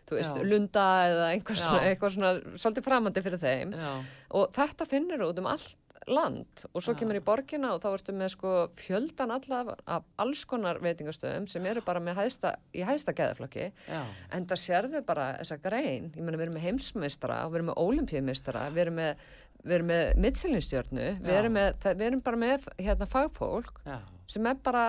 þú 0.10 0.20
veist, 0.20 0.42
Já. 0.42 0.48
lunda 0.52 0.88
eða 1.08 1.30
einhver 1.36 1.60
Já. 1.60 1.64
svona, 1.64 2.10
svona 2.18 2.34
svolítið 2.66 2.88
framandi 2.90 3.24
fyrir 3.24 3.42
þeim 3.42 3.76
já, 3.80 3.92
og 4.36 4.52
þetta 4.58 4.90
finnur 4.92 5.28
út 5.30 5.40
um 5.40 5.48
allt 5.54 5.78
land 6.10 6.64
og 6.72 6.82
svo 6.82 6.96
kemur 6.98 7.20
í 7.20 7.24
borgina 7.26 7.74
og 7.76 7.82
þá 7.84 7.88
ertu 7.92 8.16
með 8.18 8.32
sko 8.34 8.54
fjöldan 8.80 9.34
alla 9.36 9.76
af 9.86 10.08
alls 10.22 10.44
konar 10.50 10.80
veitingastöðum 10.82 11.46
sem 11.50 11.66
eru 11.70 11.84
bara 11.86 12.02
með 12.04 12.18
hæðsta, 12.22 12.56
í 12.74 12.82
hæðsta 12.88 13.14
geðaflokki 13.18 13.68
já, 13.70 14.02
En 14.34 14.48
það 14.50 14.64
sérðu 14.64 15.04
bara 15.06 15.28
þessa 15.42 15.60
grein, 15.62 16.10
ég 16.16 16.24
meina 16.24 16.40
við 16.40 16.48
erum 16.48 16.58
með 16.58 16.68
heimsmeistara 16.68 17.40
og 17.46 17.54
við 17.54 17.62
erum 17.62 17.72
með 17.72 17.82
ólimpíumeistara, 17.86 18.66
við 18.74 18.86
erum 18.86 19.00
með, 19.02 19.26
við 19.62 19.78
erum 19.78 19.92
með 19.92 20.12
mittsilinstjörnu, 20.26 21.08
við 21.22 21.34
Já. 21.36 21.40
erum, 21.44 21.58
með, 21.60 21.72
það, 21.84 21.98
við 22.02 22.10
erum 22.10 22.26
bara 22.26 22.42
með 22.46 22.70
hérna 22.82 23.10
fagfólk 23.12 23.82
já, 23.86 23.98
sem 24.32 24.50
er 24.50 24.62
bara 24.66 24.86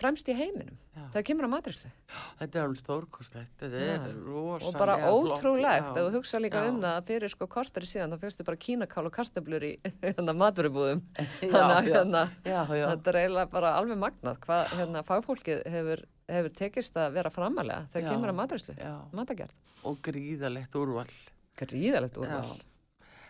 fremst 0.00 0.28
í 0.32 0.34
heiminum. 0.36 0.76
já. 0.96 1.02
Það 1.14 1.24
kemur 1.28 1.46
á 1.46 1.50
matrislu. 1.52 1.90
Þetta 2.40 2.58
er 2.58 2.64
alveg 2.66 2.78
stórkostlegt, 2.80 3.62
Og 4.68 4.76
bara 4.80 4.94
ótrúlegt, 5.10 5.90
þú 5.96 6.04
hugsa 6.16 6.40
líka 6.42 6.62
Já. 6.64 6.68
um 6.70 6.78
það 6.84 7.00
fyrir 7.10 7.32
sko 7.32 7.48
kortari 7.50 7.88
síðan, 7.90 8.14
þá 8.14 8.24
fyrstu 8.24 8.46
bara 8.48 8.60
kínakál 8.66 9.04
og 9.08 9.12
kartablur 9.16 9.66
í 9.66 9.72
hérna 10.04 10.34
maturubúðum. 10.36 11.02
Að 11.18 11.90
hérna, 11.90 12.24
já, 12.46 12.58
þetta 12.94 13.12
er 13.14 13.20
eiginlega 13.24 13.50
bara 13.56 13.74
alveg 13.80 14.00
magnað 14.04 14.40
hvað 14.46 14.74
hérna 14.80 15.04
fagfólkið 15.10 15.62
hefur, 15.76 16.04
hefur 16.30 16.56
tekist 16.62 16.96
að 17.00 17.12
vera 17.20 17.30
framalega 17.34 17.86
þegar 17.94 18.10
kemur 18.14 18.32
á 18.32 18.40
matrislu, 18.40 18.74
og 19.84 20.00
gríðalegt 20.06 20.76
úrval. 20.76 21.08
Gríðalegt 21.60 22.16
úrval. 22.20 22.58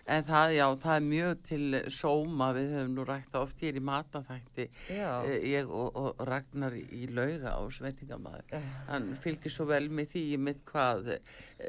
Já. 0.06 0.14
En 0.16 0.24
það, 0.24 0.52
já, 0.56 0.66
það 0.82 0.96
er 0.96 1.04
mjög 1.06 1.42
til 1.46 1.80
sóma, 1.92 2.46
við 2.56 2.70
höfum 2.74 2.94
nú 2.96 3.04
rægt 3.06 3.30
það 3.30 3.42
oft 3.46 3.60
hér 3.60 3.76
í 3.76 3.82
mataþætti, 3.84 4.68
Já. 4.90 5.10
eh, 5.28 5.44
ég 5.52 5.68
og, 5.70 5.96
og 5.96 6.22
Ragnar 6.26 6.72
í 6.72 7.06
lauga 7.14 7.52
á 7.54 7.60
sveitingamæður. 7.70 8.44
Eh, 8.52 8.62
Hann 8.88 9.10
fylgir 9.22 9.50
svo 9.54 9.66
vel 9.70 9.88
með 9.88 10.08
því 10.14 10.24
með 10.38 10.62
hvað 10.70 11.10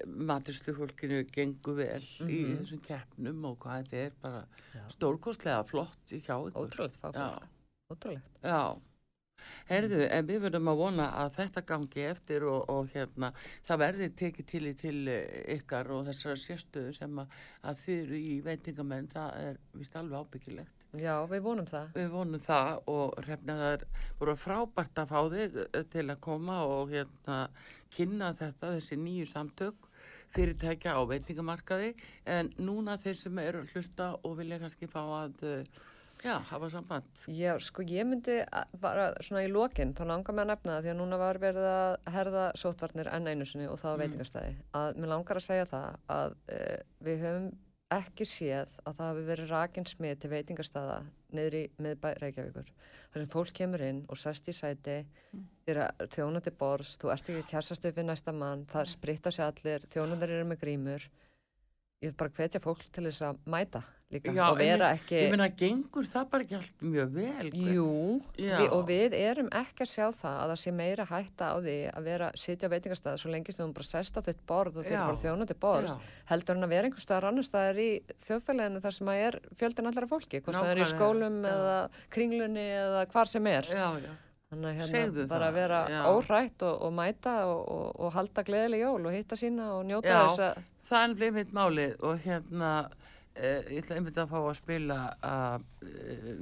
maturslu 0.07 0.73
fólkinu 0.77 1.23
gengur 1.31 1.75
vel 1.75 2.01
í 2.01 2.39
Mhm. 2.45 2.57
þessum 2.63 2.81
keppnum 2.87 3.45
og 3.45 3.59
hvað 3.59 3.83
þetta 3.91 4.05
er 4.05 4.11
bara 4.21 4.45
stórkostlega 4.89 5.63
flott 5.67 6.07
hjá 6.09 6.35
ykkur. 6.47 6.65
Ótrúlegt 6.69 6.97
fagfólk. 7.01 7.43
Ótrúlegt. 7.91 8.23
Já, 8.43 8.77
heyrðu, 9.69 10.01
en 10.07 10.27
við 10.29 10.43
verðum 10.45 10.71
að 10.71 10.81
vona 10.81 11.07
að 11.21 11.33
þetta 11.39 11.65
gangi 11.71 12.05
eftir 12.09 12.45
og, 12.49 12.61
og 12.73 12.91
hérna, 12.93 13.31
það 13.67 13.81
verði 13.85 14.11
tekið 14.21 14.49
til 14.51 14.63
í 14.67 14.75
til 14.81 14.99
eh, 15.11 15.41
ykkar 15.57 15.91
og 15.95 16.05
þessara 16.09 16.37
sérstöðu 16.43 16.93
sem 16.97 17.23
að, 17.23 17.35
að 17.71 17.83
þið 17.85 17.99
eru 18.05 18.21
í 18.21 18.37
veitingamenn, 18.45 19.11
það 19.11 19.35
er 19.47 19.59
vist 19.79 19.99
alveg 19.99 20.25
ábyggilegt. 20.25 20.87
Já, 20.99 21.13
við 21.31 21.45
vonum 21.45 21.67
það. 21.69 21.93
Við 21.95 22.09
vonum 22.11 22.41
það 22.43 22.71
og 22.91 23.19
hrefna 23.23 23.53
það 23.61 23.75
er 23.77 23.85
voru 24.19 24.33
frábært 24.35 24.97
að 24.99 25.13
fá 25.13 25.19
þig 25.35 25.61
eh, 25.63 25.85
til 25.93 26.07
að 26.09 26.23
koma 26.25 26.63
og 26.67 26.91
hérna 26.91 27.45
kynna 27.91 28.33
þetta, 28.35 28.75
þessi 28.77 28.97
nýju 28.99 29.29
samtök 29.29 29.87
fyrirtækja 30.31 30.95
á 30.95 31.01
veitingamarkaði 31.09 31.93
en 32.29 32.51
núna 32.59 32.97
þeir 33.01 33.17
sem 33.19 33.39
eru 33.43 33.63
hlusta 33.71 34.13
og 34.23 34.37
vilja 34.39 34.61
kannski 34.61 34.87
fá 34.91 35.01
að 35.03 35.43
eh, 35.47 35.81
já, 36.23 36.35
hafa 36.51 36.69
samband. 36.69 37.03
Já, 37.27 37.55
sko, 37.59 37.83
ég 37.83 38.05
myndi 38.05 38.37
að- 38.51 38.79
bara 38.79 39.13
svona 39.21 39.43
í 39.45 39.51
lokin, 39.51 39.93
þá 39.93 40.05
langar 40.05 40.33
mig 40.35 40.45
að 40.45 40.51
nefna 40.53 40.75
það 40.77 40.83
því 40.85 40.91
að 40.93 40.99
núna 41.01 41.17
var 41.17 41.39
verið 41.39 41.67
að 41.71 42.13
herða 42.15 42.45
sótvarnir 42.55 43.07
enn 43.13 43.27
einu 43.27 43.45
sinni 43.45 43.67
og 43.67 43.79
það 43.79 43.97
Mm. 43.97 44.01
veitingastæði. 44.03 44.55
Að 44.73 44.95
mér 44.97 45.07
langar 45.15 45.35
að 45.37 45.47
segja 45.49 45.65
það 45.65 45.97
að 46.09 46.35
uh, 46.51 46.77
við 47.03 47.19
höfum 47.25 47.51
ekki 47.91 48.23
séð 48.23 48.69
að 48.85 48.93
það 48.95 49.07
hafi 49.11 49.23
verið 49.27 49.49
rakin 49.51 49.83
smið 49.85 50.19
til 50.19 50.29
veitingastæða 50.31 50.99
niður 51.33 51.53
í 51.59 51.63
miðbæ 51.79 52.13
Reykjavíkur. 52.21 52.69
Þar 53.11 53.19
sem 53.19 53.31
fólk 53.33 53.51
kemur 53.53 53.81
inn 53.81 54.05
og 54.07 54.17
sest 54.17 54.47
í 54.47 54.53
sæti, 54.55 55.05
Mm. 55.33 55.47
þjónandi 56.11 56.51
borðs, 56.57 56.97
þú 56.97 57.11
ert 57.11 57.29
ekki 57.29 57.43
að 57.43 57.49
kjærsast 57.51 57.85
upp 57.87 57.95
við 57.95 58.05
næsta 58.05 58.33
mann, 58.33 58.65
það 58.65 58.87
spritta 58.87 59.29
sér 59.31 59.51
allir, 59.51 59.79
þjónandar 59.87 60.29
eru 60.29 60.45
með 60.45 60.59
grímur. 60.59 61.05
Ég 62.01 62.09
vil 62.09 62.17
bara 62.17 62.33
hvetja 62.33 62.61
fólk 62.63 62.85
til 62.89 63.03
þess 63.05 63.21
að 63.27 63.41
mæta 63.53 63.83
líka 64.11 64.31
Já, 64.33 64.41
og 64.49 64.57
vera 64.59 64.87
en 64.89 64.97
ekki... 64.97 65.17
Ég 65.19 65.33
meina, 65.35 65.47
gengur 65.57 66.07
það 66.09 66.23
bara 66.31 66.45
ekki 66.45 66.55
allt 66.57 66.79
mjög 66.83 67.11
vel? 67.13 67.49
Jú, 67.53 67.89
Já. 68.41 68.55
vi, 68.57 68.69
og 68.73 68.81
við 68.87 69.15
erum 69.19 69.51
ekki 69.59 69.85
að 69.85 69.91
sjá 69.91 70.07
það 70.17 70.39
að 70.39 70.53
það 70.53 70.61
sé 70.63 70.73
meira 70.79 71.05
hætta 71.11 71.51
á 71.53 71.55
því 71.61 71.75
að 71.91 72.09
vera 72.09 72.31
sitja 72.41 72.71
á 72.71 72.73
veitingastæða 72.73 73.21
svo 73.21 73.33
lengi 73.35 73.55
sem 73.55 73.67
þú 73.67 73.77
bara 73.77 73.89
sest 73.91 74.17
á 74.17 74.21
þitt 74.25 74.41
borð 74.49 74.81
og 74.81 74.87
þeir 74.87 74.97
Já. 74.97 75.03
bara 75.03 75.21
þjónandi 75.21 75.57
borð 75.67 76.09
heldur 76.31 76.57
en 76.59 76.67
að 76.67 76.73
vera 76.73 76.89
einhver 76.89 77.05
staðar 77.05 77.29
annar 77.29 77.47
staðar 77.47 77.83
í 77.85 77.91
þjóðfélaginu 78.25 78.83
þar 78.87 78.97
sem 78.97 79.13
að 79.13 79.23
er 79.27 79.39
fjöldin 79.61 79.91
allara 79.91 80.11
fólki 80.11 80.41
hvort 80.41 80.57
það 80.59 80.73
er 80.73 80.81
í 80.81 80.89
skólum 80.89 81.39
já. 81.45 81.53
eða 81.53 81.77
kringlunni 82.17 82.67
eða 82.81 83.05
hvar 83.13 83.31
sem 83.31 83.53
er 83.53 83.69
Já, 83.69 83.87
já. 84.01 84.11
þannig 84.49 84.71
að 84.71 84.97
hérna 84.97 85.29
bara 85.29 85.29
það, 85.29 85.47
að 85.47 85.61
vera 85.61 85.85
já. 85.93 86.01
órætt 86.09 86.67
og, 86.67 86.83
og 86.87 86.97
mæta 86.97 87.37
og, 87.53 87.63
og, 87.77 87.87
og 88.01 88.13
halda 88.17 88.47
gleðileg 88.49 88.85
jól 88.87 89.01
og 89.05 89.15
hitta 89.15 89.39
sína 89.39 89.71
og 89.77 89.85
njóta 89.85 90.17
þess 90.25 90.45
að 90.49 90.63
Það 90.91 91.05
er 91.05 91.13
bleið 91.19 91.37
mitt 91.37 91.53
málið 91.55 91.93
og 92.03 92.17
hérna 92.25 92.71
uh, 92.83 93.61
ég 93.71 93.77
ætla 93.79 93.95
einmitt 93.95 94.17
að 94.19 94.33
fá 94.33 94.39
að 94.41 94.57
spila 94.57 94.97
uh, 95.23 95.85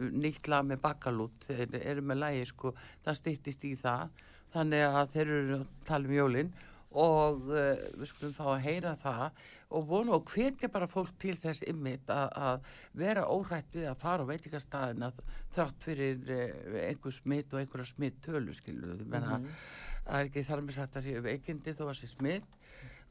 nýtt 0.10 0.50
lag 0.50 0.66
með 0.66 0.82
bakkalút. 0.88 1.46
Þeir 1.46 1.78
eru 1.84 2.06
með 2.10 2.24
lagi 2.24 2.48
sko 2.50 2.74
það 3.06 3.20
styttist 3.20 3.68
í 3.70 3.76
það. 3.78 4.26
Þannig 4.50 4.86
að 4.88 5.14
þeir 5.14 5.32
eru 5.36 5.60
að 5.60 5.68
tala 5.86 6.10
um 6.10 6.18
jólin 6.18 6.52
og 6.90 7.46
uh, 7.54 7.86
við 8.00 8.10
skulum 8.10 8.34
fá 8.34 8.46
að 8.56 8.64
heyra 8.66 8.96
það 8.98 9.44
og 9.78 9.84
vonu 9.92 10.16
og 10.18 10.32
hvetja 10.34 10.72
bara 10.74 10.90
fólk 10.90 11.12
til 11.22 11.36
þess 11.38 11.62
ymmit 11.70 12.10
að, 12.10 12.32
að 12.34 12.72
vera 12.98 13.28
óhrætt 13.30 13.76
við 13.78 13.86
að 13.92 14.00
fara 14.02 14.26
á 14.26 14.30
veitingastæðin 14.32 15.06
að 15.06 15.20
þrátt 15.54 15.86
fyrir 15.86 16.34
uh, 16.34 16.80
einhver 16.88 17.14
smitt 17.14 17.54
og 17.54 17.62
einhverja 17.62 17.92
smitt 17.92 18.18
tölu 18.26 18.58
skilur 18.58 19.06
menna 19.06 19.38
það 19.44 20.16
er 20.18 20.32
ekki 20.32 20.48
þar 20.50 20.66
með 20.66 20.80
sagt 20.80 20.98
að 20.98 21.06
séu 21.06 21.22
veikindi 21.22 21.76
þó 21.78 21.86
að 21.92 22.00
sé 22.00 22.10
smitt 22.10 22.58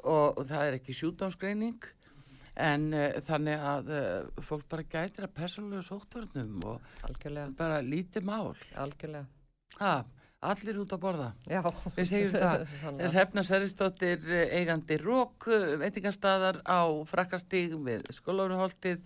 og, 0.05 0.42
það 0.49 0.64
er 0.64 0.76
ekki 0.78 0.96
sjúdómsgreining 0.96 1.88
en 2.59 2.86
uh, 2.94 3.18
þannig 3.26 3.64
að 3.72 3.90
uh, 3.94 4.44
fólk 4.44 4.68
bara 4.70 4.86
gætir 4.90 5.28
að 5.28 5.34
persónlega 5.38 5.86
sóttvörnum 5.86 6.62
og 6.66 6.94
algjörlega, 7.07 7.55
bara 7.59 7.82
lítið 7.84 8.26
mál. 8.26 8.55
Algjörlega. 8.74 9.26
Ha, 9.78 9.92
Allir 10.39 10.76
út 10.78 10.93
að 10.95 11.01
borða. 11.03 11.28
Já. 11.51 11.64
Við 11.97 12.05
segjum 12.07 12.34
það. 12.45 12.61
Þess 13.01 13.14
hefna 13.18 13.43
Sveristóttir 13.43 14.26
eh, 14.30 14.53
eigandi 14.61 14.99
rók, 15.03 15.49
eh, 15.51 15.72
veitingarstaðar 15.80 16.61
á 16.62 16.86
frakkastíg 17.11 17.74
með 17.82 18.05
skólaurhóltið 18.14 19.01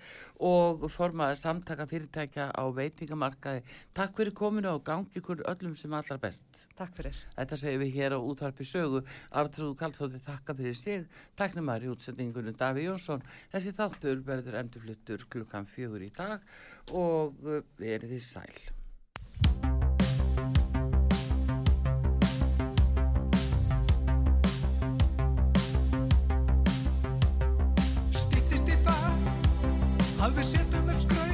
og 0.44 0.84
formaði 0.92 1.38
samtaka 1.40 1.86
fyrirtækja 1.88 2.50
á 2.52 2.64
veitingamarkaði. 2.76 3.64
Takk 3.96 4.20
fyrir 4.20 4.36
kominu 4.36 4.74
og 4.74 4.84
gangi 4.84 5.22
ykkur 5.22 5.40
öllum 5.48 5.72
sem 5.78 5.96
allar 5.96 6.20
best. 6.20 6.44
Takk 6.76 6.92
fyrir. 7.00 7.16
Þetta 7.38 7.60
segjum 7.62 7.86
við 7.86 7.96
hér 7.96 8.16
á 8.16 8.20
útvarpi 8.20 8.68
sögu. 8.68 9.00
Artrúð 9.32 9.72
Kallstóttir 9.80 10.20
takka 10.28 10.52
fyrir 10.58 10.76
sig. 10.76 11.08
Tæknumar 11.40 11.80
í 11.80 11.88
útsendingunum 11.94 12.60
Daví 12.60 12.84
Jónsson. 12.84 13.24
Þessi 13.54 13.72
þáttur 13.80 14.20
verður 14.28 14.60
endurfluttur 14.60 15.24
klukkan 15.32 15.64
fjögur 15.64 16.04
í 16.04 16.12
dag 16.12 16.44
og 16.92 17.40
eh, 17.48 17.64
verið 17.80 18.18
í 18.20 18.22
sæl. 18.28 19.71
Alveg 30.32 30.44
setjum 30.48 30.88
upp 30.88 31.00
skröð 31.00 31.31